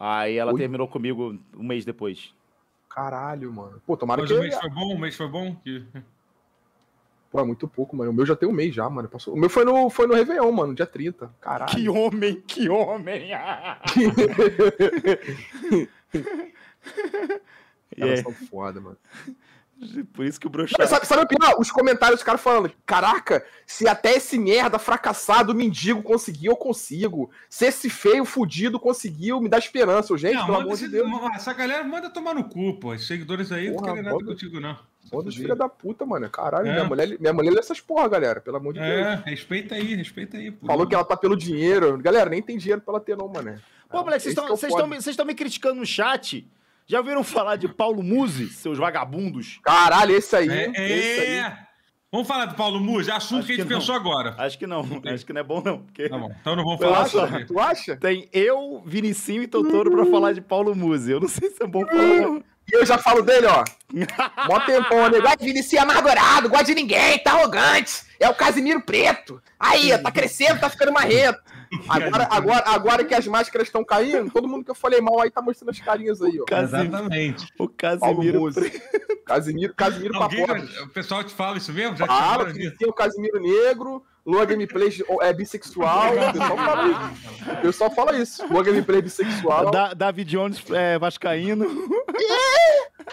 [0.00, 0.58] Aí ela Ui.
[0.58, 2.32] terminou comigo um mês depois.
[2.96, 3.80] Caralho, mano.
[3.86, 4.36] Pô, tomara Mas que.
[4.38, 5.54] o mês foi bom, o mês foi bom.
[5.56, 5.84] Que...
[7.30, 8.10] Pô, é muito pouco, mano.
[8.10, 9.06] O meu já tem um mês já, mano.
[9.06, 11.30] Passou- O meu foi no, foi no Réveillon, mano, dia 30.
[11.38, 11.70] Caralho.
[11.70, 13.32] Que homem, que homem!
[17.94, 18.96] Elas é, são foda, mano.
[20.14, 20.88] por isso que o Mas broxado...
[20.88, 21.54] sabe, sabe o pior?
[21.58, 27.30] Os comentários dos caras falando: Caraca, se até esse merda fracassado mendigo conseguiu, eu consigo.
[27.48, 30.12] Se esse feio fudido conseguiu, me dá esperança.
[30.12, 31.08] Eu, Gente, Não, pelo manda amor de esse- Deus.
[31.10, 32.92] ma- Essa galera manda tomar no cu, pô.
[32.92, 34.78] Os seguidores aí não Porra, querem nada manda- contigo, não.
[35.10, 36.28] Foda os filha da puta, mano.
[36.28, 36.72] Caralho, É.
[36.72, 38.40] minha mulher, minha mulher lê essas porra, galera.
[38.40, 38.90] Pelo amor de Deus.
[38.90, 40.50] É, respeita aí, respeita aí.
[40.50, 40.66] Pô.
[40.66, 41.96] Falou que ela tá pelo dinheiro.
[41.98, 43.60] Galera, nem tem dinheiro pra ela ter, não, mano.
[43.88, 44.48] Pô, moleque, vocês estão é
[44.98, 46.44] vocês estão me criticando no chat?
[46.86, 49.58] Já ouviram falar de Paulo Musi, seus vagabundos?
[49.64, 50.48] Caralho, esse aí.
[50.48, 51.26] É, esse aí.
[51.38, 51.58] é.
[52.12, 54.36] Vamos falar do Paulo Musi, assunto Acho que a gente que pensou agora.
[54.38, 54.80] Acho que não,
[55.12, 55.78] acho que não é bom não.
[55.80, 57.44] Porque Tá bom, então não vamos falar acho- sobre.
[57.44, 57.96] Tu acha?
[57.96, 61.10] tem eu, Vinicinho e Totoro pra falar de Paulo Musi.
[61.10, 62.40] Eu não sei se é bom falar.
[62.68, 63.64] E eu já falo dele, ó.
[64.48, 65.20] Mó tempão, né?
[65.20, 68.02] Gosta de Vinicius amargurado, gosta de ninguém, tá arrogante.
[68.18, 69.42] É o Casimiro Preto.
[69.58, 71.38] Aí, ó, tá crescendo, tá ficando marrento.
[71.88, 75.30] Agora, agora, agora que as máscaras estão caindo, todo mundo que eu falei mal aí
[75.30, 76.44] tá mostrando as carinhas aí, ó.
[76.44, 77.46] Casimiro, Exatamente.
[77.58, 78.44] o Casimiro.
[79.26, 80.44] Casimiro, Casimiro Alguém,
[80.84, 81.96] o pessoal te fala isso mesmo?
[81.96, 82.76] Já te Fala, disso?
[82.78, 84.88] tem o Casimiro Negro, Lua Gameplay
[85.20, 87.50] é bissexual, o pessoal fala isso.
[87.50, 88.46] O pessoal fala isso.
[88.46, 89.70] Lua Gameplay é bissexual.
[89.70, 91.66] Da, David Jones é, Vascaíno.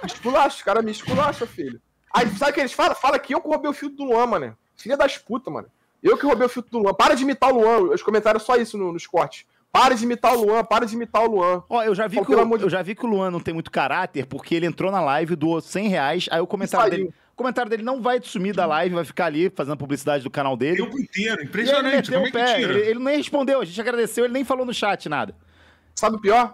[0.06, 1.82] Esculacha, os caras me esculacham, filho.
[2.14, 2.95] Aí, sabe o que eles falam?
[2.95, 4.58] Fala que eu roubei o filtro do Luan, mano.
[4.76, 5.68] Filha das putas, mano.
[6.04, 6.93] Eu que roubei o filtro do Luan.
[6.93, 7.93] Para de imitar o Luan.
[7.93, 9.45] Os comentários só isso no- nos cortes.
[9.72, 11.64] Para de imitar o Luan, para de imitar o Luan.
[11.70, 13.10] Ó, eu já vi Pô, que pelo o, amor de- eu já vi que o
[13.10, 16.45] Luan não tem muito caráter, porque ele entrou na live, doou 100 reais, aí o
[16.45, 17.14] comentário dele.
[17.34, 20.54] O comentário dele não vai sumir da live, vai ficar ali fazendo publicidade do canal
[20.54, 20.78] O dele.
[20.84, 22.12] tempo inteiro, E ele impressionante.
[22.12, 22.74] meteu Como é o que pé, tira?
[22.74, 25.36] ele, ele nem respondeu, a gente agradeceu, ele nem falou no chat nada.
[25.95, 26.54] Sabe o pior?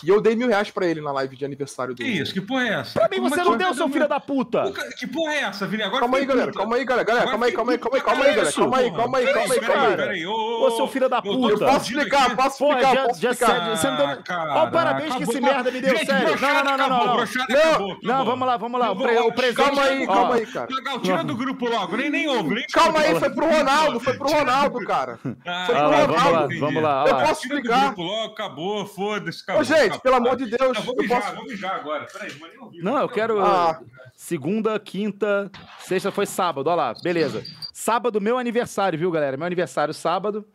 [0.00, 2.22] Que eu dei mil reais pra ele na live de aniversário Que dele.
[2.22, 2.32] isso?
[2.32, 2.98] Que porra é essa?
[2.98, 4.64] Pra mim Como você é não que deu, seu filho da puta!
[4.66, 5.82] O Que porra é essa, Vini?
[5.82, 6.52] Agora Calma aí, galera.
[6.52, 7.06] Calma aí, galera.
[7.06, 8.52] Galera, Agora calma aí, calma aí, calma aí, calma aí, galera.
[8.52, 10.26] Calma aí, calma aí, calma aí, calma aí.
[10.26, 11.52] ô, seu filho da puta.
[11.52, 13.46] Eu posso explicar, posso explicar, posso explicar.
[13.46, 16.40] sério, você não deu- Ah, Ó, caraca, parabéns que esse merda me deu, sério.
[16.40, 18.24] Não, não, não, não, não.
[18.24, 18.92] vamos lá, vamos lá.
[18.92, 19.56] O, o presente.
[19.56, 20.68] Calma aí, calma aí, cara.
[21.02, 24.78] Tira do grupo logo, nem, nem ouve, Calma aí, foi pro Ronaldo, foi pro Ronaldo,
[24.86, 25.18] cara.
[25.46, 26.60] Ah, Foi Ah, pro Ronaldo.
[26.60, 27.20] vamos lá, vamos lá.
[27.20, 27.86] Eu posso Tira do explicar.
[27.86, 29.60] grupo logo, acabou, foda-se, acabou.
[29.62, 30.00] Ô, gente, acabou.
[30.00, 31.34] pelo amor de Deus, Eu vou eu mijar, posso...
[31.36, 32.06] vou mijar agora.
[32.12, 32.82] Peraí, mas nem ouvi.
[32.82, 33.44] Não, eu quero.
[33.44, 33.80] Ah.
[34.14, 37.42] Segunda, quinta, sexta foi sábado, ó lá, beleza.
[37.72, 39.36] Sábado, meu aniversário, viu, galera?
[39.36, 40.46] Meu aniversário sábado.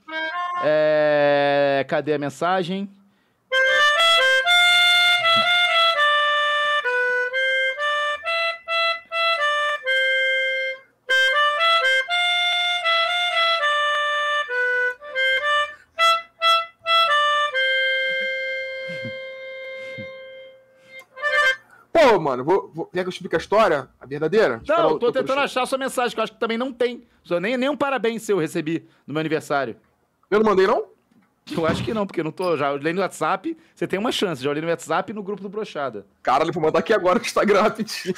[0.63, 1.85] É...
[1.89, 2.89] Cadê a mensagem?
[22.19, 22.85] Mano, vou, vou...
[22.87, 23.87] quer que eu explique a história?
[23.99, 24.61] A verdadeira?
[24.67, 26.71] Não, o- eu tô tentando achar a sua mensagem, que eu acho que também não
[26.73, 27.03] tem.
[27.23, 29.75] Só nem, nem um parabéns seu eu recebi no meu aniversário.
[30.29, 30.85] Eu não mandei, não?
[31.55, 32.57] Eu acho que não, porque eu não tô.
[32.57, 34.41] Já olhei no WhatsApp, você tem uma chance.
[34.43, 36.05] Já olhei no WhatsApp e no grupo do Brochada.
[36.23, 38.15] Caralho, vou mandar aqui agora no Instagram rapidinho.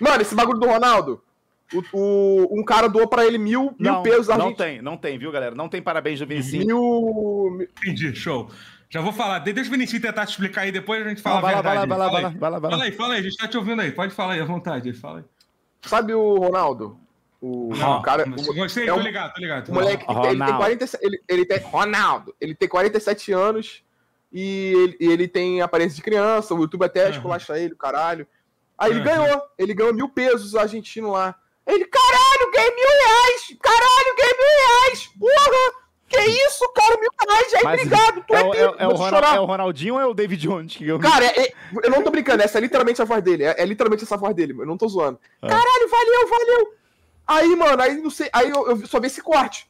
[0.00, 1.20] Mano, esse bagulho do Ronaldo,
[1.74, 4.56] o, o- um cara doou pra ele mil, mil Não, pesos não argentinos.
[4.58, 5.54] tem, não tem, viu, galera?
[5.54, 6.66] Não tem parabéns do Vinicinho.
[6.66, 8.48] Mil, mil- Entendi, show.
[8.90, 9.40] Já vou falar.
[9.40, 11.56] De- Deixa o Vinicius tentar te explicar aí, depois a gente fala Ah, vai a
[11.56, 11.98] lá, vai lá, verdade.
[11.98, 12.38] vai lá, vai Fala lá, aí.
[12.38, 13.92] vai lá, Fala aí, fala aí, a gente tá te ouvindo aí.
[13.92, 14.92] Pode falar aí à vontade.
[14.94, 15.24] Fala aí.
[15.82, 16.98] Sabe o Ronaldo?
[17.40, 18.24] O, o cara.
[18.26, 19.68] O, Gostei, é tô um- ligado, tô ligado.
[19.68, 20.56] o moleque que tem, ele tem Ronaldo.
[20.58, 21.04] 47.
[21.06, 21.58] Ele, ele tem.
[21.58, 23.84] Ronaldo, ele tem 47 anos
[24.32, 27.10] e ele, e ele tem aparência de criança, o YouTube até Aham.
[27.10, 28.26] esculacha ele, o caralho.
[28.76, 29.08] Aí ele Aham.
[29.22, 31.34] ganhou, ele ganhou mil pesos argentino lá.
[31.66, 33.56] Ele, caralho, ganhei mil reais!
[33.62, 35.06] Caralho, ganhei mil reais!
[35.18, 35.87] Porra!
[36.08, 38.96] Que isso, cara, mil reais, aí, Mas obrigado, tu É, é, é, é o vou
[38.96, 39.36] Ronald- chorar.
[39.36, 40.74] é o Ronaldinho ou é o David Jones?
[40.76, 40.98] Que eu...
[40.98, 41.52] Cara, é- é-
[41.84, 43.44] eu não tô brincando, essa é literalmente a voz dele.
[43.44, 45.20] É, é literalmente essa voz dele, eu não tô zoando.
[45.42, 45.48] Ah.
[45.48, 46.74] Caralho, valeu, valeu!
[47.26, 48.30] Aí, mano, aí não sei.
[48.32, 49.68] Aí eu, eu só vi esse corte.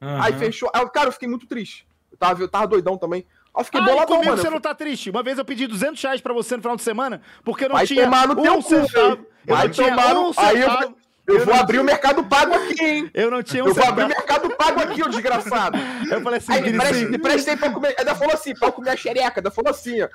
[0.00, 0.22] Aham.
[0.22, 0.70] Aí fechou.
[0.72, 1.84] Aí, cara, eu fiquei muito triste.
[2.12, 3.26] Eu tava, eu tava doidão também.
[3.52, 4.40] Aí eu fiquei Ah, e boladão, comigo mano.
[4.42, 5.10] você não tá triste.
[5.10, 7.86] Uma vez eu pedi 200 reais pra você no final de semana, porque não Vai
[7.86, 9.26] tinha tomar no teu um cu, centavo.
[9.46, 10.94] Eu Vai não tinha tomar no- um aí eu
[11.26, 11.38] centavo.
[11.40, 13.10] Eu vou abrir o tinha- Mercado Pago aqui, hein?
[13.14, 14.08] Eu não tinha um Eu vou abrir o.
[14.08, 15.78] Mercado Pago aqui, ô desgraçado.
[16.10, 17.94] Eu falei assim, Aí me preste, Vinicius, me preste aí pra comer.
[17.98, 19.40] Ainda falou assim, pra comer a xereca.
[19.40, 20.08] Ainda falou assim, ó.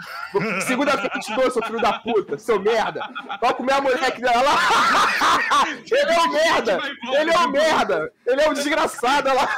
[0.61, 3.01] Segunda-feira eu te dou, seu filho da puta, seu merda.
[3.39, 4.57] Pra comer a moleque dela lá.
[5.91, 6.79] Ele é um merda.
[7.19, 8.13] Ele é um merda.
[8.25, 9.49] Ele é um desgraçado olha lá.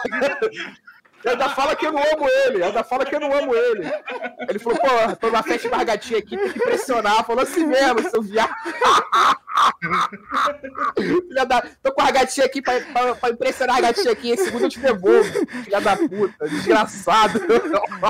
[1.25, 2.61] Ainda fala que eu não amo ele.
[2.63, 3.89] Ainda fala que eu não amo ele.
[4.49, 7.23] Ele falou, pô, tô na festa bargatinha aqui, tem que pressionar.
[7.25, 8.51] Falou assim mesmo, seu viado.
[10.95, 11.61] Filha da...
[11.81, 14.31] Tô com a gatinha aqui pra, pra, pra impressionar a gatinha aqui.
[14.31, 15.29] Em segundo eu te devolvo.
[15.63, 17.39] Filha da puta, desgraçado.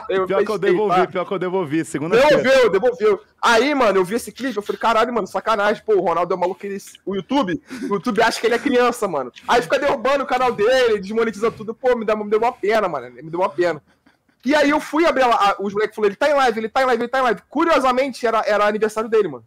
[0.09, 1.07] Eu Pior que eu devolvi, tá?
[1.07, 1.85] pior que eu devolvi.
[1.85, 2.41] Segunda-feira.
[2.41, 3.21] Devolveu, devolveu.
[3.41, 5.83] Aí, mano, eu vi esse clipe, eu falei, caralho, mano, sacanagem.
[5.85, 6.77] Pô, o Ronaldo é maluco, ele...
[7.05, 9.31] o YouTube, o YouTube acha que ele é criança, mano.
[9.47, 11.73] Aí fica derrubando o canal dele, desmonetiza tudo.
[11.73, 13.09] Pô, me deu, me deu uma pena, mano.
[13.11, 13.81] Me deu uma pena.
[14.45, 16.81] E aí eu fui abrir lá, os moleques falaram, ele tá em live, ele tá
[16.81, 17.41] em live, ele tá em live.
[17.49, 19.45] Curiosamente, era, era aniversário dele, mano.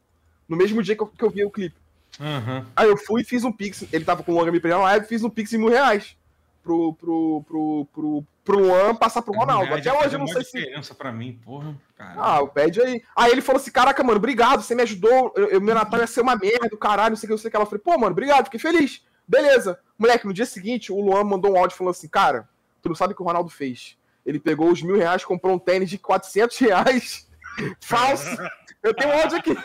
[0.48, 1.76] No mesmo dia que eu, que eu vi o clipe.
[2.20, 2.66] Aham.
[2.74, 3.84] Aí eu fui e fiz um pix.
[3.92, 6.16] Ele tava com o Luan me na live, fiz um pix de mil reais.
[6.62, 9.72] Pro, pro, pro, pro, pro Luan passar pro Ronaldo.
[9.72, 10.42] Até hoje eu não sei
[10.82, 10.94] se.
[10.94, 11.76] pra mim, porra.
[11.96, 12.20] Caralho.
[12.20, 13.02] Ah, pede aí.
[13.14, 15.32] Aí ele falou assim: Caraca, mano, obrigado, você me ajudou.
[15.36, 17.38] Eu, eu- meu Natal ia ser uma merda, do caralho, não sei o que, não
[17.38, 17.56] sei o que.
[17.56, 19.02] Ela falei: Pô, mano, obrigado, fiquei feliz.
[19.28, 19.78] Beleza.
[19.98, 22.48] Moleque, no dia seguinte, o Luan mandou um áudio falando assim: Cara,
[22.82, 23.96] tu não sabe o que o Ronaldo fez.
[24.24, 27.28] Ele pegou os mil reais, comprou um tênis de 400 reais.
[27.80, 28.36] Falso.
[28.82, 29.56] Eu tenho um áudio aqui.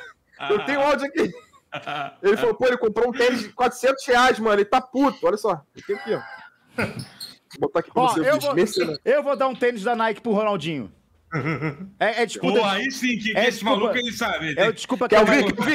[0.50, 1.34] Eu tenho um áudio aqui.
[2.22, 4.56] Ele falou: Pô, ele comprou um tênis de 400 reais, mano.
[4.56, 5.26] Ele tá puto.
[5.26, 5.62] Olha só.
[5.76, 6.22] Eu tenho aqui, ó.
[7.60, 8.30] Vou botar aqui pra Ó, você.
[8.30, 9.00] eu vou- mercenário.
[9.06, 10.92] Eu vou dar um tênis da Nike pro Ronaldinho.
[11.98, 12.60] É, é desculpa.
[12.60, 14.54] Pô, aí sim, que, que É, esse maluco ele sabe.
[14.58, 15.26] É o desculpa Quer eu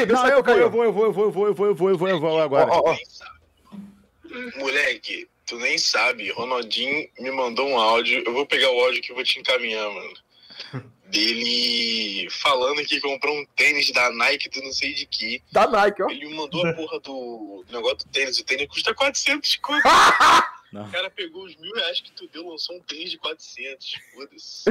[0.06, 1.88] Não, eu vou, eu vou, eu vou, eu vou, eu vou, eu vou, eu vou,
[1.90, 2.70] eu vou, eu vou agora.
[2.70, 3.76] Ó, ó, ó.
[4.58, 6.30] Moleque, tu nem sabe.
[6.32, 8.22] Ronaldinho me mandou um áudio.
[8.26, 10.12] Eu vou pegar o áudio que eu vou te encaminhar, mano.
[11.10, 15.42] Dele falando que comprou um tênis da Nike do não sei de que.
[15.52, 16.10] Da Nike, ó.
[16.10, 18.38] Ele me mandou a porra do negócio do tênis.
[18.38, 19.82] O tênis custa 400 conto.
[20.72, 20.84] Não.
[20.84, 23.94] O cara pegou os mil reais que tu deu, lançou um tênis de 400.
[24.12, 24.64] Foda-se.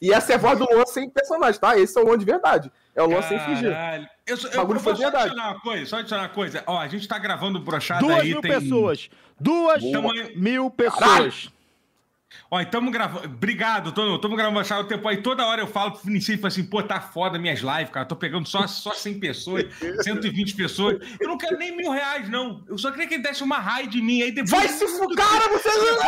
[0.00, 1.76] E essa é a voz do Luan sem personagem, tá?
[1.76, 2.70] Esse é o Luan de verdade.
[2.94, 3.70] É o Luan sem fingir.
[3.72, 4.06] Caralho.
[4.26, 5.24] Eu, só- O eu, bagulho vou foi só verdade.
[5.30, 6.62] adicionar uma coisa, só adicionar uma coisa.
[6.66, 8.52] Ó, a gente tá gravando o brochado Duas aí, mil tem...
[8.60, 9.08] pessoas.
[9.40, 11.48] Duas Tamo- mil pessoas.
[12.50, 13.24] Ó, e tamo gravando.
[13.26, 15.22] Obrigado, Tamo, tamo gravando brochado o tempo aí.
[15.22, 18.04] Toda hora eu falo pro Vinicius falo assim, pô, tá foda minhas lives, cara.
[18.04, 19.64] Tô pegando só, só 100 pessoas,
[20.04, 20.98] 120 pessoas.
[21.20, 22.62] Eu não quero nem mil reais, não.
[22.68, 24.50] Eu só queria que ele desse uma raid de mim aí depois.
[24.50, 25.98] Vai se fuder, cara, você não.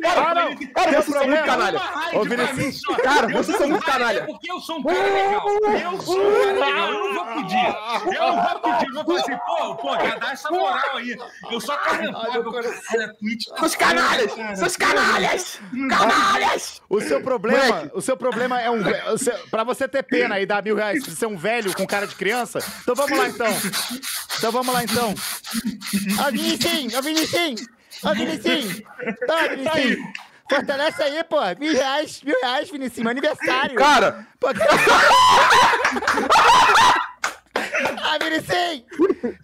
[0.00, 1.80] Cara, Tem vocês são muito canalha.
[2.12, 4.18] Ô, pra Vinicius, cara, vocês são muito canalha.
[4.20, 5.48] É porque eu sou um cara legal.
[5.92, 6.92] Eu sou um cara legal.
[6.92, 8.16] Eu não vou pedir.
[8.16, 8.88] Eu não vou pedir.
[8.88, 11.16] Eu vou falar assim, pô, pô, já dá essa moral aí.
[11.50, 12.28] Eu só comentava.
[12.28, 15.37] Olha, Twitch tá Seus canalhas!
[15.38, 15.60] Canalhas!
[15.88, 16.82] Canalhas!
[16.88, 17.90] O seu problema, Moleque.
[17.94, 18.82] o seu problema é um.
[19.18, 22.06] seu- Pra você ter pena e dar mil reais, você ser um velho com cara
[22.06, 22.58] de criança.
[22.82, 23.46] Então vamos lá então.
[24.38, 25.14] Então vamos lá então.
[26.26, 27.66] Ó, Vinicius, ó, Vinicius,
[28.04, 28.82] ó, Vinicius.
[29.26, 29.98] Tá, Vinicius.
[30.50, 31.36] Fortalece aí, pô.
[31.60, 33.74] Mil reais, mil reais, Vinicius, meu aniversário.
[33.76, 34.60] Cara, Pô, que-
[38.02, 38.84] Ah, Vinicius!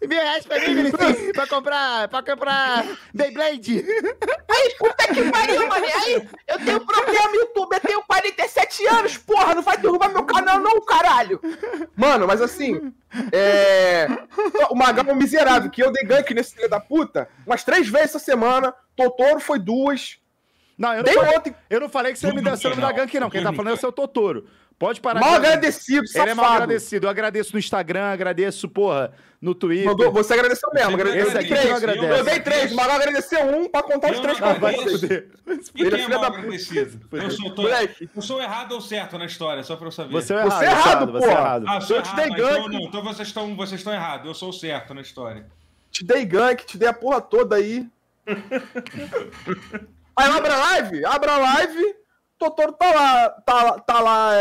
[0.06, 3.84] Mil reais pra mim, Vinicius, pra comprar, pra comprar Beyblade.
[4.50, 5.84] Aí, puta que pariu, mano.
[5.84, 7.74] Aí, eu tenho problema, YouTube.
[7.74, 9.54] Eu tenho 47 anos, porra.
[9.54, 11.40] Não vai derrubar meu canal, não, caralho.
[11.96, 12.92] mano, mas assim.
[13.32, 14.08] É.
[14.70, 17.88] O Magal é um miserável, que eu dei gank nesse filho da puta umas três
[17.88, 18.74] vezes essa semana.
[18.96, 20.18] Totoro foi duas.
[20.76, 21.54] Não, eu não, falei, ontem.
[21.70, 23.30] eu não falei que você me deu seu nome da gank, não.
[23.30, 24.48] Quem tá falando é o seu Totoro.
[24.78, 26.30] Pode parar Mal de- agradecido, Ele safado.
[26.30, 27.06] é mal agradecido.
[27.06, 29.86] Eu agradeço no Instagram, agradeço, porra, no Twitter.
[29.86, 31.00] Mandou, você agradeceu mesmo.
[31.00, 31.82] Esse eu dei aqui três.
[32.18, 32.72] Eu dei três.
[32.72, 35.28] O Magal agradeceu um pra contar os Eu três Ah, vai fuder.
[35.76, 37.00] E Ele quem é é mal da agradecido?
[37.12, 40.12] Eu sou, tô, eu sou errado ou certo na história, só pra eu saber.
[40.12, 41.40] Você é errado, Você é errado, você é porra.
[41.40, 41.64] errado.
[41.68, 42.68] Ah, sou Eu te dei então, gank.
[42.72, 44.26] não, então vocês estão vocês estão errados.
[44.26, 45.46] Eu sou o certo na história.
[45.90, 47.86] Te dei gank, te dei a porra toda aí.
[48.26, 48.36] aí
[50.30, 51.94] abre a live, abre a live.
[52.44, 54.40] Totoro tá lá, tá, lá- tá lá, é,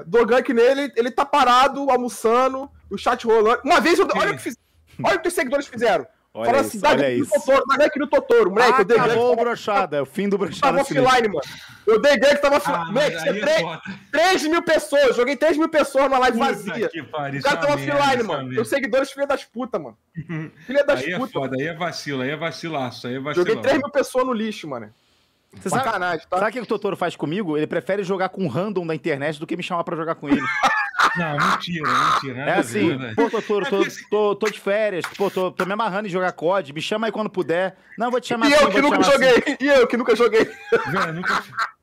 [0.00, 3.60] é, dou gank nele, ele tá parado, almoçando, o chat rolando.
[3.64, 4.56] Uma vez, eu, olha o que fiz,
[5.02, 6.06] olha o que os seguidores fizeram.
[6.36, 7.32] Olha Fala isso, assim, dá olha gank no isso.
[7.34, 9.08] Totoro, dá gank no Totoro, moleque, eu dei gank.
[9.10, 10.80] Acabou o tava- brochada, é o fim do Tava brochada.
[10.82, 11.40] offline, mano.
[11.86, 12.78] Eu dei gank, tava Ah, offline.
[12.86, 13.80] mas moleque, tinha é três- foda.
[14.10, 16.88] 3 mil pessoas, joguei 3 mil pessoas na live Puta vazia.
[16.88, 18.60] que pariu, O cara tava é offline, é mano.
[18.60, 19.96] Os seguidores, filha das putas, mano.
[20.66, 21.32] Filha das Aí é putas.
[21.32, 23.46] foda, aí é vacilo, aí é vacilaço, aí é vacilo.
[23.46, 24.92] Joguei 3 mil pessoas no lixo, mano.
[25.60, 26.38] Você sabe, Sacanagem, tá?
[26.38, 27.56] sabe o que o Totoro faz comigo?
[27.56, 30.40] Ele prefere jogar com random da internet do que me chamar pra jogar com ele.
[31.16, 32.40] Não, mentira, mentira.
[32.42, 33.14] É assim, nada a ver.
[33.14, 36.08] pô, Totoro, É tô, porque assim- tô, tô de férias, pô, tô, tô me amarrando
[36.08, 37.76] em jogar COD, me chama aí quando puder.
[37.96, 39.34] Não, vou te chamar E assim, eu que nunca chamar assim.
[39.34, 39.56] joguei.
[39.60, 40.44] E eu que nunca joguei.
[40.88, 41.42] Velho, nunca...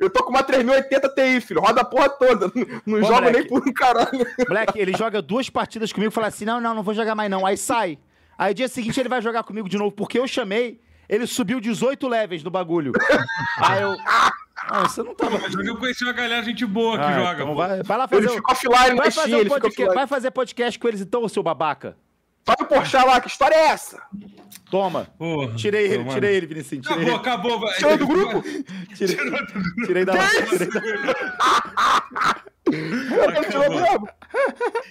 [0.00, 1.60] Eu tô com uma 3080 Ti, filho.
[1.60, 2.46] Roda a porra toda.
[2.86, 3.38] Não Pô, jogo moleque.
[3.38, 4.26] nem por um caralho.
[4.48, 7.28] Moleque, ele joga duas partidas comigo e fala assim: não, não, não vou jogar mais
[7.30, 7.44] não.
[7.44, 7.98] Aí sai.
[8.38, 12.06] Aí dia seguinte ele vai jogar comigo de novo, porque eu chamei, ele subiu 18
[12.08, 12.92] levels no bagulho.
[13.58, 13.96] Aí eu.
[14.66, 15.38] Ah, você não tava.
[15.38, 17.34] Mas eu conheci uma galera gente boa que Ah, joga.
[17.34, 17.54] então pô.
[17.54, 18.22] vai, vai lá fazer.
[18.22, 21.42] Ele o- ficou offline Vai fazer, um podcast, vai fazer podcast com eles então, seu
[21.42, 21.96] babaca.
[22.46, 24.02] Vai pro Porchat lá, que história é essa?
[24.70, 25.06] Toma.
[25.18, 26.12] Porra, Tirei ele, mano.
[26.12, 26.82] tirei ele, Vinicinho.
[26.82, 27.60] Tirei Acabou, ele.
[27.60, 27.60] acabou.
[27.60, 27.74] vai.
[27.76, 28.42] Tirou do grupo?
[28.94, 29.16] Tirei,
[29.86, 30.80] tirei da tirei da-
[33.50, 34.08] tirou mesmo.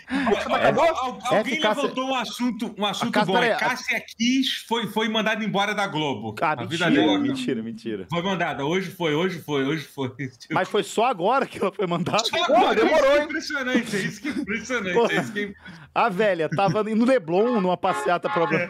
[0.09, 3.33] Al- al- Alguém Cássia- levantou um assunto, um assunto Cássia- bom.
[3.33, 6.35] peraí, É a- Cássia Kiss foi, foi mandada embora da Globo.
[6.41, 8.07] Ah, a vida mentira, dela mentira, mentira.
[8.09, 8.65] foi mandada.
[8.65, 10.11] Hoje foi, hoje foi, hoje foi.
[10.51, 12.23] Mas foi só agora que ela foi mandada?
[12.23, 13.23] Só agora, demorou, isso que é hein?
[13.25, 14.93] impressionante, é isso que é impressionante.
[14.93, 15.13] Porra.
[15.13, 15.53] É, isso que
[15.95, 18.43] A velha tava no Leblon, numa passeata pra...
[18.55, 18.69] é,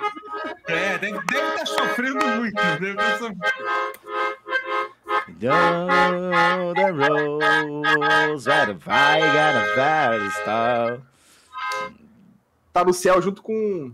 [0.68, 2.56] é, deve estar sofrendo muito.
[2.56, 3.40] Deve estar sofrendo.
[5.44, 11.02] Down the roads, where the fire got a fire star.
[12.72, 13.92] Tá no céu junto com.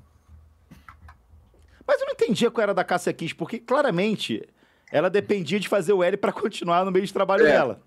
[1.87, 4.47] Mas eu não entendia qual era da Cássia Kiss, porque claramente
[4.91, 7.51] ela dependia de fazer o L pra continuar no meio de trabalho É.
[7.51, 7.81] dela.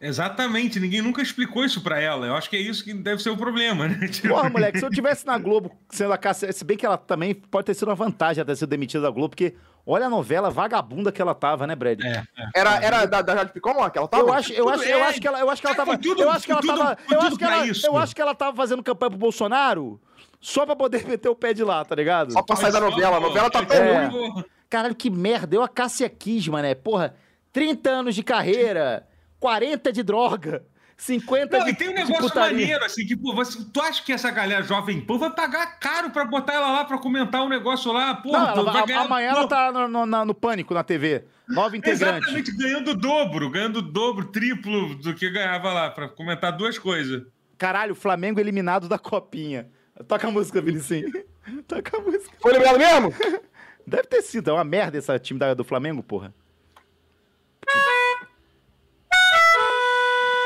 [0.00, 2.26] Exatamente, ninguém nunca explicou isso pra ela.
[2.26, 3.98] Eu acho que é isso que deve ser o problema, né?
[4.28, 6.52] Porra, moleque, se eu tivesse na Globo sendo a Cássia...
[6.52, 9.30] Se bem que ela também pode ter sido uma vantagem ter sido demitida da Globo,
[9.30, 9.54] porque
[9.84, 12.00] olha a novela vagabunda que ela tava, né, Brad?
[12.00, 12.24] É, é.
[12.54, 14.22] Era, era da, da Jade Picon, que ela tava?
[14.22, 15.02] Eu acho, eu acho, eu é.
[15.02, 16.78] acho que ela, eu acho que ela É, tava, tudo- eu acho que ela tudo-
[16.78, 17.86] tava, eu acho que ela, isso.
[17.86, 20.00] eu acho que ela tava fazendo campanha pro Bolsonaro
[20.40, 22.32] só pra poder meter o pé de lá, tá ligado?
[22.32, 23.16] Só pra sair da novela.
[23.16, 24.06] A novela tá tão É.
[24.06, 24.44] ruim.
[24.70, 27.14] Caralho, que merda, eu a Cássia Kiss, mané, porra,
[27.52, 29.07] 30 anos de carreira,
[29.40, 30.64] 40 de droga,
[30.96, 32.58] 50 Não, de e tem um de negócio putaria.
[32.58, 36.10] maneiro, assim, que, pô, você, tu acha que essa galera jovem pan vai pagar caro
[36.10, 38.14] pra botar ela lá pra comentar um negócio lá?
[38.16, 40.82] Porra, Não, ela vai- vai ganhar- amanhã pô, ela tá no, no- no pânico na
[40.82, 42.18] TV, nova integrante.
[42.18, 46.78] Exatamente, ganhando o dobro, ganhando o dobro, triplo do que ganhava lá, pra comentar duas
[46.78, 47.22] coisas.
[47.56, 49.68] Caralho, Flamengo eliminado da copinha.
[50.06, 51.04] Toca a música, Vinicim.
[51.66, 52.36] Toca a música.
[52.40, 53.14] Foi lembrado mesmo?
[53.86, 56.34] Deve ter sido, é uma merda esse time da- do Flamengo, porra.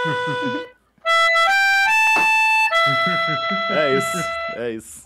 [3.70, 4.18] É isso,
[4.56, 5.02] é isso.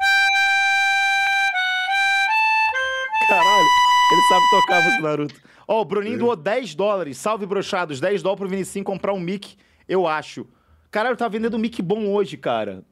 [3.28, 3.66] Caralho,
[4.12, 5.40] ele sabe tocar a música do Naruto.
[5.68, 7.18] Ó, o Bruninho doou 10 dólares.
[7.18, 8.00] Salve, brochados.
[8.00, 9.56] 10 dólares pro Vinicinho comprar um mic,
[9.88, 10.46] eu acho.
[10.90, 12.84] Caralho, tá vendendo um mic bom hoje, cara.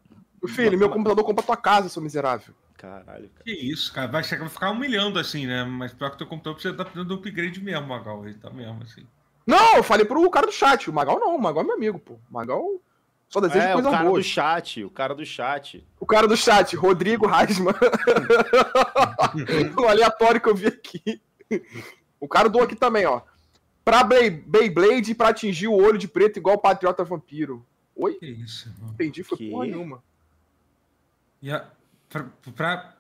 [0.46, 2.54] Filho, meu computador compra tua casa, seu miserável.
[2.76, 3.44] Caralho, cara.
[3.44, 5.64] Que isso, cara, vai, chegar, vai ficar humilhando assim, né?
[5.64, 8.82] Mas pior que teu computador precisa estar precisando do upgrade mesmo, Magal, ele tá mesmo,
[8.82, 9.06] assim.
[9.46, 10.88] Não, eu falei pro cara do chat.
[10.88, 12.14] O Magal não, o Magal é meu amigo, pô.
[12.14, 12.64] O Magal
[13.28, 14.18] só deseja É, o coisa cara boa.
[14.18, 15.86] do chat, o cara do chat.
[16.00, 17.74] O cara do chat, Rodrigo Reisman.
[19.78, 21.20] o aleatório que eu vi aqui.
[22.20, 23.20] O cara doou aqui também, ó.
[23.84, 27.64] Pra Beyblade pra atingir o olho de preto igual o Patriota Vampiro.
[27.94, 28.14] Oi?
[28.14, 28.92] Que isso, irmão.
[28.94, 29.50] Entendi, foi Que?
[29.50, 30.02] porra nenhuma.
[31.42, 31.66] E a,
[32.08, 32.26] pra,
[32.56, 32.94] pra-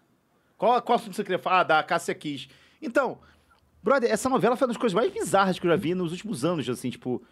[0.58, 1.60] Qual, qual assunto você queria falar?
[1.60, 2.48] Ah, da Cássia Kiss.
[2.82, 3.18] Então,
[3.84, 6.44] brother, essa novela foi uma das coisas mais bizarras que eu já vi nos últimos
[6.44, 7.22] anos, assim, tipo...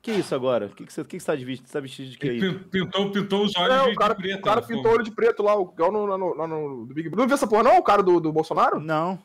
[0.00, 0.66] Que isso agora?
[0.66, 1.66] O que, que, você, que que você tá de vestido?
[1.66, 2.38] Você tá vestido de que aí?
[2.40, 4.38] pin- pintou, pintou os olhos É, de, o cara, de preto.
[4.38, 6.94] o cara pintou o olho de preto lá, o igual no, no, no, no- do
[6.94, 7.18] Big Brother.
[7.18, 7.78] Não viu essa porra, não?
[7.78, 8.78] O cara do, do Bolsonaro?
[8.80, 9.18] Não.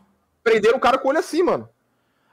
[0.43, 1.69] Prenderam o cara com o olho assim, mano.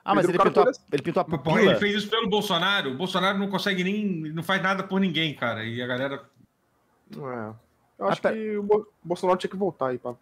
[0.02, 2.30] Ah, mas Perdeu ele o cara pintou, a, ele pintou a ele fez isso pelo
[2.30, 2.92] Bolsonaro.
[2.92, 4.06] O Bolsonaro não consegue nem.
[4.32, 5.62] não faz nada por ninguém, cara.
[5.62, 6.24] E a galera.
[7.12, 7.52] É.
[7.98, 10.14] Eu acho Ah, que o Bo- o Bolsonaro tinha que voltar aí, pá.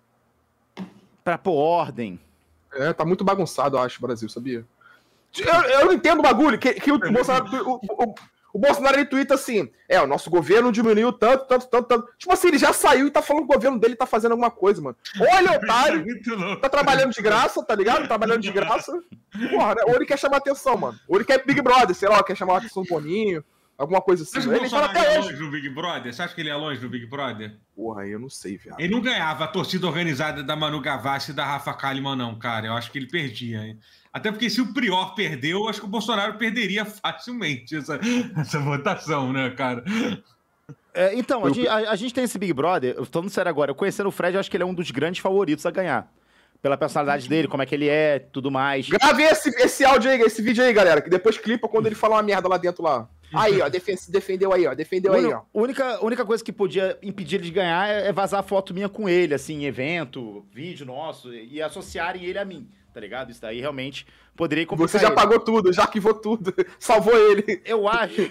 [1.22, 2.18] Pra pôr ordem.
[2.72, 4.64] É, tá muito bagunçado, eu acho, o Brasil, sabia?
[5.36, 7.46] Eu, eu não entendo o bagulho, que, que o Bolsonaro.
[7.66, 8.14] O, o,
[8.52, 12.08] o Bolsonaro ele tuita assim: é, o nosso governo diminuiu tanto, tanto, tanto, tanto.
[12.18, 14.50] Tipo assim, ele já saiu e tá falando que o governo dele tá fazendo alguma
[14.50, 14.96] coisa, mano.
[15.20, 16.04] Olha, otário!
[16.26, 16.60] Louco.
[16.60, 18.06] Tá trabalhando de graça, tá ligado?
[18.06, 18.92] Trabalhando de graça.
[19.50, 19.82] Porra, né?
[19.86, 20.98] Ou ele quer chamar atenção, mano.
[21.06, 23.44] Ou ele quer Big Brother, sei lá, quer chamar a atenção do Boninho,
[23.78, 24.48] alguma coisa Você assim.
[24.50, 25.28] acha que o Ele fala Bolsonaro ia hoje.
[25.30, 26.12] longe no Big Brother?
[26.12, 27.56] Você acha que ele é longe no Big Brother?
[27.74, 28.78] Porra, eu não sei, viado.
[28.80, 32.66] Ele não ganhava a torcida organizada da Manu Gavassi e da Rafa Kalimann, não, cara.
[32.66, 33.58] Eu acho que ele perdia.
[33.64, 33.78] hein?
[34.12, 37.98] Até porque se o Prior perdeu, eu acho que o Bolsonaro perderia facilmente essa,
[38.36, 39.84] essa votação, né, cara?
[40.92, 43.48] É, então, a gente, a- a gente tem esse Big Brother, eu tô falando sério
[43.48, 45.70] agora, eu conhecendo o Fred, eu acho que ele é um dos grandes favoritos a
[45.70, 46.10] ganhar.
[46.60, 48.88] Pela personalidade dele, como é que ele é, tudo mais.
[48.88, 52.16] Grave esse, esse áudio aí, esse vídeo aí, galera, que depois clipa quando ele fala
[52.16, 53.08] uma merda lá dentro lá.
[53.32, 55.38] Aí, ó, defen- defendeu aí, ó, defendeu aí, ó.
[55.38, 58.88] A única, única coisa que podia impedir ele de ganhar é é vazar foto minha
[58.88, 63.30] com ele, assim, em evento, vídeo nosso, e associarem ele a mim, tá ligado?
[63.30, 64.06] Isso daí realmente
[64.36, 65.16] poderia complicar Você já ele.
[65.16, 67.60] pagou tudo, já arquivou tudo, salvou ele.
[67.64, 68.30] Eu acho,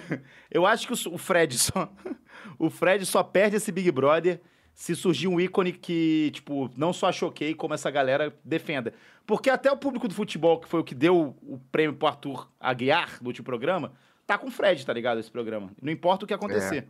[0.50, 1.88] eu acho que o, o Fred só.
[2.58, 4.40] O Fred só perde esse Big Brother
[4.74, 8.94] se surgir um ícone que, tipo, não só choquei, como essa galera defenda.
[9.26, 12.48] Porque até o público do futebol, que foi o que deu o prêmio pro Arthur
[12.58, 13.92] Aguiar no último programa,
[14.28, 15.18] tá com o Fred, tá ligado?
[15.18, 15.70] Esse programa.
[15.82, 16.86] Não importa o que acontecer.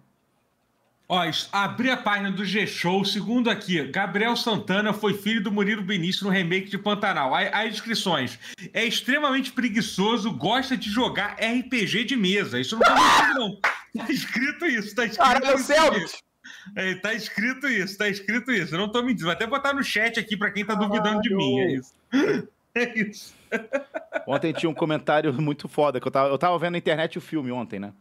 [1.09, 5.81] Ó, isso- abri a página do G-Show, segundo aqui, Gabriel Santana foi filho do Murilo
[5.83, 7.35] Benício no remake de Pantanal.
[7.35, 8.39] As inscrições.
[8.75, 12.61] É extremamente preguiçoso, gosta de jogar RPG de mesa.
[12.61, 14.05] Isso não tá mentindo, não.
[14.05, 15.65] Tá escrito isso, tá escrito Caralho, isso.
[15.65, 16.19] Selbit.
[16.77, 18.75] É, tá escrito isso, tá escrito isso.
[18.75, 19.23] Eu não tô mentindo.
[19.25, 21.61] Vou até botar no chat aqui pra quem tá duvidando de mim.
[21.61, 21.95] É isso.
[22.79, 23.35] É isso.
[24.27, 27.21] Ontem tinha um comentário muito foda, que eu tava, eu tava vendo na internet o
[27.21, 27.93] filme ontem, né?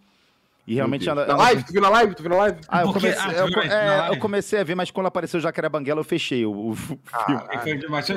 [0.68, 1.64] E realmente ela, Na live?
[1.64, 2.14] Tu viu na live?
[2.16, 2.60] Tu viu na live?
[2.68, 4.16] Ah, eu comecei, Ah, eu, é, live?
[4.16, 7.00] eu comecei a ver, mas quando apareceu o Jacaré Banguela, eu fechei o, o filme.
[7.64, 8.10] Foi demais.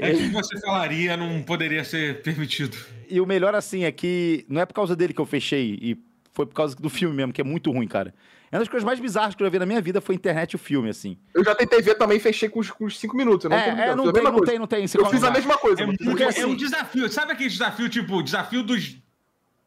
[0.00, 2.76] É que você falaria, não poderia ser permitido.
[3.10, 5.98] E o melhor, assim, é que não é por causa dele que eu fechei, e
[6.32, 8.14] foi por causa do filme mesmo, que é muito ruim, cara.
[8.50, 10.16] É uma das coisas mais bizarras que eu já vi na minha vida foi a
[10.16, 11.18] internet e o filme, assim.
[11.34, 13.50] Eu já tentei ver também, fechei com os, com os cinco minutos.
[13.50, 14.46] Não é, é, não tem, não coisa.
[14.52, 14.86] tem, não tem.
[14.94, 15.82] Eu fiz a mesma coisa.
[15.82, 17.08] É, muito- Porque é assim- um desafio.
[17.10, 18.96] Sabe aquele desafio, tipo, desafio dos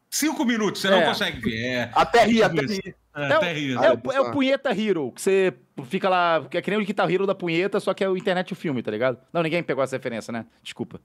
[0.08, 0.80] cinco minutos?
[0.80, 1.06] Você não É.
[1.06, 1.64] consegue ver.
[1.64, 2.94] É, Até rir, até rir.
[3.14, 3.74] é, É, até o, rir.
[3.74, 5.52] é, o, é o Punheta Hero, que você
[5.84, 8.16] fica lá, que é que nem o Guitar Hero da punheta, só que é o
[8.16, 9.18] internet e o filme, tá ligado?
[9.32, 10.46] Não, ninguém pegou essa referência, né?
[10.62, 11.00] Desculpa.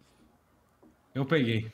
[1.13, 1.69] Eu peguei.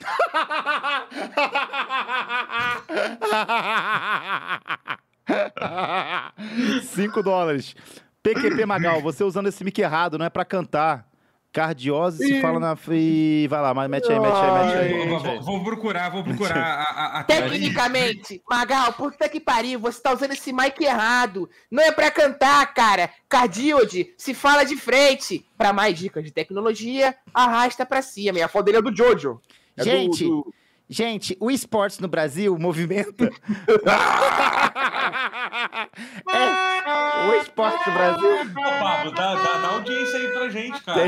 [6.84, 7.74] Cinco dólares.
[8.22, 11.06] PQP Magal, você usando esse mic errado, não é pra cantar.
[11.50, 12.76] Cardiose se fala na.
[12.92, 14.88] Ih, vai lá, mas mete aí, mete aí, mete aí.
[14.92, 15.38] Vou, mete vou- aí.
[15.40, 20.32] vou procurar, vou procurar a, a, a Tecnicamente, Magal, puta que pariu, você tá usando
[20.32, 21.48] esse mic errado.
[21.70, 23.08] Não é pra cantar, cara.
[23.30, 25.44] Cardíode se fala de frente.
[25.56, 28.44] Pra mais dicas de tecnologia, arrasta pra cima.
[28.44, 29.40] A foto dele é do Jojo.
[29.74, 30.24] É do- Gente.
[30.24, 30.52] do-
[30.90, 33.30] Gente, o esportes no Brasil movimenta.
[36.32, 38.28] é, o esporte no Brasil.
[38.30, 41.02] Ô, Pablo, dá, dá, dá audiência aí pra gente, cara.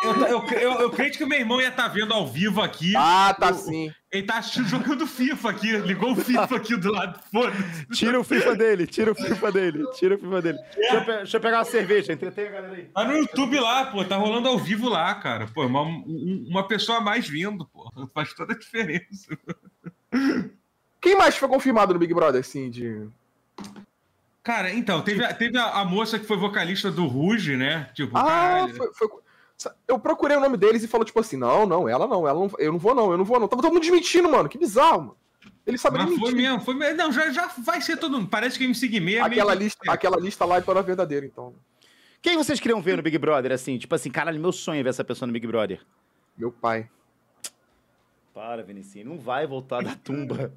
[0.00, 2.94] Eu, eu, eu, eu creio que o meu irmão ia estar vendo ao vivo aqui.
[2.96, 3.92] Ah, tá O- sim.
[4.12, 5.76] Ele tá jogando FIFA aqui.
[5.78, 7.18] Ligou o FIFA aqui do lado.
[7.32, 7.86] Foda-se.
[7.92, 10.58] Tira o FIFA dele, tira o FIFA dele, tira o FIFA dele.
[10.76, 12.84] Deixa eu, deixa eu pegar uma cerveja, entretém a galera aí.
[12.84, 14.04] Tá no YouTube lá, pô.
[14.04, 15.48] Tá rolando ao vivo lá, cara.
[15.52, 17.90] Pô, uma, um- uma pessoa a mais vindo, pô.
[18.14, 19.36] Faz toda a diferença.
[21.00, 23.06] Quem mais foi confirmado no Big Brother, assim, de...
[24.42, 27.90] Cara, então, teve, a- teve a, a moça que foi vocalista do Ruge, né?
[27.94, 31.88] Tipo, Ah, foi, foi- Eu procurei o nome deles e falou, tipo assim, não, não,
[31.88, 33.46] ela não, ela não, eu não vou não, eu não vou não.
[33.48, 35.16] Tava todo mundo desmentindo, mano, que bizarro, mano.
[35.66, 36.96] Ele sabe Mas foi mesmo, foi mesmo.
[36.96, 38.28] Não, já, já vai ser todo mundo.
[38.28, 41.54] Parece que MC Guimê é Aquela meio- lista, aquela lista lá é toda verdadeira, então.
[42.22, 43.76] Quem vocês queriam ver no Big Brother, assim?
[43.76, 45.80] Tipo assim, caralho, meu sonho é ver essa pessoa no Big Brother.
[46.36, 46.88] Meu pai.
[48.38, 50.52] Para, Vinicinho, não vai voltar da tumba.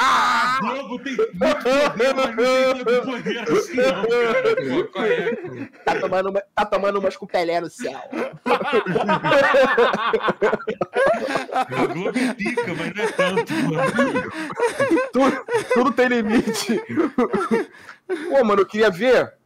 [0.00, 4.56] A Globo tem muito poder, mas não tem tanto poder assim, não, cara.
[4.92, 5.68] Pô, é?
[5.84, 7.96] Tá tomando, uma- tá tomando umas com Pelé no céu.
[11.52, 14.32] A Globo é pica, mas não é tanto, mano.
[15.12, 15.44] tudo,
[15.74, 16.82] tudo tem limite.
[18.30, 19.38] Pô, mano, eu queria ver.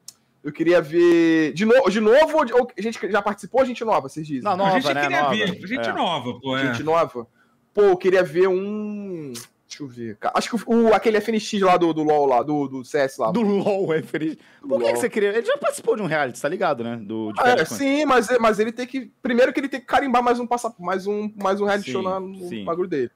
[0.45, 1.53] Eu queria ver.
[1.55, 4.27] De, no, de novo, ou de- ou a gente já participou ou gente nova, vocês
[4.27, 4.43] dizem?
[4.43, 5.01] Não, a nova, gente né?
[5.03, 5.35] queria Nova.
[5.35, 5.93] ver, gente É.
[5.93, 6.57] nova, pô.
[6.57, 6.67] É.
[6.67, 7.27] Gente nova?
[7.73, 9.33] Pô, eu queria ver um.
[9.67, 10.17] Deixa eu ver.
[10.19, 10.35] cara.
[10.37, 13.33] Acho que o, aquele FNX lá do, do LOL lá, do, do CS lá.
[13.33, 14.37] Do LOL, é feliz.
[14.61, 14.93] Por que, LOL.
[14.93, 15.31] que você queria?
[15.31, 16.97] Ele já participou de um reality, tá ligado, né?
[17.03, 19.11] Do, de Ah, é, sim, mas, mas ele tem que.
[19.23, 21.93] Primeiro que ele tem que carimbar mais um passa, mais um, mais um reality Sim,
[21.93, 22.65] show na- no sim.
[22.65, 23.11] bagulho dele.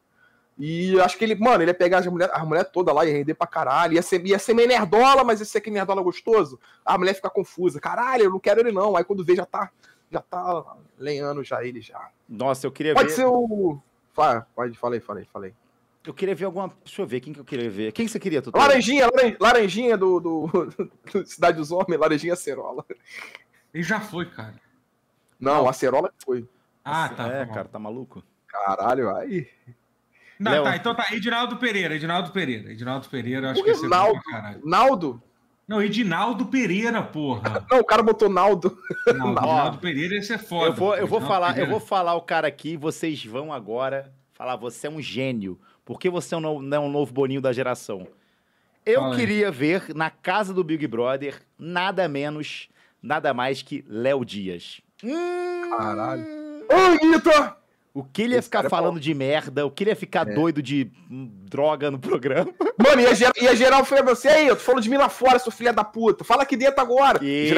[0.59, 3.06] E eu acho que ele, mano, ele ia pegar as mulher, a mulher toda lá
[3.06, 3.93] e render pra caralho.
[3.94, 6.59] Ia ser, ia ser meio nerdola, mas ia ser aquele nerdola gostoso.
[6.85, 7.80] A mulher fica confusa.
[7.80, 8.97] Caralho, eu não quero ele não.
[8.97, 9.70] Aí quando vê, já tá.
[10.10, 10.64] Já tá
[10.98, 12.10] lenhando já ele já.
[12.28, 13.14] Nossa, eu queria Pode ver.
[13.14, 13.78] ser o.
[14.12, 15.55] Fala, pode, falei, falei, falei.
[16.05, 16.72] Eu queria ver alguma.
[16.85, 17.93] Deixa eu ver, quem que eu queria ver?
[17.93, 18.59] Quem que você queria, Tutu?
[18.59, 20.47] Laranjinha, laran- laranjinha do, do,
[21.12, 22.85] do Cidade dos Homens, laranjinha acerola.
[23.72, 24.55] Ele já foi, cara.
[25.39, 26.48] Não, acerola que foi.
[26.85, 27.28] Ah, tá.
[27.28, 27.55] É, foi mal.
[27.55, 28.24] cara, tá maluco?
[28.48, 29.47] Caralho, aí.
[30.39, 30.65] Não, Léo.
[30.65, 31.06] tá, então tá.
[31.12, 32.70] Edinaldo Pereira, Edinaldo Pereira.
[32.73, 34.20] Edinaldo Pereira, eu acho que esse é Naldo?
[34.23, 34.60] caralho.
[34.65, 35.23] Naldo?
[35.66, 37.66] Não, Edinaldo Pereira, porra.
[37.70, 38.78] Não, o cara botou Naldo.
[39.06, 40.70] Não, Edinaldo Pereira, esse é foda.
[40.70, 44.56] eu vou, eu vou falar, eu vou falar o cara aqui, vocês vão agora falar,
[44.56, 45.59] você é um gênio.
[45.85, 48.06] Por que você é um não é um novo boninho da geração?
[48.86, 49.20] Eu Fala aí.
[49.20, 52.69] queria ver na casa do Big Brother nada menos,
[53.02, 54.81] nada mais que Léo Dias.
[55.05, 56.24] Hum, Caralho.
[56.70, 57.57] Ô, Anitta!
[57.99, 59.97] O que ele ia Esse ficar cara é falando de merda, o que ele ia
[59.97, 62.49] ficar doido de hum, droga no programa.
[62.79, 65.37] Mano, ia, ger ia geral foi você aí, eu tô falando de mim lá fora,
[65.41, 66.23] seu filho da puta.
[66.23, 67.19] Fala aqui dentro agora.
[67.25, 67.55] Isso.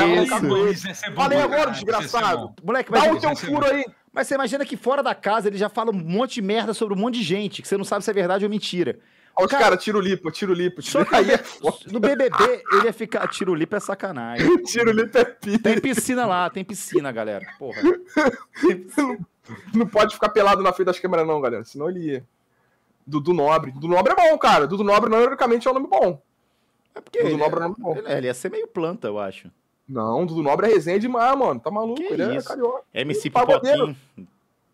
[0.70, 2.54] Isso, ia ser bom Falei pra agora, ia ser desgraçado.
[2.64, 3.84] Moleque, Dá o teu furo aí.
[4.10, 6.94] mas você imagina que fora da casa ele já fala um monte de merda sobre
[6.94, 8.98] um monte de gente, que você não sabe se é verdade ou mentira.
[9.36, 10.80] Ó, os Cara- caras, tiro lipo, tiro lipo.
[10.80, 11.10] Só Tiro...
[11.10, 11.76] que Aí é foda.
[11.92, 13.28] no BBB ele ia ficar.
[13.28, 14.56] Tiro lipo é sacanagem.
[14.64, 15.58] Tiro lipo é pi.
[15.58, 17.46] Tem piscina lá, tem piscina, galera.
[17.58, 17.82] Porra.
[19.74, 21.64] Não pode ficar pelado na frente das câmeras, não, galera.
[21.64, 22.24] Senão ele ia.
[23.06, 23.72] Dudu Nobre.
[23.72, 24.66] Dudu Nobre é bom, cara.
[24.66, 26.20] Dudu Nobre, não, ironicamente, é um nome bom.
[26.94, 27.96] É porque Dudu ele, Nobre é um nome bom.
[27.96, 29.50] ele, ele ia ser meio planta, eu acho.
[29.88, 31.58] Não, Dudu Nobre é resenha demais, mano.
[31.58, 31.96] Tá maluco?
[32.00, 32.84] Que ele é carioca.
[32.94, 33.88] MC Pagodeiro.
[33.88, 34.28] Pipoquinho.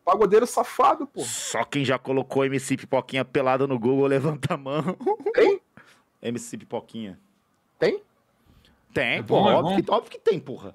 [0.04, 1.20] Pagodeiro safado, pô.
[1.22, 4.82] Só quem já colocou MC Pipoquinha pelado no Google, levanta a mão.
[5.32, 5.60] Tem?
[6.22, 7.18] MC Pipoquinha.
[7.78, 8.02] Tem?
[8.92, 9.40] Tem, É pô.
[9.40, 10.74] bom, é óbvio, que, óbvio que tem, porra.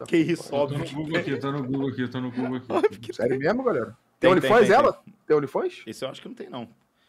[0.00, 0.04] Eita.
[0.06, 1.20] Que isso, Eu tô óbvio no Google tem.
[1.20, 3.12] aqui, eu tô no Google aqui, eu tô no Google aqui.
[3.14, 3.86] Sério mesmo, galera?
[4.18, 5.00] Tem, Tem, OnlyFans tem, ela?
[5.26, 5.82] Tem OnlyFans?
[5.86, 6.68] Esse eu acho que não tem, não.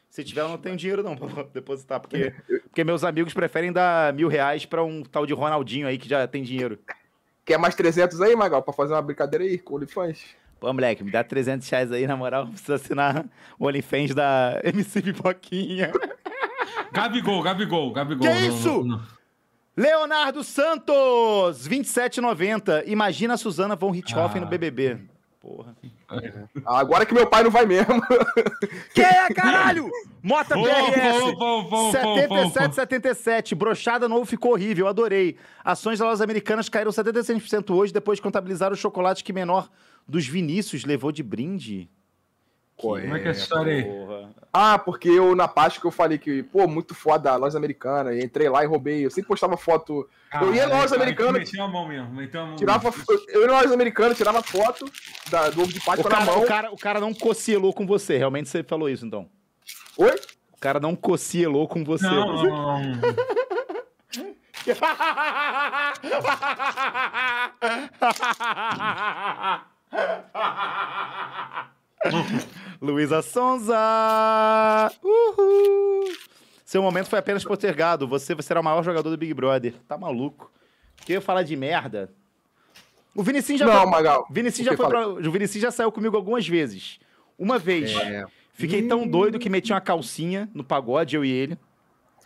[0.10, 2.00] Se tiver, eu não tenho dinheiro, não, pra depositar.
[2.00, 6.08] Porque, porque meus amigos preferem dar mil reais pra um tal de Ronaldinho aí que
[6.10, 6.78] já tem dinheiro.
[7.46, 10.24] Quer mais 300 aí, Magal, pra fazer uma brincadeira aí com OnlyFans?
[10.60, 12.48] Pô, moleque, me dá 300 reais aí, na moral.
[12.52, 13.26] Precisa assinar
[13.58, 15.92] o OnlyFans da MC Pipoquinha.
[16.92, 18.28] Gabigol, Gabigol, Gabigol.
[18.28, 18.68] Que não- isso?
[18.68, 19.21] não- não.
[19.82, 22.84] Leonardo Santos, 27,90.
[22.86, 24.46] Imagina a Suzana von Richthofen Ah.
[24.46, 25.00] no BBB.
[25.42, 25.76] Porra.
[26.64, 28.00] Agora que meu pai não vai mesmo.
[28.94, 29.90] Que é, caralho?
[30.22, 31.20] Mota Vou, PRS.
[31.20, 33.56] vou, vou, vou, 77, 77.
[33.56, 35.36] Brochada novo ficou horrível, adorei.
[35.66, 39.68] Ações da lojas americanas caíram 76% hoje, depois de contabilizar o chocolate que menor
[40.08, 41.90] dos Vinícius levou de brinde.
[42.82, 43.84] Como é que é essa história aí?
[43.84, 44.30] Porra.
[44.54, 48.14] Ah, porque eu na Páscoa eu falei que, pô, muito foda a loja americana.
[48.14, 49.06] E entrei lá e roubei.
[49.06, 50.10] Eu sempre postava foto.
[50.42, 52.90] Eu ia na loja americana, Meteu a mão mesmo, meteu a mão tirava.
[52.92, 53.06] mesmo.
[53.30, 54.90] Eu ia na loja americana, tirava foto
[55.30, 56.42] da- do ovo de O Páscoa na cara, mão.
[56.42, 59.28] o, cara, o cara não cocielou com você, realmente você falou isso, então.
[59.98, 60.16] Oi?
[60.54, 62.06] O cara não cocielou com você.
[62.06, 63.02] Não, não, não, não.
[72.82, 73.78] Luísa Sonza!
[75.04, 76.12] Uhul!
[76.66, 78.08] Seu momento foi apenas postergado.
[78.08, 79.74] Você será o maior jogador do Big Brother.
[79.88, 80.52] Tá maluco?
[81.06, 82.10] Que eu ia falar de merda.
[83.14, 83.92] O Vinicius já Não, foi...
[83.92, 84.26] Magal.
[84.32, 85.08] Vinicius O já foi pra...
[85.08, 86.98] O Vinicius já saiu comigo algumas vezes.
[87.38, 87.92] Uma vez.
[87.92, 88.26] É.
[88.54, 91.58] Fiquei tão doido que meti uma calcinha no pagode, eu e ele.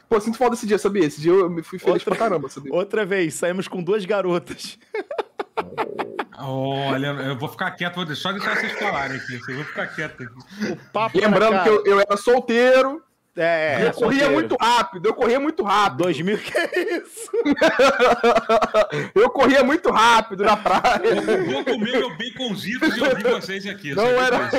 [0.08, 1.06] Pô, sinto falta desse dia, sabia?
[1.06, 2.72] Esse dia eu me fui feliz Outra- pra caramba, sabia?
[2.76, 4.78] Outra vez, saímos com duas garotas.
[6.40, 9.40] Olha, eu vou ficar quieto, vou deixar, deixar vocês falarem aqui.
[9.50, 10.72] Eu vou ficar quieto aqui.
[10.72, 13.02] O papo era, Lembrando que eu, eu era solteiro,
[13.38, 14.34] É, eu é, corria solteiro.
[14.34, 16.04] muito rápido, eu corria muito rápido.
[16.04, 17.32] 2000, que isso?
[19.16, 21.02] eu corria muito rápido na praia.
[21.04, 23.94] Eu vou comer meu baconzitos e ouvir vocês aqui.
[23.96, 24.50] Não era-.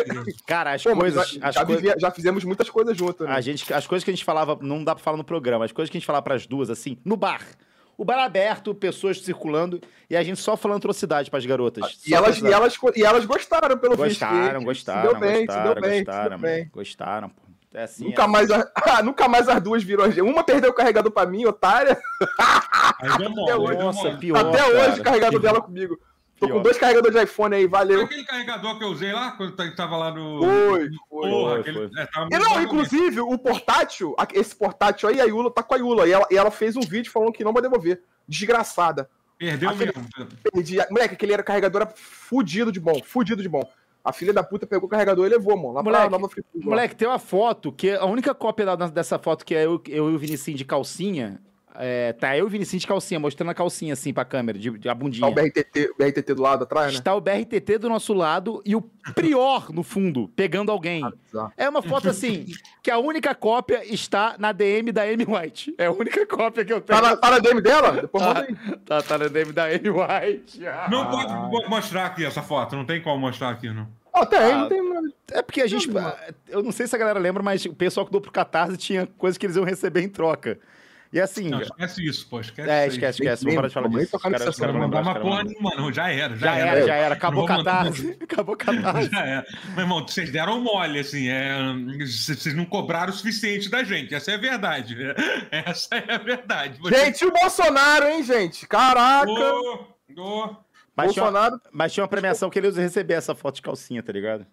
[0.46, 1.30] Cara, as Pô, coisas...
[1.30, 3.34] já, as já coisas- vivia- já fizemos muitas coisas juntas, né?
[3.34, 5.72] A gente, as coisas que a gente falava, não dá pra falar no programa, as
[5.72, 7.40] coisas que a gente falava pras duas, assim, no bar.
[7.98, 11.98] O bar aberto, pessoas circulando, e a gente só falando atrocidade pras garotas.
[12.06, 14.20] E elas, e, elas, e elas gostaram, pelo visto.
[14.20, 16.70] Gostaram, Se gostaram, deu bem, se gostaram, deu bem, se gostaram, deu bem.
[16.72, 17.42] gostaram, pô.
[17.74, 18.26] É assim, Nunca, é.
[18.26, 20.04] mais, a- ah, nunca mais as duas viram.
[20.24, 21.98] Uma perdeu o carregador pra mim, otária.
[23.00, 24.90] Aí deu mole, aí deu Nossa, pior, Até cara.
[24.90, 25.98] hoje o carregador dela comigo.
[26.38, 26.56] Tô Pior.
[26.58, 28.02] com dois carregadores de iPhone aí, Foi valeu.
[28.04, 30.40] aquele carregador que eu usei lá, quando eu tava lá no...
[30.42, 31.30] Foi, foi.
[31.30, 31.88] Porra, Foi, aquele...
[31.88, 31.90] foi.
[32.02, 35.78] É, E não, bom inclusive, o portátil, esse portátil aí, a Yula tá com a
[35.78, 36.06] Yula.
[36.06, 38.02] E ela, e ela fez um vídeo falando que não vai devolver.
[38.28, 39.08] Desgraçada.
[39.38, 40.08] Perdeu Aquele- mesmo.
[40.52, 40.76] Perdi.
[40.90, 43.62] Moleque, aquele era carregador era fudido de bom, fudido de bom.
[44.04, 45.72] A filha da puta pegou o carregador e levou, mano.
[45.72, 46.70] Lá Moleque, pra Nova Friburgo.
[46.70, 50.10] Moleque, tem uma foto que a única cópia da- dessa foto que é eu, eu
[50.10, 51.40] e o Vinicinho de calcinha.
[51.78, 54.70] É, tá eu e o Vinicinho de calcinha, mostrando a calcinha assim pra câmera, de,
[54.78, 55.26] de a Tá bundinha.
[55.26, 56.98] o BRTT, o BRTT do lado atrás, né?
[56.98, 58.82] Está o BRTT do nosso lado e o
[59.14, 61.02] Prior no fundo, pegando alguém.
[61.24, 61.52] Bizarro.
[61.56, 62.46] É uma foto assim,
[62.82, 65.74] que a única cópia está na DM da Amy White.
[65.78, 67.00] É a única cópia que eu tenho.
[67.00, 67.92] Tá na, tá na DM dela?
[67.92, 68.34] Depois Tá.
[68.34, 68.76] manda aí.
[68.84, 70.60] Tá, tá na DM da Amy White.
[70.90, 73.86] Não pode mo- mostrar aqui essa foto, não tem como mostrar aqui, não.
[74.12, 74.80] Ó, tem, Ah, não tem.
[75.32, 75.88] É porque a gente.
[76.48, 79.06] Eu não sei se a galera lembra, mas o pessoal que doou pro Catarse tinha
[79.18, 80.58] coisas que eles iam receber em troca.
[81.16, 81.48] E assim.
[81.48, 83.42] Não, esquece isso, pô, esquece é, esquece, esquece.
[83.44, 84.10] Vamos parar de falar disso.
[84.10, 85.90] tocar Os caras- mandar uma porra nenhuma, não.
[85.92, 86.70] Já era, já, Já era.
[86.78, 87.14] era, já era.
[87.14, 88.18] Acabou vou Catarse.
[88.22, 89.08] Acabou o Catarse.
[89.10, 89.46] Já era.
[89.70, 91.56] Meu irmão, vocês deram mole, assim, é,
[92.00, 94.94] vocês não cobraram o suficiente da gente, essa é a verdade.
[95.50, 96.78] Essa é a verdade.
[96.80, 98.66] Vocês- Gente, e o Bolsonaro, hein, gente?
[98.66, 99.30] Caraca!
[99.30, 99.86] Ô,
[100.18, 100.56] ô,
[100.94, 101.60] Mas tinha, uma, Bolsonaro.
[101.72, 104.46] mas tinha uma premiação que eles iam receber essa foto de calcinha, tá ligado?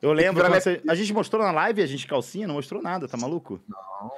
[0.00, 3.08] Eu lembro minha- você- A gente mostrou na live a gente calcinha, não mostrou nada,
[3.08, 3.58] tá maluco?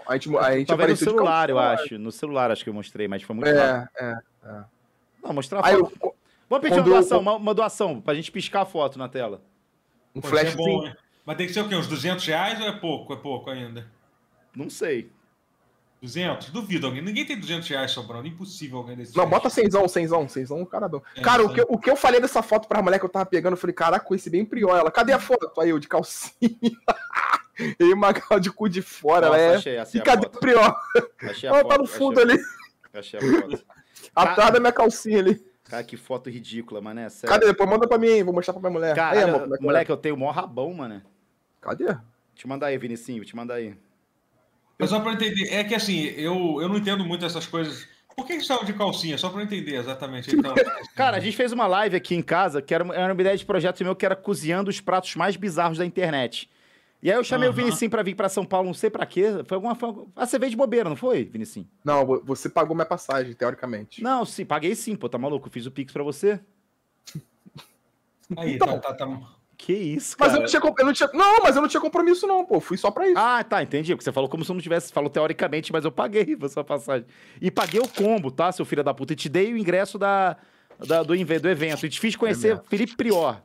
[0.06, 1.98] A gente, a gente Talvez no celular, eu acho.
[1.98, 3.88] No celular acho que eu mostrei, mas foi muito rápido.
[4.00, 4.64] É, é.
[5.22, 5.92] Não, mostrar a Aí foto.
[6.02, 6.14] o-
[6.50, 9.08] Vamos pedir uma quando eu- doação, uma, uma doação, pra gente piscar a foto na
[9.08, 9.40] tela.
[10.14, 10.96] um pô, isso é flash bom, né?
[11.24, 11.76] Mas tem que ser o quê?
[11.76, 13.12] Uns 200 reais ou é pouco?
[13.12, 13.86] É pouco ainda?
[14.56, 15.10] Não sei.
[16.00, 16.50] 200?
[16.50, 17.02] Duvido alguém.
[17.02, 18.28] Ninguém tem 200 reais sobrando.
[18.28, 19.16] Impossível alguém desse.
[19.16, 21.02] Não, bota cenzão, cenzão, cenzão, caradão.
[21.16, 23.08] É, cara, o isso que, o que eu falei dessa foto pra mulher que eu
[23.08, 24.76] tava pegando, eu falei, caraca, conheci bem prior.
[24.76, 25.60] Ela, cadê a foto?
[25.60, 26.32] Aí eu, de calcinha.
[27.80, 29.56] e Magal de cu de fora, Nossa, ela é.
[29.56, 30.76] achei, E achei a cadê o prior?
[31.22, 31.68] Achei a Ela foto.
[31.68, 32.44] tá no fundo achei, ali,
[32.94, 33.64] Achei a foto.
[34.14, 35.44] atrás da minha calcinha ali.
[35.64, 37.00] Cara, que foto ridícula, mano.
[37.00, 37.28] É sério.
[37.34, 37.46] Cadê?
[37.46, 38.22] Depois manda pra mim, hein?
[38.22, 38.94] vou mostrar pra minha mulher.
[38.94, 39.66] Cara, aí, amor, é que é?
[39.66, 41.02] moleque, eu tenho o maior rabão, mano.
[41.60, 41.88] Cadê?
[41.90, 41.98] Eu
[42.46, 43.76] mandar aí, Vinicinho, vou te mandar aí.
[44.78, 47.86] Mas só pra eu entender, é que assim, eu, eu não entendo muito essas coisas.
[48.16, 49.16] Por que eles estavam de calcinha?
[49.18, 50.34] Só pra eu entender exatamente.
[50.34, 50.54] Então,
[50.94, 53.36] Cara, a gente fez uma live aqui em casa, que era, uma- era uma ideia
[53.36, 56.48] de projeto meu, que era cozinhando os pratos mais bizarros da internet.
[57.00, 57.62] E aí eu chamei o Aham.
[57.62, 59.26] Vinicinho pra vir pra São Paulo, não sei pra quê.
[59.46, 59.76] Foi alguma...
[59.76, 60.04] Foi...
[60.16, 61.68] Ah, você veio de bobeira, não foi, Vinicinho?
[61.84, 64.02] Não, vo- você pagou minha passagem, teoricamente.
[64.02, 65.46] Não, sim, paguei sim, pô, tá maluco?
[65.46, 66.40] Eu fiz o Pix pra você.
[68.36, 68.80] aí, Então.
[68.80, 69.37] tá, tá, tá.
[69.60, 70.38] Que isso, Mas cara.
[70.38, 71.10] eu não tinha, eu não tinha.
[71.12, 72.60] Não, mas eu não tinha compromisso, não, pô.
[72.60, 73.18] Fui só pra isso.
[73.18, 73.92] Ah, tá, entendi.
[73.92, 74.92] Porque você falou como se eu não tivesse.
[74.92, 77.04] Falou teoricamente, mas eu paguei a sua passagem.
[77.42, 79.14] E paguei o combo, tá, seu filho da puta?
[79.14, 80.36] E te dei o ingresso da,
[80.86, 81.84] da- do, do evento.
[81.84, 83.42] E te fiz conhecer Felipe Prior.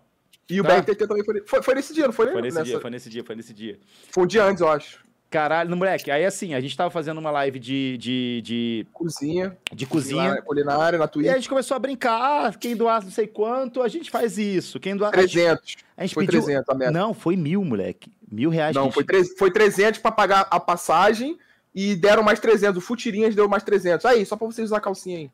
[0.47, 0.79] e o tá.
[0.81, 1.63] BRTT também foi, foi.
[1.63, 2.31] Foi nesse dia, não foi?
[2.31, 3.79] Foi nesse Nessa- dia, foi nesse dia, foi nesse dia.
[4.11, 5.02] Foi um dia antes, eu acho.
[5.33, 6.11] Caralho, no moleque.
[6.11, 9.57] Aí assim, a gente tava fazendo uma live de, de, de, Cozinha.
[9.73, 10.39] de cozinha.
[10.43, 11.25] Culinária, na E Twitch.
[11.27, 12.45] aí a gente começou a brincar.
[12.47, 14.79] Ah, quem doar não sei quanto, a gente faz isso.
[14.79, 15.11] Quem doar.
[15.17, 15.75] A gente, 300.
[15.97, 16.43] a gente Foi pediu.
[16.43, 16.91] 300 a meta.
[16.91, 18.11] Não, foi mil, moleque.
[18.31, 18.75] Mil reais.
[18.75, 21.35] Não, foi, tre- foi 300 pra pagar a passagem
[21.73, 22.77] e deram mais 300.
[22.77, 24.05] O Futirinhas deu mais 300.
[24.05, 25.31] Aí, só pra vocês usar a calcinha aí.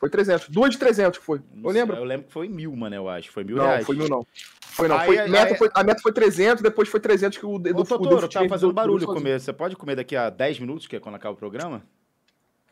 [0.00, 0.48] Foi 300.
[0.48, 1.40] Duas de 300 que foi.
[1.54, 1.96] não Eu sei, lembro.
[1.96, 3.30] Eu lembro que foi mil, mano, eu acho.
[3.30, 3.84] Foi mil Não, reais.
[3.86, 4.26] foi mil não.
[4.62, 4.96] Foi não.
[4.98, 7.58] Aí- Foi, aí- meta aí- foi- a meta foi 300, depois foi 300 que o
[7.58, 9.38] do, Ô, do, Totoro, do tava Futirinhas fazendo barulho comer.
[9.38, 11.82] Você pode comer daqui a 10 minutos, que é quando acaba o programa?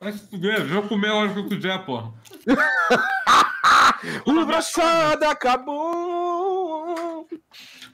[0.00, 2.12] Vai se fuder, eu vou comer a hora que eu quiser, porra.
[4.24, 7.26] O brochada acabou.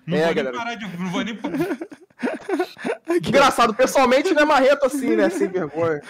[0.06, 0.56] Não É, vou galera.
[0.56, 0.96] nem parar de.
[0.98, 1.38] Não vou nem.
[3.26, 5.28] Engraçado, pessoalmente não é marreto assim, né?
[5.30, 6.00] Sem vergonha.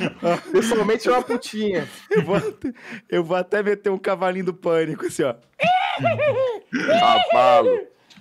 [0.52, 1.88] Pessoalmente é uma putinha.
[2.10, 2.72] Eu vou, até,
[3.08, 5.34] eu vou até meter um cavalinho do pânico, assim, ó.
[6.98, 7.68] Cavalo.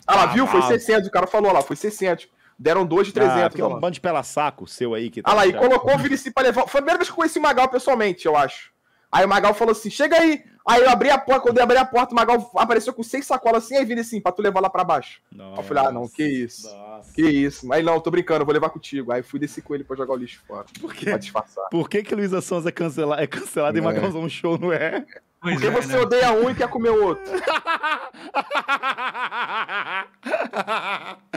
[0.06, 0.46] Ah lá, viu?
[0.48, 0.80] Foi Cavalo.
[0.80, 1.08] 600.
[1.08, 2.28] O cara falou lá, foi 600.
[2.60, 3.48] Deram dois de Ah, 300.
[3.50, 5.32] porque é ó um bando de pela saco seu aí que tá.
[5.32, 6.62] Ah lá, e colocou o Vinici pra levar.
[6.68, 8.72] Foi a primeira vez que eu conheci o Magal pessoalmente, eu acho.
[9.14, 10.44] Aí o Magal falou assim: chega aí.
[10.66, 13.26] Aí eu abri a porta, quando eu abri a porta, o Magal apareceu com seis
[13.28, 15.20] sacolas assim, aí Vini assim, pra tu levar lá pra baixo.
[15.38, 16.74] Aí eu falei, ah, não, que isso.
[16.74, 17.14] Nossa.
[17.14, 17.68] Que isso.
[17.68, 19.12] Mas não, tô brincando, vou levar contigo.
[19.12, 20.64] Aí fui descer com ele pra jogar o lixo fora.
[20.80, 21.08] Por quê?
[21.08, 21.68] Pra disfarçar.
[21.70, 23.84] Por que que Luísa Sonza é cancelada, é cancelada e É.
[23.84, 25.06] Magalzão Show não é?
[25.42, 26.00] Pois Porque é, você né?
[26.00, 27.26] odeia um e quer comer o outro.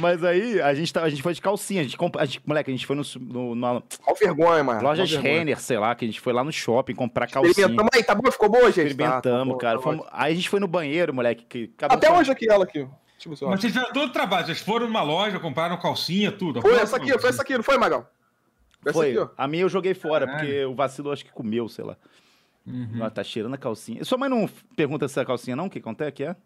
[0.00, 1.80] Mas aí, a gente, tá, a gente foi de calcinha.
[1.80, 4.82] A gente, comp- a gente- moleque, a gente foi no, no, numa Mó vergonha, mano.
[4.82, 5.10] lojas.
[5.16, 7.50] Renner, sei lá, que a gente foi lá no shopping comprar calcinha.
[7.50, 8.30] Experimentamos aí, tá bom?
[8.30, 8.88] Ficou boa, gente?
[8.88, 9.76] Experimentamos, Tá, tá cara.
[9.78, 11.44] tá Fomos- aí a gente foi no banheiro, moleque.
[11.44, 12.78] Que Até hoje aqui, ela aqui.
[12.80, 12.90] eu
[13.26, 14.46] Mas vocês fizeram todo o trabalho.
[14.46, 16.60] Vocês foram numa loja, compraram calcinha, tudo.
[16.60, 18.08] Foi essa aqui, foi essa aqui, não foi, Magal?
[18.80, 19.08] Foi essa Foi.
[19.10, 19.28] aqui, ó.
[19.36, 20.46] A minha eu joguei fora, Caralho.
[20.46, 21.96] porque o vacilo acho que comeu, sei lá.
[22.64, 23.00] Uhum.
[23.02, 24.04] Ah, tá cheirando a calcinha.
[24.04, 25.66] Sua mãe não pergunta se é a calcinha, não?
[25.66, 26.12] O que acontece?
[26.12, 26.36] Que é?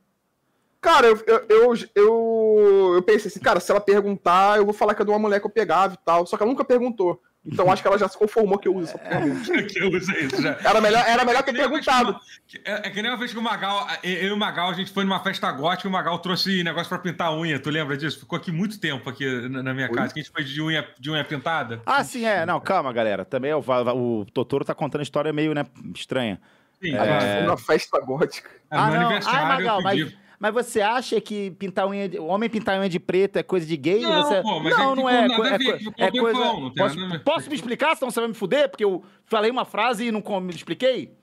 [0.82, 1.16] Cara, eu,
[1.48, 5.10] eu, eu, eu, pensei assim, cara, se ela perguntar, eu vou falar que é de
[5.12, 6.26] uma mulher que eu pegava e tal.
[6.26, 7.22] Só que ela nunca perguntou.
[7.46, 9.20] Então acho que ela já se conformou que eu uso essa porra.
[9.20, 9.44] mesmo.
[9.66, 10.56] que eu usei isso já.
[10.64, 12.10] Era melhor, era melhor É ter perguntado.
[12.10, 12.20] uma-
[12.64, 14.92] É, é que nem uma vez que o Magal, eu e o Magal, a gente
[14.92, 17.60] foi numa festa gótica e o Magal trouxe negócio pra pintar a unha.
[17.60, 18.18] Tu lembra disso?
[18.18, 19.94] Ficou aqui muito tempo aqui na, minha Oi?
[19.94, 21.80] casa, que a gente foi de unha, de unha pintada.
[21.86, 22.44] Ah, sim, é.
[22.44, 23.24] Não, calma, galera.
[23.24, 25.64] Também é o, o Totoro tá contando história meio, né,
[25.94, 26.40] estranha.
[26.80, 28.50] Sim, A gente é, foi numa festa gótica.
[28.68, 29.38] é meu aniversário.
[29.38, 30.21] Ai, Magal, mas.
[30.42, 33.76] Mas você acha que pintar unha de, homem pintar unha de preto é coisa de
[33.76, 34.00] gay?
[34.02, 34.42] Não, você...
[34.42, 35.36] pô, mas não, é não é.
[35.36, 36.40] co- é, ver, co- é coisa.
[36.42, 38.68] tem posso, posso me explicar, senão você vai me fuder?
[38.68, 41.14] Porque eu falei uma frase e não me expliquei?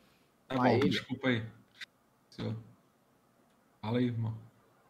[0.47, 0.79] Tá bom, Aí.
[0.79, 1.43] desculpa aí.
[3.81, 4.33] Fala aí, irmão.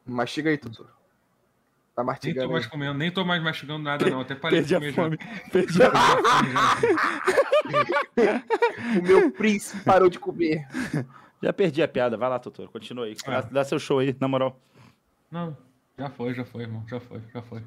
[0.05, 0.89] Mastiga aí, Totoro.
[1.95, 2.51] Tá Nem tô mastigando.
[2.51, 2.69] mais aí.
[2.69, 4.21] comendo, nem tô mais mastigando nada, não.
[4.21, 5.03] Até parei Perdi de a comer já.
[5.03, 5.17] fome.
[5.51, 5.91] Perdi a
[8.99, 10.65] O meu príncipe parou de comer.
[11.41, 12.17] Já perdi a piada.
[12.17, 12.69] Vai lá, Totoro.
[12.69, 13.15] Continua aí.
[13.25, 13.41] Dá, Ah.
[13.41, 14.57] dá seu show aí, na moral.
[15.31, 15.55] Não,
[15.97, 16.83] já foi, já foi, irmão.
[16.87, 17.61] Já foi, já foi.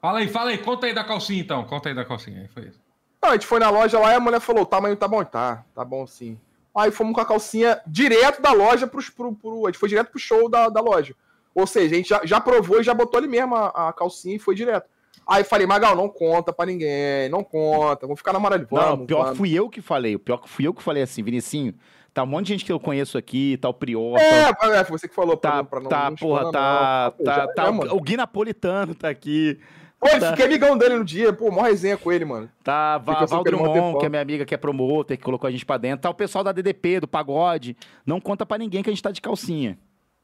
[0.00, 0.58] Fala aí, fala aí.
[0.58, 1.64] Conta aí da calcinha, então.
[1.64, 2.40] Conta aí da calcinha.
[2.42, 2.80] Aí, foi isso.
[3.22, 5.24] Não, a gente foi na loja lá e a mulher falou: o tamanho tá bom?
[5.24, 6.38] Tá, tá bom sim.
[6.76, 9.66] Aí fomos com a calcinha direto da loja pros, pro, pro.
[9.66, 11.14] A gente foi direto pro show da, da loja.
[11.54, 14.34] Ou seja, a gente já, já provou e já botou ali mesmo a, a calcinha
[14.34, 14.88] e foi direto.
[15.26, 18.66] Aí falei, Magal, não conta pra ninguém, não conta, vamos ficar namorando.
[18.70, 19.38] Não, Vamos, o pior vamos.
[19.38, 20.16] fui eu que falei.
[20.16, 21.72] O pior que fui eu que falei assim, Vinicinho.
[22.14, 24.16] Tá um monte de gente que eu conheço aqui, tá o Prior.
[24.16, 25.36] É, é, foi você que falou.
[25.36, 27.18] Tá, pra não- tá, não porra, tá, não.
[27.18, 29.58] Pô, tá, tá, é, o- o Gui Napolitano tá aqui,
[29.98, 30.30] Pô, tá.
[30.30, 32.48] fiquei amigão dele no dia, pô, mó resenha com ele, mano.
[32.62, 35.66] tá Val mó Drummond, que é minha amiga, que é promotor, que colocou a gente
[35.66, 37.76] pra dentro, tá o pessoal da DDP, do Pagode,
[38.06, 39.76] não conta pra ninguém que a gente tá de calcinha.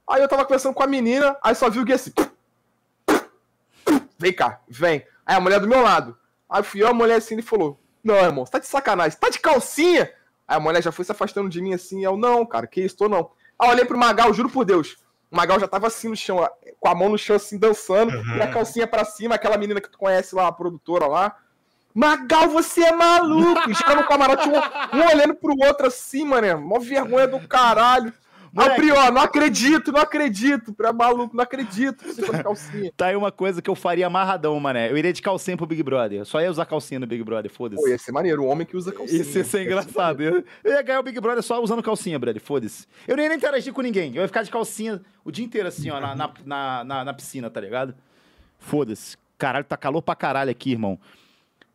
[0.09, 2.13] Aí eu tava conversando com a menina, aí só viu o Gui assim.
[4.19, 5.03] Vem cá, vem.
[5.27, 6.17] Aí a mulher do meu lado.
[6.49, 9.19] Aí fui eu, a mulher assim, ele falou: Não, irmão, você tá de sacanagem, você
[9.19, 10.11] tá de calcinha?
[10.51, 12.97] Aí a mulher já foi se afastando de mim assim, eu, não, cara, que isso,
[12.97, 13.31] tô não.
[13.57, 14.97] Aí eu olhei pro Magal, juro por Deus.
[15.31, 16.45] O Magal já tava assim no chão,
[16.81, 19.89] com a mão no chão, assim, dançando, e a calcinha pra cima, aquela menina que
[19.89, 21.37] tu conhece lá, a produtora lá.
[21.95, 23.73] Magal, você é maluco!
[23.73, 26.61] Já no camarote, um, um olhando pro outro assim, mano.
[26.61, 28.13] Mó vergonha do caralho.
[28.53, 28.77] Moleque.
[28.81, 30.73] Prió, não acredito, não acredito.
[30.73, 32.93] Prió, maluco, não acredito que você tá de calcinha.
[32.97, 34.91] Tá aí uma coisa que eu faria amarradão, mané.
[34.91, 36.19] Eu iria de calcinha pro Big Brother.
[36.19, 37.81] Eu só ia usar calcinha no Big Brother, foda-se.
[37.81, 39.21] Pô, ia ser maneiro, o homem que usa calcinha.
[39.23, 40.21] Isso ia ser engraçado.
[40.23, 42.43] Eu, eu ia ganhar o Big Brother só usando calcinha, brother.
[42.43, 42.87] Foda-se.
[43.07, 44.15] Eu nem ia interagir com ninguém.
[44.17, 47.15] Eu ia ficar de calcinha o dia inteiro, assim, ó, na, na, na, na- na
[47.15, 47.95] piscina, tá ligado?
[48.59, 49.17] Foda-se.
[49.39, 50.99] Caralho, tá calor pra caralho aqui, irmão.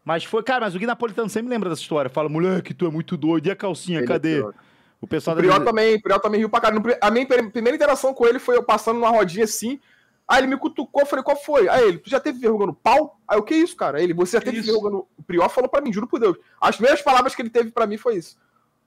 [0.04, 2.10] Mas foi, cara, mas o Gui Napolitano sempre lembra dessa história.
[2.12, 3.48] Fala, moleque, tu é muito doido.
[3.48, 4.36] E a calcinha, Ele é cadê?
[4.36, 4.54] pior.
[5.02, 6.82] O pessoal O da Priol também, o Priol também riu pra caralho.
[7.02, 9.80] A minha pri- primeira interação com ele foi eu passando numa rodinha assim.
[10.28, 11.70] Aí ele me cutucou, falei, qual foi?
[11.70, 13.20] Aí ele, tu já teve verruga no pau?
[13.28, 14.00] Aí o que isso, cara?
[14.00, 14.68] Aí ele, você já Que teve isso?
[14.72, 15.08] verruga no.
[15.18, 16.36] O Priol falou pra mim, juro por Deus.
[16.60, 18.36] As primeiras palavras que ele teve pra mim foi isso.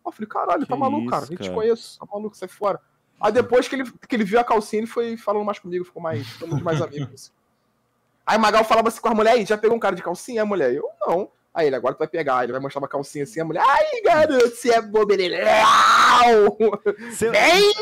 [0.05, 1.27] Eu falei, caralho, tá Que maluco, isso, cara.
[1.29, 2.81] Nem te conheço, tá maluco, sai fora.
[3.21, 6.03] Aí depois que ele, que ele viu a calcinha, ele foi falando mais comigo, ficou
[6.03, 7.13] mais, ficamos mais amigos.
[7.15, 7.31] assim.
[8.27, 10.43] Aí o Magal falava assim com a mulher, aí, já pegou um cara de calcinha?
[10.43, 11.31] A mulher, eu não.
[11.55, 14.01] Aí ele, agora tu vai pegar, ele vai mostrar uma calcinha assim, a mulher, ai,
[14.05, 15.37] garoto, você é bobeira.
[17.11, 17.73] Se eu, Bem!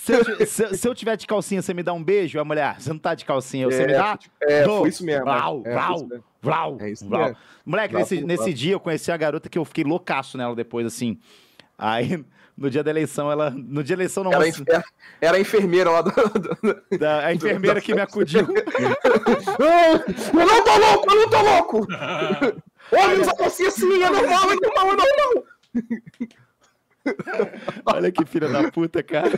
[0.00, 2.40] se, eu, se- se eu tiver de calcinha, você me dá um beijo?
[2.40, 4.18] A mulher, "Ah, você não tá de calcinha, você me dá?
[4.42, 4.80] É, Dou.
[4.80, 5.24] foi isso mesmo.
[5.24, 5.72] Vlau, é,
[6.40, 6.78] vlau.
[6.80, 7.36] É isso vlau.
[7.64, 8.26] Moleque, Vlau, nesse, vlau.
[8.26, 11.18] nesse dia eu conheci a garota que eu fiquei loucaço nela depois, assim.
[11.76, 12.24] Aí,
[12.58, 13.50] no dia da eleição, ela.
[13.50, 14.32] No dia da eleição, não.
[14.32, 14.84] Era, mas- era,
[15.20, 16.10] era a enfermeira lá do.
[16.10, 18.40] do- da- a enfermeira que me acudiu.
[18.50, 21.86] eu não tô louco, eu não tô louco!
[22.90, 25.44] Olha, usa calcinha assim, é normal, é normal, é normal!
[27.86, 29.30] Olha que filha da puta, cara.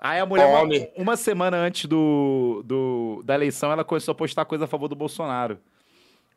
[0.00, 4.44] Aí a mulher, uma, uma semana antes do, do, da eleição, ela começou a postar
[4.44, 5.58] coisa a favor do Bolsonaro.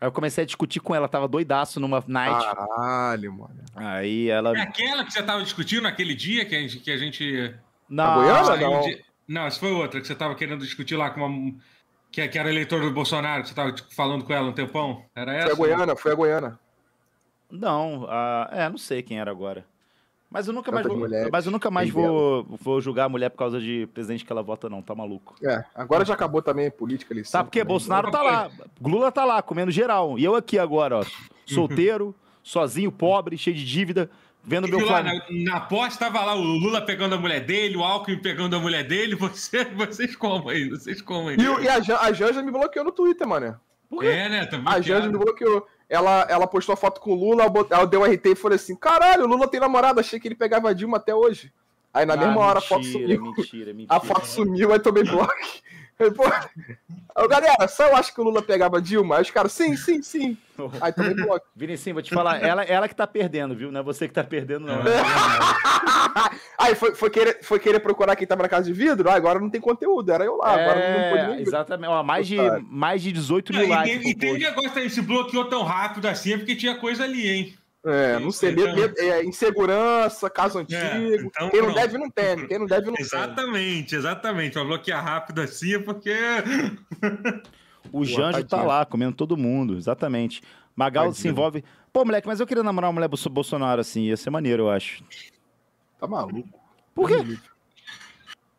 [0.01, 2.43] Aí eu comecei a discutir com ela, tava doidaço numa night.
[2.43, 3.63] Caralho, mano.
[3.75, 4.57] Aí ela.
[4.57, 6.79] É aquela que você tava discutindo naquele dia que a gente.
[6.79, 7.55] Que a gente
[7.87, 8.67] Não, A Goiânia?
[8.67, 8.81] não.
[8.81, 11.53] de- Não, essa foi outra que você tava querendo discutir lá com uma.
[12.11, 15.05] Que, que era eleitor do Bolsonaro, que você tava tipo, falando com ela um tempão.
[15.15, 15.55] Era essa?
[15.55, 16.59] Foi a Goiana, foi a Goiana.
[17.49, 19.65] Não, ah, é, não sei quem era agora.
[20.31, 20.97] Mas eu nunca mais vou,
[21.29, 24.41] mas eu nunca mais vou, vou julgar a mulher por causa de presidente que ela
[24.41, 25.35] vota, não, tá maluco.
[25.43, 27.25] É, agora já acabou também a política ali.
[27.25, 27.63] Sabe por quê?
[27.65, 28.49] Bolsonaro tá lá,
[28.81, 30.17] Lula tá lá, comendo geral.
[30.17, 31.05] E eu aqui agora, ó,
[31.45, 34.09] solteiro, sozinho, pobre, cheio de dívida,
[34.41, 37.75] vendo E meu lá, na, na posse tava lá o Lula pegando a mulher dele,
[37.75, 41.35] o Alckmin pegando a mulher dele, você, vocês como aí, vocês como aí.
[41.37, 43.59] E, e a, Jan- a Janja me bloqueou no Twitter, mano.
[44.01, 44.45] É, né?
[44.45, 45.67] Tá A Janja me bloqueou.
[45.91, 48.77] Ela, ela postou a foto com o Lula, ela deu um RT e falou assim:
[48.77, 51.51] caralho, o Lula tem namorada, achei que ele pegava a Dilma até hoje.
[51.93, 53.33] Aí na mesma Ah, hora a foto mentira, sumiu.
[53.35, 53.97] Mentira, mentira.
[53.97, 55.33] A foto sumiu, aí tomei bloco.
[56.01, 59.17] Aí, pô, aí, galera, só eu acho que o Lula pegava a Dilma.
[59.17, 60.37] Aí os caras, sim, sim, sim.
[60.79, 61.45] Aí tomei bloco.
[61.55, 63.71] Vinicinho, vou te falar, ela, ela que tá perdendo, viu?
[63.71, 64.81] Não é você que tá perdendo, não.
[66.57, 69.39] Aí foi, foi, querer, foi querer procurar quem tava na casa de vidro, ah, agora
[69.39, 71.89] não tem conteúdo, era eu lá, agora não pode É, exatamente.
[71.89, 73.95] Ó, mais, de, mais de 18 Não, mil e likes.
[73.95, 77.03] e pro tem um negócio aí, se bloqueou tão rápido assim, é porque tinha coisa
[77.03, 77.53] ali, hein?
[77.83, 80.79] É, não sei, medo, medo- é, insegurança, caso antigo.
[80.79, 81.81] então quem não pronto.
[81.81, 83.05] deve não teme, quem não deve não teme.
[83.07, 84.53] Exatamente, exatamente.
[84.53, 86.13] Pra bloquear rápido assim é porque.
[87.91, 90.41] O Janjo tá lá, comendo todo mundo, exatamente.
[90.75, 91.63] Magal se envolve.
[91.91, 94.69] Pô, moleque, mas eu queria namorar uma mulher Bolso- Bolsonaro assim, ia ser maneiro, eu
[94.69, 95.03] acho.
[95.99, 96.47] Tá maluco.
[96.93, 97.15] Por quê?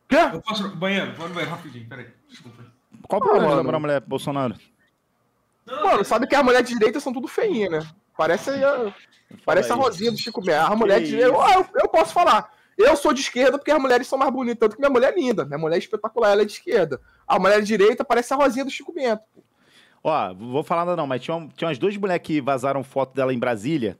[0.09, 0.17] Quê?
[0.33, 0.69] Eu posso.
[0.77, 2.09] Banheiro, vou no banheiro rapidinho, peraí.
[2.29, 2.65] Desculpa.
[3.09, 3.57] Qual o problema de mano.
[3.63, 4.55] namorar uma mulher Bolsonaro?
[5.67, 7.87] Mano, sabe que as mulheres de direita são tudo feinha, né?
[8.17, 8.95] Parece, a,
[9.45, 9.75] parece a.
[9.75, 10.65] Rosinha do Chico Mendes.
[10.65, 11.23] A mulher de.
[11.23, 12.51] Ah, eu, eu posso falar.
[12.77, 14.59] Eu sou de esquerda porque as mulheres são mais bonitas.
[14.59, 15.45] Tanto que minha mulher é linda.
[15.45, 17.01] Minha mulher é espetacular, ela é de esquerda.
[17.27, 19.23] A mulher de direita parece a Rosinha do Chico Bento.
[20.03, 23.33] Ó, vou falar nada não, mas tinha, tinha umas duas mulheres que vazaram foto dela
[23.33, 23.97] em Brasília,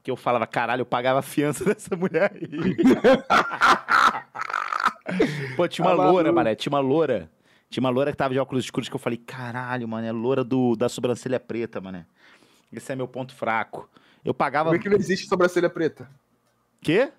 [0.00, 2.76] que eu falava, caralho, eu pagava a fiança dessa mulher aí.
[5.56, 7.30] Pô, tinha uma Tá loura, mané, tinha uma loura.
[7.68, 10.44] Tinha uma loura que tava de óculos escuros que eu falei, caralho, mano, é loura
[10.44, 12.06] do, da sobrancelha preta, mané.
[12.72, 13.88] Esse é meu ponto fraco.
[14.24, 14.70] Eu pagava...
[14.70, 16.08] Por que, que não existe sobrancelha preta?
[16.80, 17.12] Quê?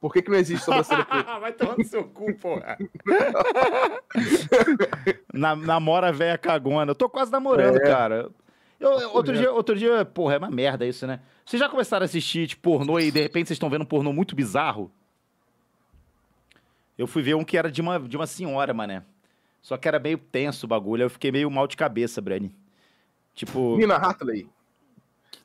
[0.00, 1.34] Por que, que não existe sobrancelha preta?
[1.38, 2.76] Vai tomar no seu cu, porra.
[5.32, 6.90] Na, namora velha cagona.
[6.90, 7.80] Eu tô quase namorando, É.
[7.80, 8.30] cara.
[8.80, 11.20] Eu- eu- outro, dia, outro dia, porra, é uma merda isso, né?
[11.44, 14.12] Vocês já começaram a assistir, tipo, pornô e de repente vocês estão vendo um pornô
[14.12, 14.90] muito bizarro?
[16.98, 19.04] Eu fui ver um que era de uma, de uma senhora, mané.
[19.60, 21.04] Só que era meio tenso o bagulho.
[21.04, 22.52] Eu fiquei meio mal de cabeça, Brani.
[23.34, 23.76] Tipo.
[23.76, 24.48] Nina Hartley.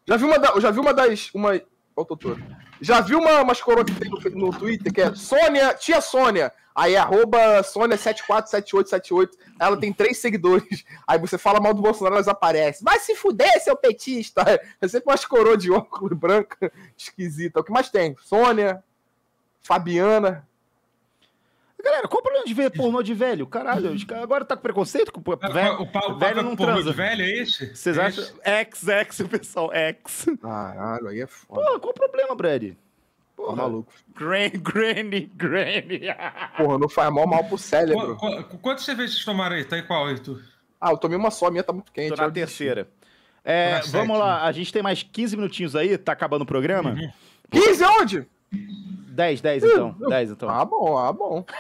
[0.06, 1.30] Já viu uma, da, já viu uma das.
[1.34, 1.62] Uma,
[1.96, 2.42] o Totoro.
[2.80, 6.54] Já viu uma, umas coroas que tem no, no Twitter que é Sônia, tia Sônia.
[6.76, 9.30] Aí é arroba Sônia747878.
[9.60, 10.86] Ela tem três seguidores.
[11.08, 12.84] Aí você fala mal do Bolsonaro, elas aparecem.
[12.84, 14.44] Vai se fuder, seu petista.
[14.80, 17.60] É sempre umas coroas de óculos branca esquisita.
[17.60, 18.16] O que mais tem?
[18.22, 18.84] Sônia,
[19.64, 20.47] Fabiana.
[21.88, 23.48] Galera, qual o problema de ver pornô de velho?
[23.48, 25.82] Caralho, agora tá com preconceito com velho.
[25.82, 26.92] o, pa- o velho papo não é pornô transa.
[26.92, 27.76] de velho, é esse?
[27.76, 28.24] Vocês É acham?
[28.24, 28.34] esse?
[28.44, 30.26] X, X, o pessoal, X.
[30.42, 31.62] Caralho, aí é foda.
[31.72, 32.72] Pô, qual o problema, Brady?
[32.72, 32.78] Tá
[33.44, 33.94] Porra, maluco.
[34.16, 36.02] Gran, granny, granny.
[36.58, 38.16] Porra, não faz mal mal pro cérebro.
[38.18, 39.64] qu- Quantas cervejas vocês tomaram aí?
[39.64, 40.42] Tá aí qual, Arthur?
[40.82, 42.10] Ah, eu tomei uma só, a minha tá muito quente.
[42.16, 42.58] Tô na desisti.
[42.58, 42.90] terceira.
[43.44, 44.18] É, vamos sétima.
[44.18, 46.90] lá, a gente tem mais 15 minutinhos aí, tá acabando o programa?
[46.92, 47.10] Uhum.
[47.50, 48.28] 15 onde?
[48.52, 50.50] 10, 10 então, 10 então.
[50.50, 51.44] Ah, bom, ah, bom.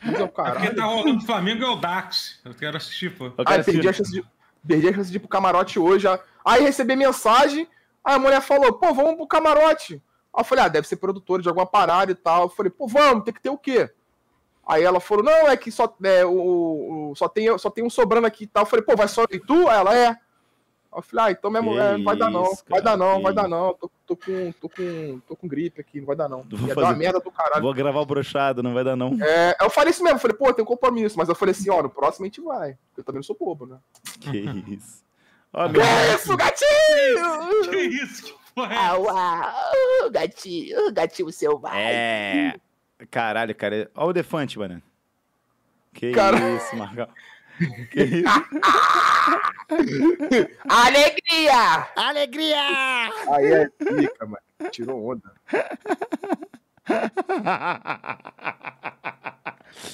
[0.00, 0.76] 15 é o É porque caralho.
[0.76, 2.40] tá rolando Flamengo é o Dax.
[2.44, 3.26] Eu quero assistir, pô.
[3.26, 4.16] Eu Ai, quero perdi a assistir.
[4.16, 4.28] chance
[4.62, 6.04] de, perdi a chance de ir pro camarote hoje.
[6.04, 6.18] já.
[6.44, 7.68] Aí recebi mensagem.
[8.04, 9.94] Aí a mulher falou, pô, vamos pro camarote.
[10.34, 12.42] Aí eu falei, ah, deve ser produtor de alguma parada e tal.
[12.42, 13.90] Eu falei, pô, vamos, tem que ter o quê?
[14.66, 17.88] Aí ela falou, não, é que só, é, o, o- só, tem, só tem um
[17.90, 18.62] sobrando aqui e tal.
[18.64, 19.68] Eu falei, pô, vai só e tu?
[19.68, 20.08] Aí ela é.
[20.08, 20.16] Aí
[20.96, 23.32] eu falei, ah, então minha Que mulher, não vai dar não, vai dar não, vai
[23.32, 23.74] dar não.
[23.74, 26.42] Tô, tô, com, tô, com, tô com gripe aqui, não vai dar não.
[26.42, 27.62] Vou Ia dar fazer- uma merda do caralho.
[27.62, 29.16] Vou gravar o brochado, não vai dar não.
[29.22, 31.18] É, eu falei isso mesmo, eu falei, pô, tem um compromisso.
[31.18, 32.76] Mas eu falei assim, ó, no próximo a gente vai.
[32.96, 33.78] Eu também não sou bobo, né?
[34.20, 35.02] Que isso.
[35.52, 35.80] Ó, meu...
[35.80, 37.70] Que isso, gatinho!
[37.70, 38.24] Que isso?
[38.24, 38.86] Que porra é essa?
[38.88, 41.80] Au, au, gatinho, gatinho selvagem.
[41.80, 42.54] É.
[43.10, 43.90] Caralho, cara.
[43.94, 44.82] Ó o elefante, mano.
[45.94, 47.08] Que Cara- isso, Margal.
[47.90, 48.24] Que isso?
[50.68, 51.88] Alegria!
[51.96, 52.60] Alegria!
[53.34, 54.42] Aí é pica, mano.
[54.70, 55.32] Tirou onda.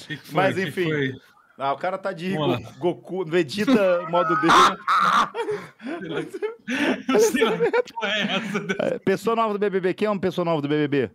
[0.07, 0.33] Que foi?
[0.35, 0.83] Mas, enfim.
[0.83, 1.13] foi?
[1.57, 4.53] Ah, o cara tá de Go- Goku, Vegeta modo dele.
[7.07, 8.65] Eu sei lá que porra é essa.
[8.95, 9.93] É, Pessoa nova do BBB.
[9.93, 11.11] Quem é uma pessoa nova do BBB?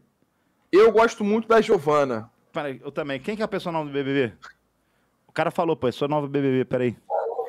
[0.73, 2.31] Eu gosto muito da Giovana.
[2.53, 3.21] Peraí, eu também.
[3.21, 4.33] Quem que é a pessoa nova do BBB?
[5.41, 6.95] O cara falou, pô, pessoa nova do BBB, peraí.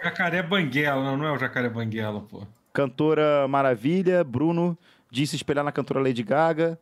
[0.02, 2.48] Jacaré Banguela, não, não é o Jacaré Banguela, pô.
[2.72, 4.78] Cantora Maravilha, Bruno,
[5.12, 6.80] disse espelhar na cantora Lady Gaga.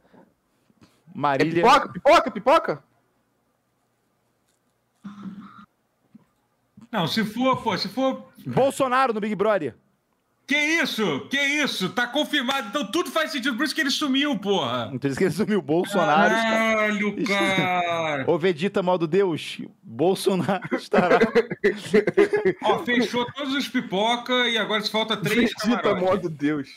[0.84, 1.64] É Marília.
[1.64, 2.84] pipoca, pipoca, pipoca?
[6.92, 8.32] Não, se for, pô, se for.
[8.46, 9.74] Bolsonaro no Big Brother.
[10.50, 11.28] Que isso?
[11.30, 11.90] Que isso?
[11.92, 12.70] Tá confirmado.
[12.70, 13.56] Então tudo faz sentido.
[13.56, 14.90] Por isso que ele sumiu, porra.
[14.92, 15.62] Então que ele sumiu.
[15.62, 16.34] Bolsonaro.
[16.34, 18.24] está- Caralho, cara.
[18.28, 21.20] Ô Vegeta modo Deus, Bolsonaro estará.
[22.64, 26.04] Ó, fechou todos os pipoca e agora se falta três Vegeta, camarotes.
[26.04, 26.68] modo Deus.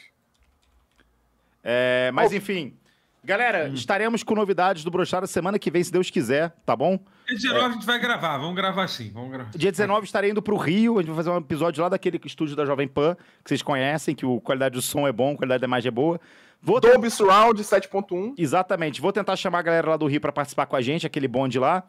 [1.65, 2.77] É, mas enfim.
[3.24, 3.74] Galera, Hum.
[3.74, 6.99] estaremos com novidades do Brochada semana que vem, se Deus quiser, tá bom?
[7.28, 8.36] Dia 19 a gente vai gravar.
[8.39, 9.11] Vamos gravar sim.
[9.15, 9.51] Vamos gravar.
[9.57, 12.57] Dia 19 estarei indo pro Rio, a gente vai fazer um episódio lá daquele estúdio
[12.57, 15.61] da Jovem Pan, que vocês conhecem, que a qualidade do som é bom, a qualidade
[15.61, 16.20] da imagem é boa.
[16.61, 18.35] Vou Dolby Surround 7.1.
[18.36, 21.28] Exatamente, vou tentar chamar a galera lá do Rio pra participar com a gente, aquele
[21.28, 21.85] bonde lá.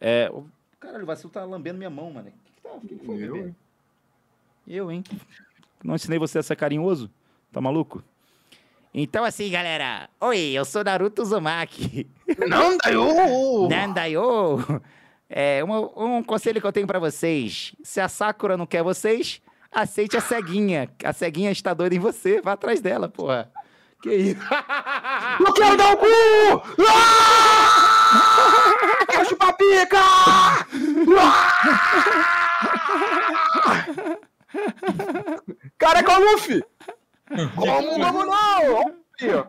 [0.00, 0.32] É...
[0.78, 2.28] Caralho, o vacilo tá lambendo minha mão, mano.
[2.28, 2.70] O que, que, tá...
[2.74, 3.46] o que, que foi, Eu, bebê?
[3.48, 3.56] hein?
[4.66, 5.04] Eu, hein?
[5.84, 7.10] Não ensinei você a ser carinhoso?
[7.52, 8.02] Tá maluco?
[8.92, 10.08] Então assim, galera.
[10.20, 12.08] Oi, eu sou Naruto Uzumaki.
[12.48, 13.68] Não, Daio!
[13.68, 14.82] Nandayo!
[15.28, 17.72] É, um, um conselho que eu tenho pra vocês.
[17.84, 19.40] Se a Sakura não quer vocês,
[19.70, 20.90] aceite a ceguinha.
[21.04, 23.48] A ceguinha está doida em você, vá atrás dela, porra.
[24.02, 24.40] Que isso?
[25.38, 26.06] Eu quero dar o cu!
[26.88, 27.86] Ah!
[29.08, 30.00] Quero chupar pica!
[30.00, 30.66] Ah!
[35.78, 36.64] Careca Luffy!
[37.54, 38.88] Como vamos não?
[39.20, 39.46] Aí, ó.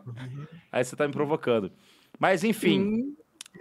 [0.70, 1.72] Aí você tá me provocando.
[2.18, 3.16] Mas enfim,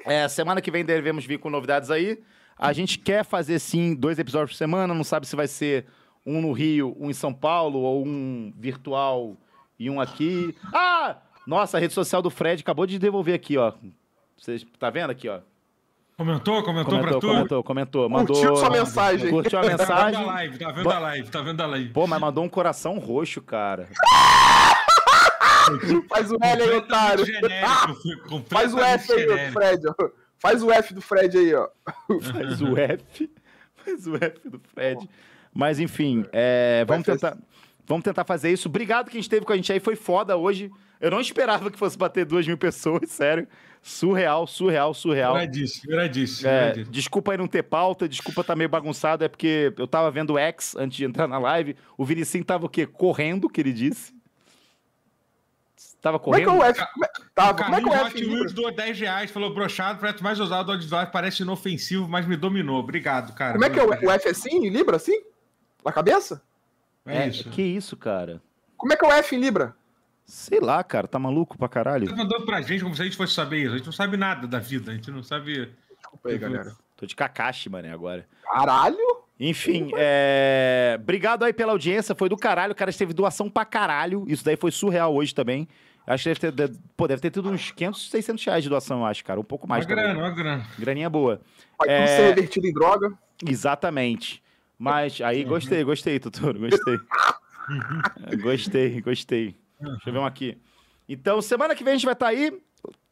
[0.06, 2.22] é, semana que vem devemos vir com novidades aí.
[2.57, 5.88] A gente quer fazer sim dois episódios por semana, não sabe se vai ser
[6.26, 9.35] um no Rio, um em São Paulo, ou um virtual
[9.80, 10.56] e um aqui.
[10.73, 11.18] Ah!
[11.48, 13.73] Nossa, a rede social do Fred acabou de devolver aqui, ó.
[14.38, 15.39] Vocês tá vendo aqui, ó?
[16.26, 16.61] Comentou?
[16.64, 17.27] Comentou, pra Comentou, tu?
[17.27, 18.10] comentou, comentou.
[18.10, 18.35] Mandou.
[18.35, 19.30] Curtiu sua mensagem.
[19.31, 20.26] Curtiu a Tá vendo a mensagem.
[20.26, 21.89] live, tá vendo a live, tá vendo a live.
[21.89, 23.88] Pô, mas mandou um coração roxo, cara.
[26.10, 27.26] Faz o L aí, otário.
[27.26, 29.53] Genérico, Faz o F aí, genérico.
[29.53, 29.81] Fred.
[29.88, 29.93] ó.
[30.39, 31.68] Faz o F do Fred aí, ó.
[32.31, 33.31] Faz o F.
[33.84, 35.10] Faz o F do Fred.
[35.53, 37.35] Mas enfim, é, vamos tentar.
[37.91, 38.69] Vamos tentar fazer isso.
[38.69, 39.80] Obrigado quem esteve com a gente aí.
[39.81, 40.72] Foi foda hoje.
[41.01, 43.45] Eu não esperava que fosse bater duas mil pessoas, sério.
[43.81, 45.34] Surreal, surreal, surreal.
[45.34, 49.88] Viradíssimo, viradíssimo, É, desculpa aí não ter pauta, desculpa tá meio bagunçado, é porque eu
[49.88, 51.76] tava vendo o X antes de entrar na live.
[51.97, 52.85] O Vinicinho tava o quê?
[52.85, 54.13] Correndo, que ele disse.
[56.01, 56.63] Tava Como é que é correndo?
[56.63, 56.88] o F?
[56.93, 57.09] Como é...
[57.09, 58.19] O como é que é o F?
[58.19, 58.53] Em Wheels Libra?
[58.53, 62.80] doou 10 reais, falou brochado, projeto mais ousado do parece inofensivo, mas me dominou.
[62.80, 63.53] Obrigado, cara.
[63.53, 65.22] Como é que é o o F assim, em Libra, assim?
[65.84, 66.41] Na cabeça?
[67.05, 67.49] É isso.
[67.49, 68.41] Que isso, cara?
[68.77, 69.75] Como é que é o F em Libra?
[70.25, 72.07] Sei lá, cara, tá maluco pra caralho?
[72.07, 73.73] Tá mandando pra gente como se a gente fosse saber isso.
[73.73, 75.71] A gente não sabe nada da vida, a gente não sabe.
[75.97, 76.75] Desculpa aí, galera.
[76.95, 78.25] Tô de Kakashi, mano, agora.
[78.43, 78.97] Caralho!
[79.39, 80.97] Enfim, é...
[81.01, 82.73] obrigado aí pela audiência, foi do caralho.
[82.73, 84.23] O cara teve doação pra caralho.
[84.27, 85.67] Isso daí foi surreal hoje também.
[86.05, 89.05] Acho que deve ter, pô, deve ter tido uns 500, 600 reais de doação, eu
[89.05, 89.39] acho, cara.
[89.39, 90.05] Um pouco mais uma também.
[90.05, 90.67] grana, uma grana.
[90.77, 91.41] Graninha boa.
[91.77, 91.97] Vai É.
[92.05, 93.13] tudo ser revertido em droga.
[93.47, 94.41] Exatamente.
[94.81, 96.97] Mas aí gostei, gostei, Totoro, gostei.
[98.41, 99.55] gostei, gostei.
[99.79, 100.57] Deixa eu ver um aqui.
[101.07, 102.51] Então, semana que vem a gente vai estar aí,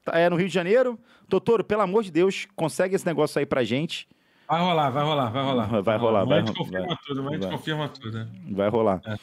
[0.04, 1.00] tá, é, no Rio de Janeiro.
[1.28, 4.08] Totoro, pelo amor de Deus, consegue esse negócio aí pra gente.
[4.48, 5.82] Vai rolar, vai rolar, vai rolar.
[5.82, 6.98] Vai rolar, vai a gente ro- confirma vai.
[7.06, 7.58] tudo, amanhã a gente Vai.
[7.58, 8.12] confirma tudo.
[8.12, 8.28] né?
[8.50, 9.02] Vai rolar.
[9.06, 9.16] É.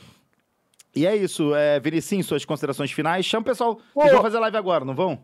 [0.94, 3.26] E é isso, é, Vinicinho, suas considerações finais.
[3.26, 3.74] Chama o pessoal.
[3.92, 4.00] Pô.
[4.02, 5.20] Vocês vão fazer live agora, não vão?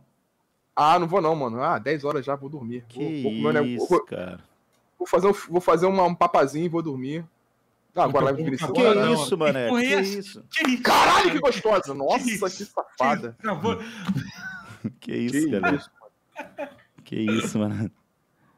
[0.74, 1.62] Ah, não vou não, mano.
[1.62, 2.84] Ah, 10 horas já, vou dormir.
[2.88, 4.40] Que vou, vou isso, vou- cara.
[5.02, 7.24] Vou fazer, um, vou fazer uma- um papazinho e vou dormir.
[7.94, 8.70] Ah, agora a Puta, live Vinicius.
[8.72, 9.14] Que Agora não.
[9.14, 9.68] isso, mané?
[9.68, 10.44] porra é Que isso?
[10.50, 10.82] Que isso?
[10.82, 11.92] Caralho, que gostosa!
[11.94, 12.66] Nossa, Que que, isso?
[12.72, 13.36] safada.
[15.00, 15.76] Que isso, Que galera?
[15.76, 15.90] isso.
[17.04, 17.90] Que isso, mano?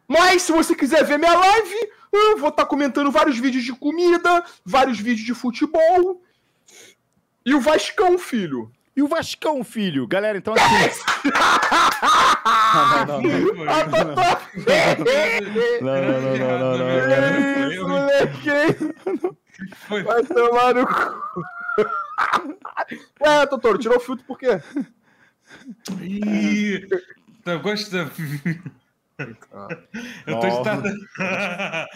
[0.07, 4.45] Mas se você quiser ver minha live, eu vou estar comentando vários vídeos de comida,
[4.65, 6.23] vários vídeos de futebol.
[7.45, 8.71] E o Vascão, filho.
[8.97, 10.07] E o Vascão, filho?
[10.07, 11.01] Galera, então assim.
[13.07, 14.15] não, não, não.
[14.15, 14.41] Tá, tá.
[15.81, 17.66] Não, não, não, não, não, não, não.
[17.69, 18.49] Que isso, moleque?
[19.89, 20.03] Foi.
[20.03, 21.45] Vai tomar no cu.
[23.21, 24.61] Ué, Totoro, tirou o filtro por quê?
[26.01, 26.87] Ih,
[27.45, 28.12] Tô gostando.
[30.27, 30.93] Eu tô estando.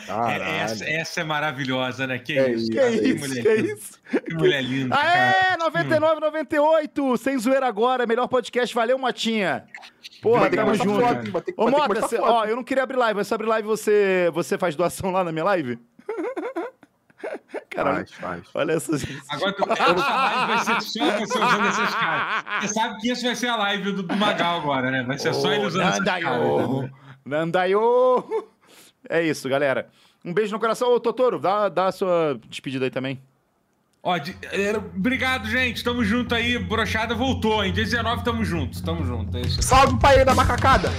[0.07, 0.43] Caralho.
[0.45, 2.19] essa, essa é maravilhosa, né?
[2.19, 2.63] Que É isso?
[2.63, 3.73] isso, Que cara, isso, mulher que linda.
[3.73, 3.99] isso?
[4.25, 4.97] Que mulher linda.
[4.97, 5.35] cara.
[5.53, 9.65] Aê, 99, 98, sem zoeira agora, melhor podcast, valeu, Motinha.
[10.23, 11.31] Porra, tamo junto.
[11.33, 14.31] foto, ter Ô, Mota, ó, eu não queria abrir live, mas se abrir live você,
[14.33, 15.79] você faz doação lá na minha live?
[17.71, 18.43] Caralho, Faz, faz.
[18.55, 18.93] olha essa...
[19.29, 22.45] Agora essa live vai ser só você usando essas caras.
[22.63, 25.03] Você sabe que isso vai ser a live do, do Magal agora, né?
[25.05, 26.23] Vai ser só ele usando essas caras.
[26.25, 26.91] Nandayo!
[27.29, 28.25] Nandayo!
[29.09, 29.89] É isso, galera.
[30.25, 30.93] Um beijo no coração.
[30.93, 33.19] Ô, Totoro, dá, dá a sua despedida aí também.
[34.03, 35.83] Ó, de- é, obrigado, gente.
[35.83, 36.59] Tamo junto aí.
[36.59, 37.73] Brochada voltou, hein?
[37.73, 38.83] Dia 19 tamo junto.
[38.83, 39.35] Tamo junto.
[39.39, 39.45] É.
[39.63, 40.91] Salve o pai da macacada!